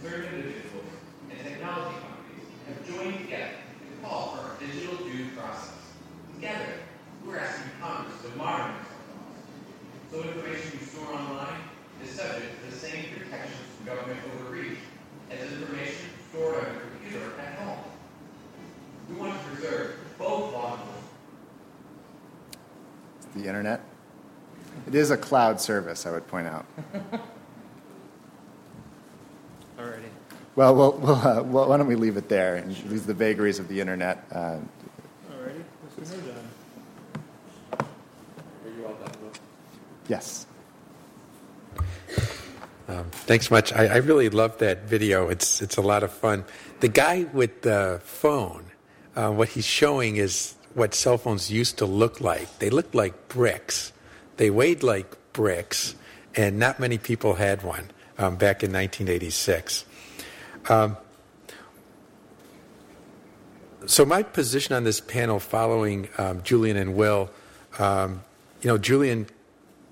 concerned 0.05 0.36
individuals 0.36 0.86
and 1.30 1.39
technology 1.39 1.95
companies 2.01 2.47
have 2.68 2.88
joined 2.88 3.18
together 3.20 3.49
to 3.49 4.07
call 4.07 4.36
the 23.36 23.48
internet. 23.48 23.82
It 24.88 24.96
is 24.96 25.12
a 25.12 25.18
cloud 25.18 25.60
service, 25.62 26.06
I 26.06 26.12
would 26.12 26.28
point 26.28 26.48
out. 26.48 26.66
Alrighty. 29.78 30.10
Well, 30.56 30.76
we'll, 30.76 30.92
we'll 30.94 31.16
uh, 31.16 31.44
well, 31.44 31.70
why 31.70 31.78
don't 31.78 31.88
we 31.88 31.96
leave 31.96 32.18
it 32.18 32.30
there 32.30 32.56
and 32.56 32.70
leave 32.90 33.06
the 33.06 33.14
vagaries 33.14 33.60
of 33.60 33.68
the 33.68 33.82
internet? 33.82 34.26
Uh, 34.32 34.58
Alrighty. 35.32 35.64
Mr. 36.00 36.16
Nojeim. 36.16 36.46
Are 37.80 38.78
you 38.78 38.86
all 38.86 38.94
done, 38.94 39.12
Will? 39.22 39.32
yes. 40.08 40.46
Um, 42.88 43.06
thanks 43.12 43.50
much. 43.50 43.74
I, 43.74 43.88
I 43.88 43.96
really 43.98 44.30
love 44.30 44.60
that 44.60 44.84
video. 44.84 45.28
It's 45.30 45.62
it's 45.62 45.76
a 45.78 45.82
lot 45.82 46.04
of 46.04 46.14
fun. 46.14 46.46
The 46.82 46.88
guy 46.88 47.26
with 47.34 47.64
the 47.64 48.00
phone, 48.04 48.66
uh, 49.16 49.32
what 49.32 49.50
he's 49.50 49.66
showing 49.66 50.18
is 50.18 50.54
what 50.76 50.93
cell 50.93 51.17
phones 51.17 51.49
used 51.49 51.80
to 51.80 51.86
look 51.86 52.21
like. 52.21 52.59
They 52.59 52.69
looked 52.69 52.93
like 52.93 53.30
bricks. 53.30 53.91
They 54.38 54.49
weighed 54.49 54.84
like 54.84 55.15
bricks, 55.34 55.95
and 56.36 56.59
not 56.59 56.80
many 56.80 56.97
people 56.97 57.36
had 57.36 57.63
one 57.63 57.89
um, 58.17 58.36
back 58.36 58.61
in 58.61 58.71
1986. 58.71 59.86
Um, 60.69 60.97
so 63.86 64.03
my 64.03 64.23
position 64.23 64.76
on 64.76 64.84
this 64.84 64.99
panel, 64.99 65.39
following 65.39 66.09
um, 66.17 66.41
Julian 66.43 66.76
and 66.76 66.95
Will, 66.95 67.30
um, 67.80 68.23
you 68.61 68.67
know, 68.67 68.78
Julian 68.78 69.28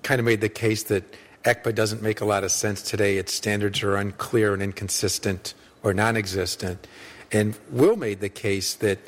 kind 0.02 0.18
of 0.18 0.24
made 0.26 0.40
the 0.40 0.48
case 0.48 0.84
that 0.84 1.04
ECPA 1.44 1.74
doesn't 1.74 2.02
make 2.02 2.20
a 2.20 2.24
lot 2.24 2.44
of 2.44 2.50
sense 2.50 2.82
today. 2.82 3.18
Its 3.18 3.32
standards 3.32 3.82
are 3.82 3.96
unclear 3.96 4.52
and 4.52 4.62
inconsistent 4.62 5.54
or 5.82 5.94
non 5.94 6.16
existent. 6.16 6.86
And 7.32 7.56
Will 7.70 7.96
made 7.96 8.20
the 8.20 8.28
case 8.28 8.74
that 8.74 8.98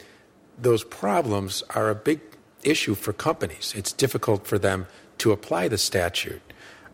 those 0.58 0.84
problems 0.84 1.62
are 1.70 1.90
a 1.90 1.94
big 1.94 2.20
issue 2.62 2.94
for 2.94 3.12
companies. 3.12 3.72
It's 3.76 3.92
difficult 3.92 4.46
for 4.46 4.58
them 4.58 4.86
to 5.18 5.32
apply 5.32 5.68
the 5.68 5.78
statute. 5.78 6.42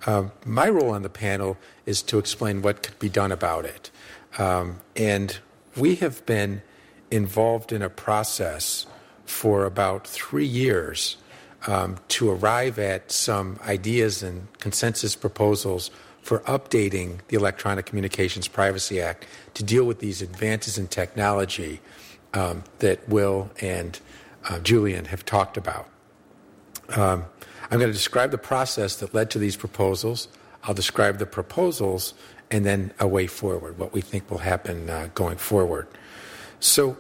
Um, 0.07 0.33
my 0.45 0.69
role 0.69 0.91
on 0.91 1.03
the 1.03 1.09
panel 1.09 1.57
is 1.87 2.03
to 2.03 2.19
explain 2.19 2.63
what 2.63 2.83
could 2.83 2.99
be 2.99 3.09
done 3.09 3.33
about 3.33 3.65
it. 3.65 3.91
Um, 4.39 4.81
and 4.97 5.39
we 5.77 5.97
have 5.97 6.25
been 6.27 6.63
involved 7.11 7.73
in 7.73 7.83
a 7.83 7.89
process 7.89 8.87
for 9.25 9.65
about 9.65 10.07
three 10.07 10.47
years 10.47 11.17
um, 11.67 11.97
to 12.09 12.31
arrive 12.31 12.79
at 12.79 13.13
some 13.13 13.59
ideas 13.67 14.23
and 14.23 14.49
consensus 14.59 15.15
proposals 15.15 15.91
for 16.23 16.41
updating 16.41 17.19
the 17.29 17.37
Electronic 17.37 17.87
Communications 17.87 18.49
Privacy 18.49 19.01
Act 19.01 19.27
to 19.55 19.63
deal 19.63 19.85
with 19.85 20.01
these 20.01 20.23
advances 20.23 20.79
in 20.79 20.89
technology 20.89 21.81
um, 22.35 22.65
that 22.79 23.09
Will 23.09 23.51
and 23.61 23.99
uh, 24.49 24.59
Julian 24.61 25.07
have 25.07 25.25
talked 25.25 25.57
about. 25.57 25.89
Um, 26.91 27.25
I'm 27.71 27.79
going 27.79 27.91
to 27.91 27.97
describe 27.97 28.31
the 28.31 28.39
process 28.39 28.97
that 28.97 29.15
led 29.15 29.31
to 29.31 29.39
these 29.39 29.57
proposals. 29.57 30.29
I'll 30.65 30.75
describe 30.75 31.19
the 31.19 31.27
proposals 31.27 32.15
and 32.51 32.67
then 32.67 32.93
a 33.01 33.09
way 33.09 33.27
forward, 33.27 33.79
what 33.79 33.93
we 33.95 34.03
think 34.03 34.31
will 34.31 34.39
happen 34.39 34.91
uh, 34.91 35.09
going 35.15 35.39
forward. 35.39 35.89
So, 36.61 36.97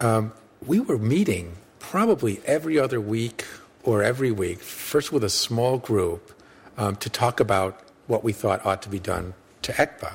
um, 0.00 0.32
we 0.66 0.80
were 0.80 0.98
meeting 0.98 1.56
probably 1.78 2.40
every 2.44 2.78
other 2.78 3.00
week 3.00 3.44
or 3.84 4.02
every 4.02 4.32
week, 4.32 4.58
first 4.58 5.12
with 5.12 5.22
a 5.22 5.30
small 5.30 5.78
group, 5.78 6.34
um, 6.76 6.96
to 6.96 7.08
talk 7.08 7.40
about 7.40 7.80
what 8.06 8.24
we 8.24 8.32
thought 8.32 8.64
ought 8.66 8.82
to 8.82 8.88
be 8.88 8.98
done 8.98 9.34
to 9.62 9.72
ECPA. 9.72 10.14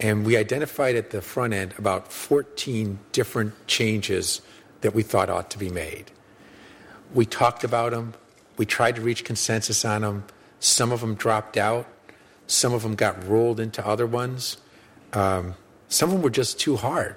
And 0.00 0.24
we 0.24 0.36
identified 0.36 0.94
at 0.94 1.10
the 1.10 1.20
front 1.20 1.52
end 1.52 1.74
about 1.76 2.12
14 2.12 2.98
different 3.12 3.66
changes 3.66 4.40
that 4.80 4.94
we 4.94 5.02
thought 5.02 5.28
ought 5.28 5.50
to 5.50 5.58
be 5.58 5.70
made. 5.70 6.10
We 7.14 7.26
talked 7.26 7.64
about 7.64 7.92
them, 7.92 8.14
we 8.56 8.66
tried 8.66 8.96
to 8.96 9.02
reach 9.02 9.24
consensus 9.24 9.84
on 9.84 10.02
them. 10.02 10.24
Some 10.60 10.92
of 10.92 11.00
them 11.00 11.14
dropped 11.14 11.56
out, 11.56 11.86
some 12.46 12.72
of 12.74 12.82
them 12.82 12.94
got 12.94 13.26
rolled 13.26 13.60
into 13.60 13.84
other 13.86 14.06
ones. 14.06 14.58
Um, 15.12 15.54
some 15.88 16.10
of 16.10 16.14
them 16.14 16.22
were 16.22 16.30
just 16.30 16.60
too 16.60 16.76
hard, 16.76 17.16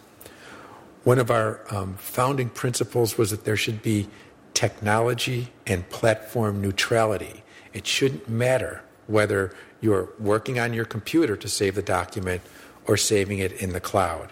One 1.03 1.19
of 1.19 1.29
our 1.29 1.61
um, 1.69 1.95
founding 1.95 2.49
principles 2.49 3.17
was 3.17 3.31
that 3.31 3.43
there 3.43 3.57
should 3.57 3.81
be 3.81 4.07
technology 4.53 5.49
and 5.67 5.87
platform 5.89 6.61
neutrality. 6.61 7.43
It 7.73 7.85
shouldn't 7.85 8.29
matter 8.29 8.83
whether 9.07 9.53
you're 9.81 10.09
working 10.17 10.59
on 10.59 10.73
your 10.73 10.85
computer 10.85 11.35
to 11.35 11.49
save 11.49 11.75
the 11.75 11.81
document 11.81 12.41
or 12.85 12.95
saving 12.95 13.39
it 13.39 13.51
in 13.53 13.73
the 13.73 13.81
cloud. 13.81 14.29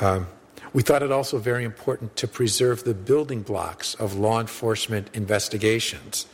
Um, 0.00 0.26
we 0.74 0.82
thought 0.82 1.02
it 1.02 1.10
also 1.10 1.38
very 1.38 1.64
important 1.64 2.16
to 2.16 2.28
preserve 2.28 2.84
the 2.84 2.92
building 2.92 3.42
blocks 3.42 3.94
of 3.94 4.14
law 4.14 4.40
enforcement 4.40 5.08
investigations, 5.14 6.26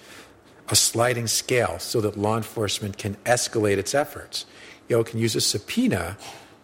a 0.68 0.74
sliding 0.74 1.28
scale 1.28 1.78
so 1.78 2.00
that 2.00 2.18
law 2.18 2.36
enforcement 2.36 2.98
can 2.98 3.14
escalate 3.24 3.76
its 3.78 3.94
efforts. 3.94 4.46
You 4.88 4.96
know, 4.96 5.00
it 5.02 5.06
can 5.06 5.20
use 5.20 5.36
a 5.36 5.40
subpoena, 5.40 6.16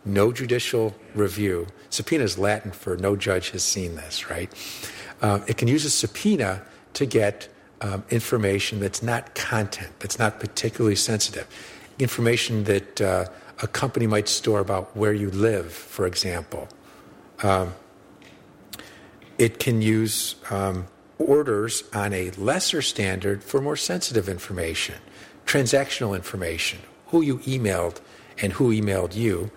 no 0.05 0.33
judicial 0.33 0.95
review. 1.15 1.67
Subpoena 1.91 2.25
is 2.25 2.39
Latin 2.39 2.71
for 2.71 2.97
no 2.97 3.17
judge 3.17 3.51
has 3.51 3.63
seen 3.63 3.97
this, 3.97 4.31
right? 4.31 4.53
Uh, 5.21 5.41
it 5.47 5.57
can 5.57 5.69
use 5.69 5.85
a 5.85 5.91
subpoena 5.91 6.63
to 6.95 7.07
get 7.07 7.49
um, 7.81 8.05
information 8.11 8.81
that's 8.81 9.03
not 9.03 9.35
content, 9.35 9.91
that's 10.01 10.19
not 10.19 10.41
particularly 10.41 10.97
sensitive, 10.97 11.47
information 11.99 12.65
that 12.65 13.01
uh, 13.01 13.25
a 13.63 13.67
company 13.67 14.07
might 14.07 14.29
store 14.29 14.61
about 14.61 14.97
where 14.97 15.13
you 15.13 15.31
live, 15.31 15.73
for 15.73 16.07
example. 16.07 16.69
Um, 17.43 17.75
it 19.39 19.59
can 19.59 19.81
use 19.81 20.37
um, 20.51 20.87
orders 21.19 21.85
on 21.95 22.13
a 22.13 22.31
lesser 22.33 22.83
standard 22.83 23.43
for 23.43 23.61
more 23.61 23.77
sensitive 23.77 24.29
information, 24.29 24.97
transactional 25.47 26.15
information, 26.15 26.81
who 27.07 27.23
you 27.23 27.39
emailed 27.41 28.01
and 28.43 28.55
who 28.55 28.71
emailed 28.71 29.15
you. 29.15 29.51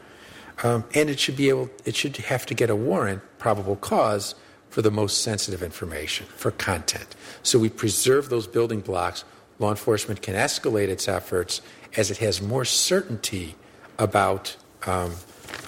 Um, 0.64 0.86
and 0.96 1.10
it 1.10 1.20
should 1.20 1.36
be 1.36 1.50
able, 1.50 1.70
it 1.86 1.96
should 1.96 2.18
have 2.18 2.46
to 2.48 2.54
get 2.54 2.70
a 2.70 2.76
warrant, 2.76 3.22
probable 3.38 3.76
cause, 3.76 4.36
for 4.70 4.82
the 4.82 4.90
most 4.90 5.22
sensitive 5.22 5.62
information, 5.62 6.26
for 6.36 6.50
content. 6.50 7.16
So 7.44 7.60
we 7.60 7.70
preserve 7.70 8.30
those 8.30 8.48
building 8.48 8.80
blocks. 8.80 9.24
Law 9.60 9.70
enforcement 9.70 10.24
can 10.24 10.34
escalate 10.34 10.88
its 10.88 11.08
efforts 11.08 11.62
as 11.96 12.10
it 12.10 12.18
has 12.18 12.42
more 12.42 12.66
certainty 12.66 13.56
about 14.00 14.56
um, 14.88 15.12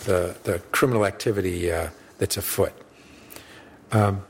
the, 0.05 0.35
the 0.43 0.59
criminal 0.71 1.05
activity 1.05 1.71
uh, 1.71 1.89
that's 2.17 2.37
afoot. 2.37 2.73
Um, 3.91 4.25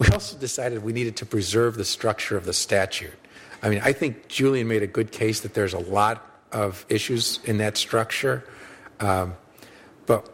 we 0.00 0.08
also 0.08 0.36
decided 0.36 0.82
we 0.82 0.92
needed 0.92 1.16
to 1.18 1.26
preserve 1.26 1.76
the 1.76 1.84
structure 1.84 2.36
of 2.36 2.46
the 2.46 2.52
statute. 2.52 3.14
I 3.62 3.68
mean, 3.68 3.80
I 3.84 3.92
think 3.92 4.28
Julian 4.28 4.66
made 4.66 4.82
a 4.82 4.88
good 4.88 5.12
case 5.12 5.40
that 5.40 5.54
there's 5.54 5.74
a 5.74 5.78
lot 5.78 6.26
of 6.50 6.84
issues 6.88 7.38
in 7.44 7.58
that 7.58 7.76
structure. 7.76 8.44
Um, 8.98 9.34
but 10.06 10.32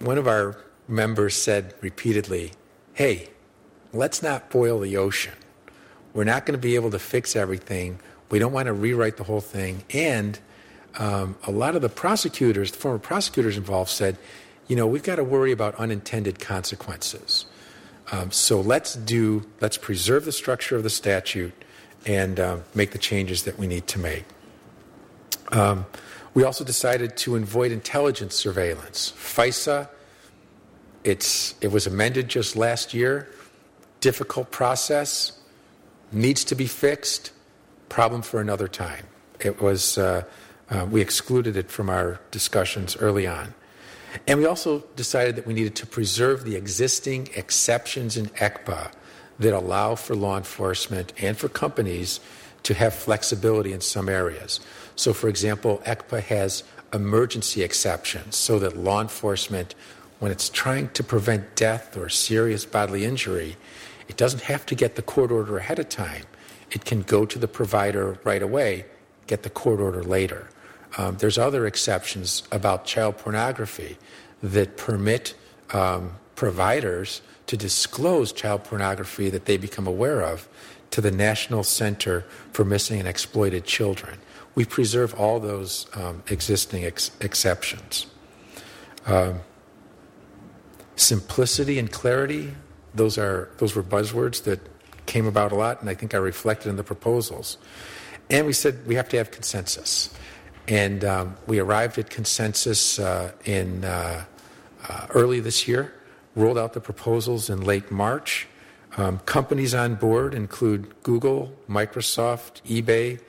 one 0.00 0.18
of 0.18 0.28
our 0.28 0.56
members 0.86 1.34
said 1.34 1.74
repeatedly, 1.80 2.52
hey, 2.92 3.28
let's 3.92 4.22
not 4.22 4.50
boil 4.50 4.80
the 4.80 4.96
ocean. 4.96 5.34
We're 6.12 6.24
not 6.24 6.46
going 6.46 6.58
to 6.58 6.62
be 6.62 6.74
able 6.76 6.90
to 6.92 6.98
fix 6.98 7.34
everything. 7.34 7.98
We 8.30 8.38
don't 8.38 8.52
want 8.52 8.66
to 8.66 8.72
rewrite 8.72 9.16
the 9.16 9.24
whole 9.24 9.40
thing. 9.40 9.82
And 9.90 10.38
um, 10.98 11.36
a 11.44 11.50
lot 11.50 11.74
of 11.74 11.82
the 11.82 11.88
prosecutors, 11.88 12.70
the 12.72 12.78
former 12.78 12.98
prosecutors 12.98 13.56
involved, 13.56 13.90
said, 13.90 14.16
you 14.68 14.76
know, 14.76 14.86
we've 14.86 15.02
got 15.02 15.16
to 15.16 15.24
worry 15.24 15.52
about 15.52 15.74
unintended 15.74 16.38
consequences. 16.38 17.46
Um, 18.12 18.30
so 18.30 18.60
let's 18.60 18.94
do, 18.94 19.46
let's 19.60 19.76
preserve 19.76 20.24
the 20.24 20.32
structure 20.32 20.76
of 20.76 20.82
the 20.82 20.90
statute 20.90 21.52
and 22.06 22.38
uh, 22.38 22.58
make 22.74 22.92
the 22.92 22.98
changes 22.98 23.44
that 23.44 23.58
we 23.58 23.66
need 23.66 23.86
to 23.88 23.98
make. 23.98 24.24
Um, 25.52 25.86
we 26.34 26.42
also 26.42 26.64
decided 26.64 27.16
to 27.18 27.36
avoid 27.36 27.70
intelligence 27.70 28.34
surveillance. 28.34 29.12
FISA, 29.16 29.88
it's, 31.04 31.54
it 31.60 31.70
was 31.70 31.86
amended 31.86 32.28
just 32.28 32.56
last 32.56 32.92
year. 32.92 33.28
Difficult 34.00 34.50
process, 34.50 35.38
needs 36.12 36.44
to 36.44 36.54
be 36.54 36.66
fixed, 36.66 37.30
problem 37.88 38.22
for 38.22 38.40
another 38.40 38.68
time. 38.68 39.06
It 39.40 39.62
was, 39.62 39.96
uh, 39.96 40.24
uh, 40.70 40.86
we 40.90 41.00
excluded 41.00 41.56
it 41.56 41.70
from 41.70 41.88
our 41.88 42.20
discussions 42.30 42.96
early 42.96 43.26
on. 43.26 43.54
And 44.26 44.38
we 44.38 44.46
also 44.46 44.80
decided 44.96 45.36
that 45.36 45.46
we 45.46 45.54
needed 45.54 45.76
to 45.76 45.86
preserve 45.86 46.44
the 46.44 46.56
existing 46.56 47.28
exceptions 47.34 48.16
in 48.16 48.26
ECPA 48.26 48.92
that 49.38 49.52
allow 49.52 49.94
for 49.94 50.14
law 50.14 50.36
enforcement 50.36 51.12
and 51.20 51.36
for 51.36 51.48
companies 51.48 52.20
to 52.62 52.74
have 52.74 52.94
flexibility 52.94 53.72
in 53.72 53.80
some 53.80 54.08
areas. 54.08 54.60
So, 54.96 55.12
for 55.12 55.28
example, 55.28 55.82
ECPA 55.86 56.22
has 56.22 56.64
emergency 56.92 57.62
exceptions 57.62 58.36
so 58.36 58.58
that 58.60 58.76
law 58.76 59.00
enforcement, 59.00 59.74
when 60.20 60.30
it's 60.30 60.48
trying 60.48 60.88
to 60.90 61.02
prevent 61.02 61.56
death 61.56 61.96
or 61.96 62.08
serious 62.08 62.64
bodily 62.64 63.04
injury, 63.04 63.56
it 64.08 64.16
doesn't 64.16 64.42
have 64.42 64.64
to 64.66 64.74
get 64.74 64.94
the 64.94 65.02
court 65.02 65.32
order 65.32 65.58
ahead 65.58 65.78
of 65.78 65.88
time. 65.88 66.24
It 66.70 66.84
can 66.84 67.02
go 67.02 67.24
to 67.24 67.38
the 67.38 67.48
provider 67.48 68.18
right 68.24 68.42
away, 68.42 68.84
get 69.26 69.42
the 69.42 69.50
court 69.50 69.80
order 69.80 70.02
later. 70.02 70.48
Um, 70.96 71.16
there's 71.16 71.38
other 71.38 71.66
exceptions 71.66 72.44
about 72.52 72.84
child 72.84 73.18
pornography 73.18 73.98
that 74.42 74.76
permit 74.76 75.34
um, 75.72 76.12
providers 76.36 77.22
to 77.46 77.56
disclose 77.56 78.32
child 78.32 78.64
pornography 78.64 79.30
that 79.30 79.46
they 79.46 79.56
become 79.56 79.86
aware 79.86 80.22
of 80.22 80.48
to 80.90 81.00
the 81.00 81.10
National 81.10 81.64
Center 81.64 82.24
for 82.52 82.64
Missing 82.64 83.00
and 83.00 83.08
Exploited 83.08 83.64
Children. 83.64 84.18
We 84.54 84.64
preserve 84.64 85.14
all 85.14 85.40
those 85.40 85.86
um, 85.94 86.22
existing 86.28 86.84
ex- 86.84 87.10
exceptions. 87.20 88.06
Um, 89.06 89.40
simplicity 90.96 91.78
and 91.78 91.90
clarity, 91.90 92.54
those, 92.94 93.18
are, 93.18 93.50
those 93.58 93.74
were 93.74 93.82
buzzwords 93.82 94.44
that 94.44 94.60
came 95.06 95.26
about 95.26 95.52
a 95.52 95.54
lot, 95.54 95.80
and 95.80 95.90
I 95.90 95.94
think 95.94 96.14
are 96.14 96.20
reflected 96.20 96.68
in 96.68 96.76
the 96.76 96.84
proposals. 96.84 97.58
And 98.30 98.46
we 98.46 98.52
said 98.52 98.86
we 98.86 98.94
have 98.94 99.08
to 99.10 99.16
have 99.18 99.30
consensus. 99.30 100.14
And 100.66 101.04
um, 101.04 101.36
we 101.46 101.58
arrived 101.58 101.98
at 101.98 102.08
consensus 102.08 102.98
uh, 102.98 103.32
in 103.44 103.84
uh, 103.84 104.24
uh, 104.88 105.06
early 105.10 105.40
this 105.40 105.68
year, 105.68 105.92
rolled 106.34 106.56
out 106.56 106.72
the 106.72 106.80
proposals 106.80 107.50
in 107.50 107.60
late 107.60 107.90
March. 107.90 108.46
Um, 108.96 109.18
companies 109.20 109.74
on 109.74 109.96
board 109.96 110.34
include 110.34 110.94
Google, 111.02 111.52
Microsoft, 111.68 112.62
eBay, 112.62 113.20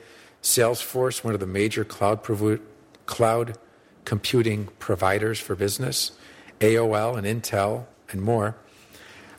Salesforce, 0.46 1.24
one 1.24 1.34
of 1.34 1.40
the 1.40 1.46
major 1.46 1.84
cloud, 1.84 2.22
provo- 2.22 2.60
cloud 3.06 3.58
computing 4.04 4.68
providers 4.78 5.40
for 5.40 5.56
business, 5.56 6.12
AOL 6.60 7.18
and 7.18 7.26
Intel, 7.26 7.86
and 8.10 8.22
more. 8.22 8.56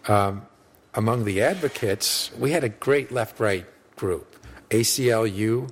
Um, 0.10 0.46
among 0.94 1.24
the 1.24 1.42
advocates, 1.42 2.30
we 2.38 2.52
had 2.52 2.66
a 2.66 2.70
great 2.70 3.10
left 3.10 3.40
right 3.40 3.66
group 3.96 4.36
ACLU, 4.70 5.70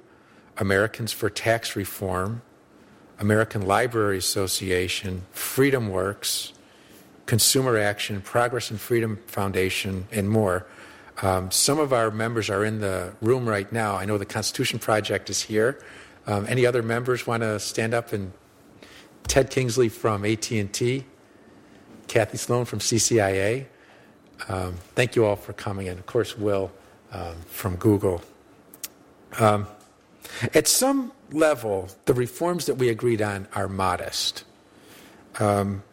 Americans 0.58 1.12
for 1.12 1.30
Tax 1.30 1.76
Reform, 1.76 2.42
American 3.20 3.62
Library 3.62 4.18
Association, 4.18 5.24
Freedom 5.32 5.90
Works, 5.90 6.54
Consumer 7.26 7.78
Action, 7.78 8.22
Progress 8.22 8.72
and 8.72 8.80
Freedom 8.80 9.20
Foundation, 9.28 10.08
and 10.14 10.30
more. 10.30 10.66
Um, 11.22 11.50
some 11.52 11.80
of 11.80 11.94
our 11.94 12.12
members 12.12 12.50
are 12.50 12.66
in 12.66 12.80
the 12.80 13.14
room 13.22 13.48
right 13.48 13.72
now. 13.72 13.96
I 13.96 14.06
know 14.06 14.18
the 14.18 14.26
Constitution 14.26 14.80
Project 14.80 15.30
is 15.30 15.42
here. 15.42 15.82
Um, 16.28 16.46
any 16.50 16.66
other 16.66 16.84
members 16.84 17.26
want 17.26 17.42
to 17.42 17.60
stand 17.60 17.94
up? 17.94 18.12
And 18.12 18.34
Ted 19.28 19.50
Kingsley 19.50 19.90
from 19.90 20.26
AT&T, 20.26 21.06
Kathy 22.08 22.38
Sloan 22.38 22.66
from 22.66 22.80
CCIA. 22.80 23.66
Um, 24.50 24.76
thank 24.96 25.16
you 25.16 25.26
all 25.26 25.36
for 25.36 25.54
coming, 25.54 25.88
and 25.88 25.98
of 25.98 26.06
course, 26.06 26.38
Will 26.38 26.72
um, 27.12 27.36
from 27.46 27.76
Google. 27.78 28.22
Um, 29.40 29.68
at 30.54 30.68
some 30.68 31.12
level, 31.32 31.90
the 32.06 32.14
reforms 32.14 32.66
that 32.66 32.76
we 32.76 32.90
agreed 32.90 33.22
on 33.22 33.48
are 33.54 33.68
modest. 33.68 34.44
Um, 35.40 35.84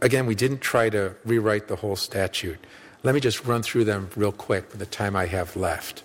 again, 0.00 0.26
we 0.26 0.34
didn't 0.34 0.60
try 0.60 0.90
to 0.90 1.14
rewrite 1.24 1.68
the 1.68 1.76
whole 1.76 1.96
statute. 1.96 2.58
Let 3.04 3.14
me 3.14 3.20
just 3.20 3.44
run 3.44 3.62
through 3.62 3.84
them 3.84 4.08
real 4.16 4.32
quick 4.32 4.70
with 4.70 4.78
the 4.78 4.86
time 4.86 5.14
I 5.14 5.26
have 5.26 5.56
left. 5.56 6.02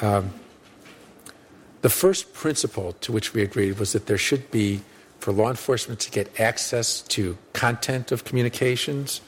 Um, 0.00 0.30
the 1.82 1.90
first 1.90 2.32
principle 2.32 2.92
to 3.00 3.10
which 3.10 3.34
we 3.34 3.42
agreed 3.42 3.80
was 3.80 3.92
that 3.92 4.06
there 4.06 4.16
should 4.16 4.48
be, 4.52 4.80
for 5.18 5.32
law 5.32 5.50
enforcement 5.50 5.98
to 6.00 6.10
get 6.10 6.38
access 6.38 7.02
to 7.02 7.36
content 7.52 8.12
of 8.12 8.22
communications, 8.24 9.20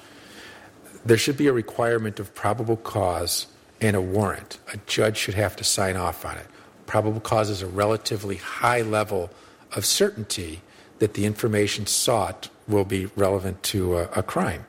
there 1.04 1.18
should 1.18 1.36
be 1.36 1.48
a 1.48 1.52
requirement 1.52 2.20
of 2.20 2.32
probable 2.36 2.76
cause 2.76 3.48
and 3.80 3.96
a 3.96 4.00
warrant. 4.00 4.60
A 4.72 4.76
judge 4.86 5.16
should 5.16 5.34
have 5.34 5.56
to 5.56 5.64
sign 5.64 5.96
off 5.96 6.24
on 6.24 6.36
it. 6.38 6.46
Probable 6.86 7.20
cause 7.20 7.50
is 7.50 7.62
a 7.62 7.66
relatively 7.66 8.36
high 8.36 8.82
level 8.82 9.28
of 9.72 9.84
certainty 9.84 10.60
that 11.00 11.14
the 11.14 11.24
information 11.24 11.86
sought 11.86 12.48
will 12.68 12.84
be 12.84 13.06
relevant 13.16 13.60
to 13.64 13.96
a, 13.96 14.02
a 14.14 14.22
crime. 14.22 14.64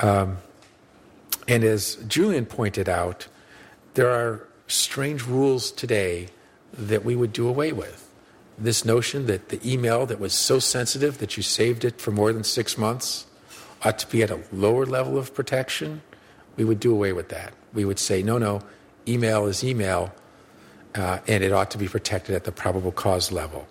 Um, 0.00 0.36
and 1.50 1.64
as 1.64 1.96
Julian 2.06 2.46
pointed 2.46 2.88
out, 2.88 3.26
there 3.94 4.08
are 4.08 4.46
strange 4.68 5.26
rules 5.26 5.72
today 5.72 6.28
that 6.72 7.04
we 7.04 7.16
would 7.16 7.32
do 7.32 7.48
away 7.48 7.72
with. 7.72 8.08
This 8.56 8.84
notion 8.84 9.26
that 9.26 9.48
the 9.48 9.60
email 9.68 10.06
that 10.06 10.20
was 10.20 10.32
so 10.32 10.60
sensitive 10.60 11.18
that 11.18 11.36
you 11.36 11.42
saved 11.42 11.84
it 11.84 12.00
for 12.00 12.12
more 12.12 12.32
than 12.32 12.44
six 12.44 12.78
months 12.78 13.26
ought 13.82 13.98
to 13.98 14.06
be 14.06 14.22
at 14.22 14.30
a 14.30 14.40
lower 14.52 14.86
level 14.86 15.18
of 15.18 15.34
protection, 15.34 16.02
we 16.54 16.64
would 16.64 16.78
do 16.78 16.92
away 16.92 17.12
with 17.12 17.30
that. 17.30 17.52
We 17.74 17.84
would 17.84 17.98
say, 17.98 18.22
no, 18.22 18.38
no, 18.38 18.60
email 19.08 19.46
is 19.46 19.64
email, 19.64 20.14
uh, 20.94 21.18
and 21.26 21.42
it 21.42 21.52
ought 21.52 21.72
to 21.72 21.78
be 21.78 21.88
protected 21.88 22.36
at 22.36 22.44
the 22.44 22.52
probable 22.52 22.92
cause 22.92 23.32
level. 23.32 23.66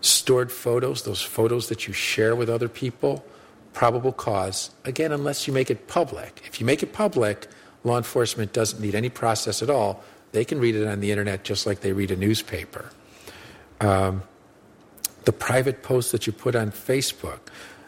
Stored 0.00 0.50
photos, 0.50 1.02
those 1.04 1.22
photos 1.22 1.68
that 1.68 1.86
you 1.86 1.92
share 1.92 2.34
with 2.34 2.50
other 2.50 2.68
people, 2.68 3.24
probable 3.72 4.12
cause, 4.12 4.70
again, 4.84 5.12
unless 5.12 5.46
you 5.46 5.52
make 5.52 5.70
it 5.70 5.88
public. 5.88 6.42
If 6.46 6.60
you 6.60 6.66
make 6.66 6.82
it 6.82 6.92
public, 6.92 7.48
law 7.84 7.96
enforcement 7.96 8.52
doesn't 8.52 8.80
need 8.80 8.94
any 8.94 9.08
process 9.08 9.62
at 9.62 9.70
all. 9.70 10.02
They 10.32 10.44
can 10.44 10.60
read 10.60 10.74
it 10.74 10.86
on 10.86 11.00
the 11.00 11.10
internet 11.10 11.44
just 11.44 11.66
like 11.66 11.80
they 11.80 11.92
read 11.92 12.10
a 12.10 12.16
newspaper. 12.16 12.90
Um, 13.80 14.22
the 15.24 15.32
private 15.32 15.82
posts 15.82 16.12
that 16.12 16.26
you 16.26 16.32
put 16.32 16.54
on 16.54 16.70
Facebook, 16.70 17.40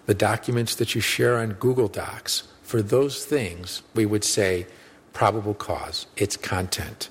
the 0.07 0.15
documents 0.15 0.77
that 0.77 0.95
you 0.95 1.01
share 1.01 1.39
on 1.39 1.55
Google 1.55 1.89
Docs, 1.89 2.45
for 2.63 2.83
those 2.83 3.25
things, 3.25 3.83
we 3.95 4.07
would 4.07 4.25
say 4.25 4.67
probable 5.13 5.55
cause, 5.55 6.07
it's 6.17 6.37
content. 6.37 7.09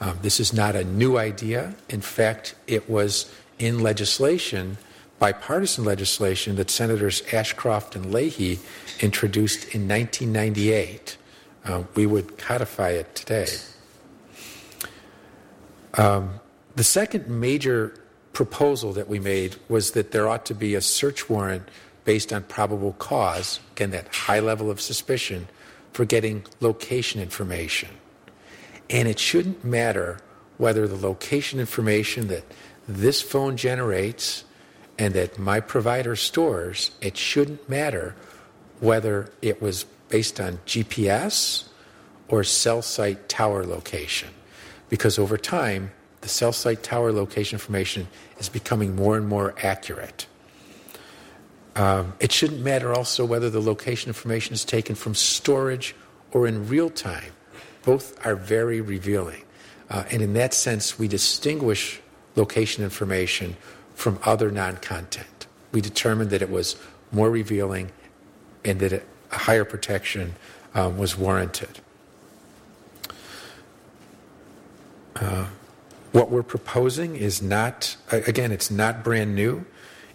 Um, 0.00 0.18
this 0.22 0.38
is 0.38 0.52
not 0.52 0.76
a 0.76 0.84
new 0.84 1.18
idea. 1.18 1.74
In 1.88 2.00
fact, 2.00 2.54
it 2.66 2.88
was 2.88 3.32
in 3.58 3.80
legislation, 3.80 4.76
bipartisan 5.18 5.84
legislation, 5.84 6.56
that 6.56 6.70
Senators 6.70 7.22
Ashcroft 7.32 7.96
and 7.96 8.12
Leahy 8.12 8.58
introduced 9.00 9.74
in 9.74 9.88
1998. 9.88 11.16
Uh, 11.64 11.82
we 11.94 12.06
would 12.06 12.38
codify 12.38 12.90
it 12.90 13.14
today. 13.14 13.46
Um, 15.94 16.40
the 16.76 16.84
second 16.84 17.28
major 17.28 17.94
proposal 18.32 18.92
that 18.92 19.08
we 19.08 19.18
made 19.18 19.56
was 19.68 19.92
that 19.92 20.12
there 20.12 20.28
ought 20.28 20.46
to 20.46 20.54
be 20.54 20.74
a 20.74 20.80
search 20.80 21.28
warrant 21.28 21.68
based 22.04 22.32
on 22.32 22.42
probable 22.44 22.92
cause, 22.94 23.60
again, 23.72 23.90
that 23.90 24.08
high 24.14 24.40
level 24.40 24.70
of 24.70 24.80
suspicion, 24.80 25.48
for 25.92 26.04
getting 26.04 26.44
location 26.60 27.20
information. 27.20 27.88
And 28.88 29.08
it 29.08 29.18
shouldn't 29.18 29.64
matter 29.64 30.20
whether 30.56 30.86
the 30.86 30.96
location 30.96 31.60
information 31.60 32.28
that 32.28 32.44
this 32.86 33.20
phone 33.20 33.56
generates 33.56 34.44
and 34.98 35.14
that 35.14 35.38
my 35.38 35.60
provider 35.60 36.16
stores, 36.16 36.90
it 37.00 37.16
shouldn't 37.16 37.68
matter 37.68 38.16
whether 38.80 39.30
it 39.40 39.62
was 39.62 39.84
based 40.08 40.40
on 40.40 40.58
GPS 40.66 41.68
or 42.28 42.44
cell 42.44 42.82
site 42.82 43.28
tower 43.28 43.64
location. 43.64 44.28
Because 44.88 45.18
over 45.18 45.36
time, 45.36 45.92
the 46.20 46.28
cell 46.28 46.52
site 46.52 46.82
tower 46.82 47.12
location 47.12 47.56
information 47.56 48.08
is 48.38 48.48
becoming 48.48 48.96
more 48.96 49.16
and 49.16 49.28
more 49.28 49.54
accurate. 49.62 50.26
Um, 51.76 52.14
it 52.18 52.32
shouldn't 52.32 52.60
matter 52.60 52.92
also 52.92 53.24
whether 53.24 53.50
the 53.50 53.60
location 53.60 54.08
information 54.08 54.52
is 54.52 54.64
taken 54.64 54.96
from 54.96 55.14
storage 55.14 55.94
or 56.32 56.46
in 56.46 56.68
real 56.68 56.90
time. 56.90 57.32
Both 57.84 58.26
are 58.26 58.34
very 58.34 58.80
revealing. 58.80 59.44
Uh, 59.88 60.04
and 60.10 60.20
in 60.20 60.32
that 60.34 60.52
sense, 60.52 60.98
we 60.98 61.06
distinguish 61.06 62.00
location 62.34 62.82
information 62.82 63.56
from 63.98 64.20
other 64.22 64.52
non 64.52 64.76
content. 64.76 65.48
We 65.72 65.80
determined 65.80 66.30
that 66.30 66.40
it 66.40 66.48
was 66.48 66.76
more 67.10 67.30
revealing 67.30 67.90
and 68.64 68.78
that 68.78 68.92
a 68.92 69.02
higher 69.36 69.64
protection 69.64 70.36
um, 70.72 70.96
was 70.96 71.18
warranted. 71.18 71.80
Uh, 75.16 75.46
what 76.12 76.30
we're 76.30 76.44
proposing 76.44 77.16
is 77.16 77.42
not, 77.42 77.96
again, 78.12 78.52
it's 78.52 78.70
not 78.70 79.02
brand 79.02 79.34
new. 79.34 79.66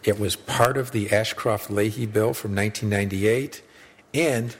It 0.05 0.17
was 0.17 0.37
part 0.37 0.77
of 0.77 0.91
the 0.91 1.11
Ashcroft 1.11 1.69
Leahy 1.69 2.05
bill 2.05 2.33
from 2.33 2.55
1998. 2.55 3.61
And 4.13 4.55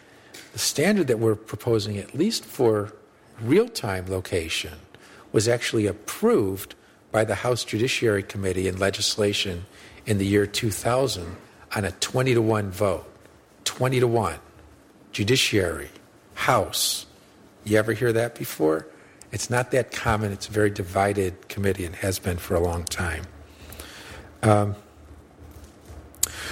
the 0.51 0.59
standard 0.59 1.07
that 1.07 1.19
we're 1.19 1.35
proposing, 1.35 1.97
at 1.97 2.13
least 2.13 2.43
for 2.43 2.93
real 3.39 3.69
time 3.69 4.07
location, 4.09 4.79
was 5.31 5.47
actually 5.47 5.87
approved 5.87 6.75
by 7.13 7.23
the 7.23 7.35
House 7.35 7.63
Judiciary 7.63 8.23
Committee 8.23 8.67
in 8.67 8.77
legislation 8.79 9.65
in 10.07 10.17
the 10.17 10.25
year 10.25 10.47
2000 10.47 11.37
on 11.75 11.85
a 11.85 11.91
20 11.91 12.33
to 12.33 12.41
1 12.41 12.71
vote. 12.71 13.05
20 13.65 13.99
to 14.01 14.07
1. 14.07 14.39
Judiciary, 15.11 15.89
House. 16.33 17.05
You 17.63 17.77
ever 17.77 17.93
hear 17.93 18.11
that 18.11 18.33
before? 18.35 18.87
It's 19.31 19.49
not 19.49 19.69
that 19.71 19.91
common. 19.91 20.31
It's 20.31 20.47
a 20.47 20.51
very 20.51 20.71
divided 20.71 21.47
committee 21.49 21.85
and 21.85 21.95
has 21.97 22.17
been 22.17 22.37
for 22.37 22.55
a 22.55 22.59
long 22.59 22.83
time. 22.83 23.25
Um, 24.41 24.75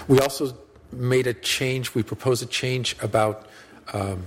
we 0.07 0.19
also 0.19 0.55
made 0.91 1.25
a 1.25 1.33
change, 1.33 1.95
we 1.95 2.03
proposed 2.03 2.43
a 2.43 2.45
change 2.45 2.95
about 3.01 3.47
um, 3.93 4.25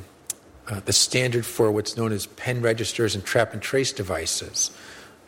uh, 0.66 0.80
the 0.80 0.92
standard 0.92 1.46
for 1.46 1.70
what's 1.70 1.96
known 1.96 2.10
as 2.10 2.26
pen 2.26 2.60
registers 2.60 3.14
and 3.14 3.24
trap 3.24 3.52
and 3.52 3.62
trace 3.62 3.92
devices. 3.92 4.72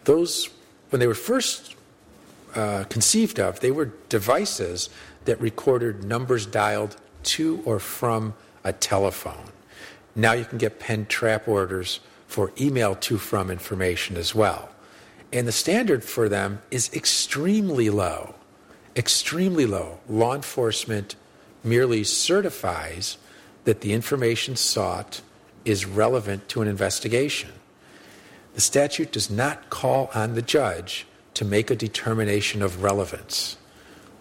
Those, 0.04 0.48
when 0.91 1.01
they 1.01 1.07
were 1.07 1.14
first 1.14 1.74
uh, 2.55 2.84
conceived 2.89 3.39
of, 3.39 3.61
they 3.61 3.70
were 3.70 3.93
devices 4.09 4.89
that 5.24 5.41
recorded 5.41 6.05
numbers 6.05 6.47
dialed 6.47 6.97
to 7.22 7.61
or 7.64 7.78
from 7.78 8.34
a 8.64 8.72
telephone. 8.72 9.51
Now 10.14 10.32
you 10.32 10.45
can 10.45 10.59
get 10.59 10.80
pen 10.80 11.07
trap 11.07 11.47
orders 11.47 12.01
for 12.26 12.53
email 12.61 12.95
to 12.95 13.18
from 13.18 13.51
information 13.51 14.16
as 14.16 14.34
well. 14.34 14.70
And 15.32 15.47
the 15.47 15.53
standard 15.53 16.05
for 16.05 16.28
them 16.28 16.62
is 16.70 16.93
extremely 16.95 17.91
low. 17.91 18.34
Extremely 18.95 19.66
low. 19.66 19.99
Law 20.09 20.34
enforcement 20.34 21.16
merely 21.62 22.05
certifies 22.05 23.18
that 23.64 23.80
the 23.80 23.93
information 23.93 24.57
sought 24.57 25.20
is 25.64 25.84
relevant 25.84 26.49
to 26.49 26.62
an 26.62 26.68
investigation. 26.68 27.51
The 28.57 28.62
statute 28.62 29.12
does 29.12 29.28
not 29.28 29.68
call 29.68 30.09
on 30.14 30.34
the 30.34 30.40
judge 30.40 31.07
to 31.34 31.44
make 31.44 31.70
a 31.70 31.76
determination 31.76 32.62
of 32.62 32.82
relevance. 32.82 33.59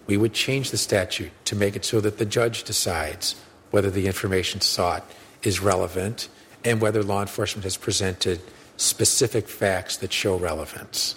We 0.06 0.18
would 0.18 0.34
change 0.34 0.70
the 0.70 0.76
statute 0.76 1.32
to 1.46 1.56
make 1.56 1.74
it 1.74 1.86
so 1.86 2.02
that 2.02 2.18
the 2.18 2.26
judge 2.26 2.64
decides 2.64 3.34
whether 3.70 3.90
the 3.90 4.06
information 4.06 4.60
sought 4.60 5.10
is 5.42 5.60
relevant 5.60 6.28
and 6.66 6.82
whether 6.82 7.02
law 7.02 7.22
enforcement 7.22 7.64
has 7.64 7.78
presented 7.78 8.42
specific 8.76 9.48
facts 9.48 9.96
that 9.96 10.12
show 10.12 10.36
relevance. 10.36 11.16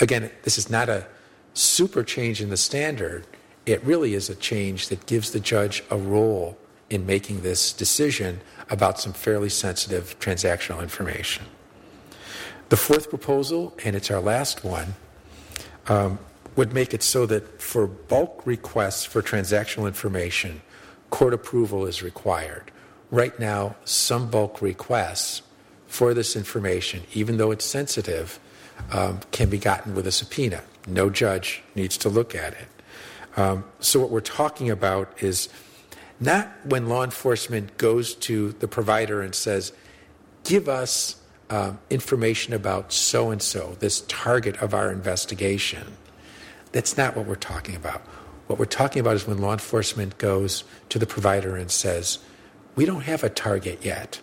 Again, 0.00 0.30
this 0.44 0.56
is 0.56 0.70
not 0.70 0.88
a 0.88 1.06
super 1.52 2.02
change 2.02 2.40
in 2.40 2.48
the 2.48 2.56
standard. 2.56 3.26
It 3.66 3.84
really 3.84 4.14
is 4.14 4.30
a 4.30 4.34
change 4.34 4.88
that 4.88 5.04
gives 5.04 5.32
the 5.32 5.40
judge 5.40 5.84
a 5.90 5.98
role 5.98 6.56
in 6.88 7.04
making 7.04 7.42
this 7.42 7.74
decision 7.74 8.40
about 8.70 8.98
some 8.98 9.12
fairly 9.12 9.50
sensitive 9.50 10.18
transactional 10.20 10.80
information. 10.80 11.44
The 12.68 12.76
fourth 12.76 13.10
proposal, 13.10 13.74
and 13.84 13.94
it's 13.94 14.10
our 14.10 14.20
last 14.20 14.64
one, 14.64 14.94
um, 15.88 16.18
would 16.56 16.72
make 16.72 16.92
it 16.92 17.02
so 17.02 17.26
that 17.26 17.60
for 17.60 17.86
bulk 17.86 18.42
requests 18.44 19.04
for 19.04 19.22
transactional 19.22 19.86
information, 19.86 20.62
court 21.10 21.32
approval 21.32 21.86
is 21.86 22.02
required. 22.02 22.72
Right 23.10 23.38
now, 23.38 23.76
some 23.84 24.30
bulk 24.30 24.60
requests 24.60 25.42
for 25.86 26.12
this 26.12 26.34
information, 26.34 27.04
even 27.12 27.36
though 27.36 27.52
it's 27.52 27.64
sensitive, 27.64 28.40
um, 28.90 29.20
can 29.30 29.48
be 29.48 29.58
gotten 29.58 29.94
with 29.94 30.06
a 30.06 30.12
subpoena. 30.12 30.62
No 30.88 31.08
judge 31.08 31.62
needs 31.76 31.96
to 31.98 32.08
look 32.08 32.34
at 32.34 32.54
it. 32.54 32.68
Um, 33.36 33.64
so, 33.80 34.00
what 34.00 34.10
we're 34.10 34.20
talking 34.20 34.70
about 34.70 35.22
is 35.22 35.48
not 36.18 36.50
when 36.64 36.88
law 36.88 37.04
enforcement 37.04 37.76
goes 37.76 38.14
to 38.14 38.52
the 38.52 38.66
provider 38.66 39.22
and 39.22 39.34
says, 39.34 39.72
Give 40.42 40.68
us 40.68 41.16
um, 41.50 41.78
information 41.90 42.52
about 42.54 42.92
so 42.92 43.30
and 43.30 43.40
so, 43.40 43.76
this 43.78 44.02
target 44.08 44.56
of 44.58 44.74
our 44.74 44.90
investigation. 44.90 45.96
That's 46.72 46.96
not 46.96 47.16
what 47.16 47.26
we're 47.26 47.36
talking 47.36 47.76
about. 47.76 48.00
What 48.46 48.58
we're 48.58 48.64
talking 48.66 49.00
about 49.00 49.16
is 49.16 49.26
when 49.26 49.38
law 49.38 49.52
enforcement 49.52 50.18
goes 50.18 50.64
to 50.88 50.98
the 50.98 51.06
provider 51.06 51.56
and 51.56 51.70
says, 51.70 52.18
we 52.74 52.84
don't 52.84 53.02
have 53.02 53.24
a 53.24 53.30
target 53.30 53.84
yet. 53.84 54.20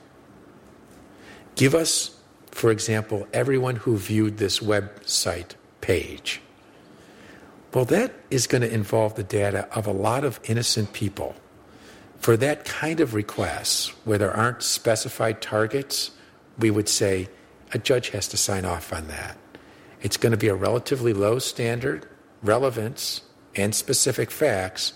Give 1.55 1.75
us, 1.75 2.15
for 2.51 2.71
example, 2.71 3.27
everyone 3.33 3.77
who 3.77 3.97
viewed 3.97 4.37
this 4.37 4.59
website 4.59 5.55
page. 5.81 6.41
Well, 7.73 7.85
that 7.85 8.13
is 8.29 8.45
going 8.47 8.61
to 8.61 8.71
involve 8.71 9.15
the 9.15 9.23
data 9.23 9.67
of 9.75 9.87
a 9.87 9.91
lot 9.91 10.23
of 10.23 10.39
innocent 10.43 10.93
people. 10.93 11.35
For 12.19 12.37
that 12.37 12.63
kind 12.63 12.99
of 12.99 13.13
request, 13.13 13.89
where 14.05 14.17
there 14.17 14.31
aren't 14.31 14.63
specified 14.63 15.41
targets, 15.41 16.11
we 16.57 16.71
would 16.71 16.89
say 16.89 17.29
a 17.73 17.77
judge 17.77 18.09
has 18.09 18.27
to 18.29 18.37
sign 18.37 18.65
off 18.65 18.93
on 18.93 19.07
that. 19.07 19.37
It's 20.01 20.17
going 20.17 20.31
to 20.31 20.37
be 20.37 20.47
a 20.47 20.55
relatively 20.55 21.13
low 21.13 21.39
standard, 21.39 22.07
relevance, 22.41 23.21
and 23.55 23.73
specific 23.73 24.31
facts, 24.31 24.93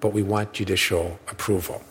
but 0.00 0.12
we 0.12 0.22
want 0.22 0.52
judicial 0.52 1.18
approval. 1.28 1.82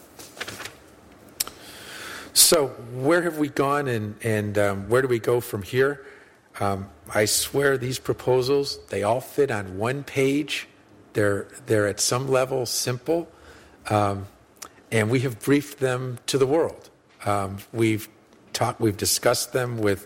So, 2.34 2.68
where 2.94 3.24
have 3.24 3.38
we 3.38 3.50
gone 3.50 3.88
and, 3.88 4.16
and 4.24 4.58
um, 4.58 4.90
where 4.90 5.02
do 5.02 5.08
we 5.08 5.20
go 5.20 5.42
from 5.42 5.64
here? 5.64 6.06
Um, 6.60 6.90
I 7.14 7.26
swear 7.26 7.78
these 7.78 8.00
proposals, 8.00 8.80
they 8.90 9.04
all 9.04 9.22
fit 9.22 9.50
on 9.52 9.78
one 9.78 10.04
page. 10.04 10.68
They're, 11.14 11.48
they're 11.66 11.88
at 11.88 12.00
some 12.00 12.28
level 12.28 12.66
simple, 12.66 13.28
um, 13.90 14.28
and 14.92 15.10
we 15.10 15.22
have 15.22 15.40
briefed 15.40 15.80
them 15.80 16.20
to 16.28 16.38
the 16.38 16.46
world. 16.46 16.90
Um, 17.26 17.58
we've, 17.74 18.08
talked, 18.60 18.82
we've 18.82 18.98
discussed 18.98 19.54
them 19.54 19.78
with 19.78 20.06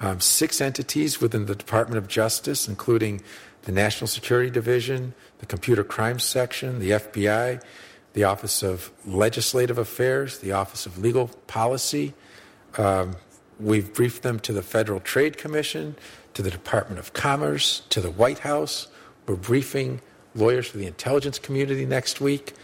um, 0.00 0.20
six 0.20 0.60
entities 0.60 1.20
within 1.20 1.46
the 1.46 1.56
Department 1.56 1.98
of 1.98 2.06
Justice, 2.06 2.68
including 2.68 3.20
the 3.62 3.72
National 3.72 4.06
Security 4.06 4.50
Division, 4.50 5.14
the 5.40 5.46
Computer 5.46 5.82
Crimes 5.82 6.22
Section, 6.22 6.78
the 6.78 6.90
FBI, 6.90 7.60
the 8.12 8.22
Office 8.22 8.62
of 8.62 8.92
Legislative 9.04 9.78
Affairs, 9.78 10.38
the 10.38 10.52
Office 10.52 10.86
of 10.86 10.98
Legal 10.98 11.26
Policy. 11.48 12.14
Um, 12.76 13.16
we've 13.58 13.92
briefed 13.92 14.22
them 14.22 14.38
to 14.40 14.52
the 14.52 14.62
Federal 14.62 15.00
Trade 15.00 15.36
Commission, 15.36 15.96
to 16.34 16.42
the 16.42 16.50
Department 16.50 17.00
of 17.00 17.12
Commerce, 17.14 17.82
to 17.90 18.00
the 18.00 18.12
White 18.12 18.38
House. 18.38 18.86
We're 19.26 19.34
briefing 19.34 20.00
lawyers 20.36 20.68
for 20.68 20.78
the 20.78 20.86
intelligence 20.86 21.40
community 21.40 21.84
next 21.84 22.20
week. 22.20 22.54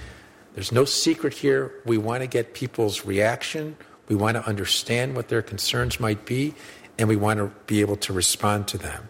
There's 0.55 0.70
no 0.70 0.85
secret 0.85 1.35
here. 1.35 1.72
We 1.85 1.99
want 1.99 2.22
to 2.22 2.28
get 2.28 2.55
people's 2.55 3.05
reaction. 3.05 3.76
We 4.09 4.17
want 4.17 4.37
to 4.37 4.47
understand 4.47 5.17
what 5.17 5.29
their 5.29 5.43
concerns 5.43 5.99
might 5.99 6.25
be, 6.25 6.55
and 6.99 7.09
we 7.09 7.17
want 7.17 7.39
to 7.39 7.51
be 7.67 7.81
able 7.81 7.97
to 7.97 8.13
respond 8.13 8.69
to 8.69 8.79
them. 8.79 9.09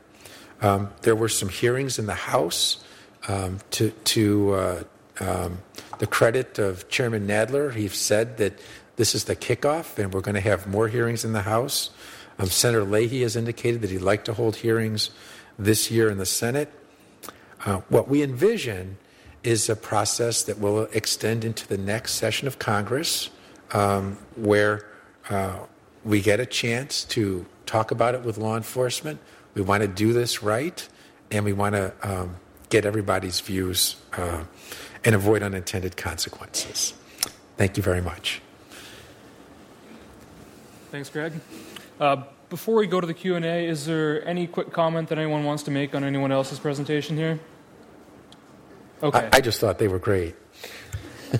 Um, 0.60 0.90
there 1.02 1.16
were 1.16 1.28
some 1.28 1.48
hearings 1.48 1.98
in 1.98 2.06
the 2.06 2.14
House 2.14 2.82
um, 3.28 3.58
to, 3.72 3.90
to 3.90 4.54
uh, 4.54 4.84
um, 5.20 5.58
the 5.98 6.06
credit 6.06 6.58
of 6.58 6.88
Chairman 6.88 7.26
Nadler. 7.26 7.74
He 7.74 7.88
said 7.88 8.38
that 8.38 8.58
this 8.96 9.14
is 9.14 9.24
the 9.24 9.36
kickoff, 9.36 9.98
and 9.98 10.12
we're 10.14 10.20
going 10.20 10.36
to 10.36 10.40
have 10.40 10.66
more 10.66 10.88
hearings 10.88 11.24
in 11.24 11.32
the 11.32 11.42
House. 11.42 11.90
Um, 12.38 12.46
Senator 12.46 12.84
Leahy 12.84 13.22
has 13.22 13.36
indicated 13.36 13.82
that 13.82 13.90
he'd 13.90 13.98
like 13.98 14.24
to 14.24 14.34
hold 14.34 14.56
hearings 14.56 15.10
this 15.58 15.90
year 15.90 16.10
in 16.10 16.18
the 16.18 16.26
Senate. 16.26 16.72
Uh, 17.64 17.80
what 17.88 18.08
we 18.08 18.22
envision 18.22 18.98
is 19.42 19.68
a 19.68 19.76
process 19.76 20.42
that 20.42 20.58
will 20.58 20.82
extend 20.92 21.44
into 21.44 21.66
the 21.68 21.78
next 21.78 22.14
session 22.14 22.48
of 22.48 22.58
Congress, 22.58 23.30
um, 23.74 24.16
where 24.36 24.86
uh, 25.28 25.58
we 26.04 26.22
get 26.22 26.40
a 26.40 26.46
chance 26.46 27.04
to 27.04 27.44
talk 27.66 27.90
about 27.90 28.14
it 28.14 28.22
with 28.22 28.38
law 28.38 28.56
enforcement. 28.56 29.20
We 29.54 29.62
want 29.62 29.82
to 29.82 29.88
do 29.88 30.12
this 30.12 30.42
right, 30.42 30.88
and 31.30 31.44
we 31.44 31.52
want 31.52 31.74
to 31.74 31.92
um, 32.02 32.36
get 32.70 32.86
everybody's 32.86 33.40
views 33.40 33.96
uh, 34.16 34.44
and 35.04 35.14
avoid 35.14 35.42
unintended 35.42 35.96
consequences. 35.96 36.94
Thank 37.56 37.76
you 37.76 37.82
very 37.82 38.00
much. 38.00 38.40
Thanks, 40.90 41.10
Greg. 41.10 41.32
Uh, 41.98 42.22
before 42.50 42.76
we 42.76 42.86
go 42.86 43.00
to 43.00 43.06
the 43.06 43.14
Q&A, 43.14 43.66
is 43.66 43.86
there 43.86 44.26
any 44.26 44.46
quick 44.46 44.72
comment 44.72 45.08
that 45.08 45.18
anyone 45.18 45.44
wants 45.44 45.64
to 45.64 45.70
make 45.70 45.94
on 45.94 46.04
anyone 46.04 46.30
else's 46.30 46.58
presentation 46.58 47.16
here? 47.16 47.40
Okay. 49.02 49.28
I, 49.32 49.38
I 49.38 49.40
just 49.40 49.60
thought 49.60 49.78
they 49.78 49.88
were 49.88 49.98
great. 49.98 50.36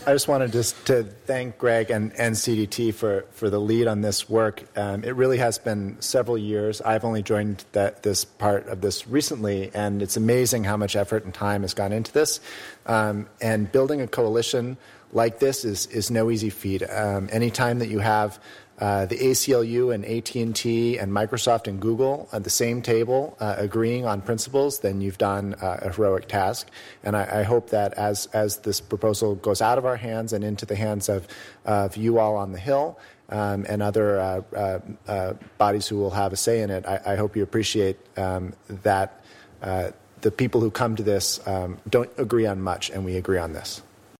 I 0.07 0.12
just 0.12 0.28
wanted 0.28 0.53
just 0.53 0.86
to 0.86 1.05
thank 1.05 1.59
Greg 1.59 1.90
and, 1.90 2.12
and 2.18 2.34
CDT 2.34 2.95
for, 2.95 3.24
for 3.32 3.49
the 3.49 3.61
lead 3.61 3.86
on 3.86 4.01
this 4.01 4.28
work. 4.28 4.64
Um, 4.76 5.05
it 5.05 5.14
really 5.14 5.38
has 5.38 5.59
been 5.59 6.01
several 6.01 6.36
years. 6.36 6.80
I've 6.80 7.05
only 7.05 7.22
joined 7.22 7.64
that, 7.72 8.03
this 8.03 8.24
part 8.24 8.66
of 8.68 8.80
this 8.80 9.07
recently, 9.07 9.70
and 9.72 10.03
it's 10.03 10.16
amazing 10.16 10.64
how 10.64 10.76
much 10.76 10.97
effort 10.97 11.24
and 11.24 11.32
time 11.32 11.62
has 11.62 11.74
gone 11.74 11.92
into 11.92 12.12
this. 12.12 12.40
Um, 12.86 13.28
and 13.40 13.70
building 13.70 14.01
a 14.01 14.07
coalition 14.07 14.76
like 15.12 15.38
this 15.38 15.64
is, 15.64 15.86
is 15.86 16.11
no 16.11 16.30
easy 16.30 16.51
feat. 16.51 16.82
Um, 16.82 17.28
anytime 17.30 17.78
that 17.78 17.88
you 17.88 18.01
have 18.01 18.40
uh, 18.81 19.07
the 19.07 19.16
ACLU 19.16 19.95
and 19.95 20.05
AT&T 20.05 20.99
and 20.99 21.12
Microsoft 21.12 21.68
and 21.68 21.81
Google 21.81 22.29
at 22.33 22.43
the 22.43 22.51
same 22.51 22.83
table 22.83 23.37
uh, 23.39 23.55
agreeing 23.57 24.05
on 24.05 24.20
principles, 24.20 24.81
then 24.81 25.01
you've 25.01 25.18
done 25.18 25.55
uh, 25.55 25.79
a 25.83 25.93
heroic 25.93 26.27
task. 26.27 26.68
And 27.05 27.16
I, 27.16 27.41
I, 27.41 27.43
hope 27.45 27.70
that 27.70 27.95
as, 27.95 28.27
as 28.33 28.59
this 28.59 28.81
proposal 28.81 29.37
goes 29.37 29.62
out 29.62 29.79
of 29.79 29.87
our 29.87 29.97
hands 29.97 30.33
and 30.33 30.43
into 30.43 30.66
the 30.66 30.75
hands 30.75 31.09
of, 31.09 31.29
of 31.64 31.97
you 31.97 32.18
all 32.18 32.37
on 32.37 32.51
the 32.51 32.59
Hill 32.59 32.99
um, 33.29 33.64
and 33.68 33.81
other 33.81 34.18
uh, 34.18 34.41
uh, 34.57 34.79
uh, 35.07 35.33
bodies 35.57 35.87
who 35.87 35.99
will 35.99 36.11
have 36.11 36.33
a 36.33 36.37
say 36.37 36.61
in 36.61 36.70
it, 36.70 36.85
I, 36.85 37.01
I 37.07 37.14
hope 37.14 37.37
you 37.37 37.45
appreciate 37.45 37.97
um, 38.18 38.55
that 38.68 39.20
the 39.61 40.31
people 40.31 40.61
who 40.61 40.70
come 40.70 40.97
to 40.97 41.03
this 41.03 41.47
um, 41.47 41.79
don't 41.89 42.11
agree 42.16 42.47
on 42.47 42.61
much 42.61 42.91
and 42.91 43.05
we 43.05 43.16
agree 43.16 43.39
on 43.39 43.53
this. 43.53 43.83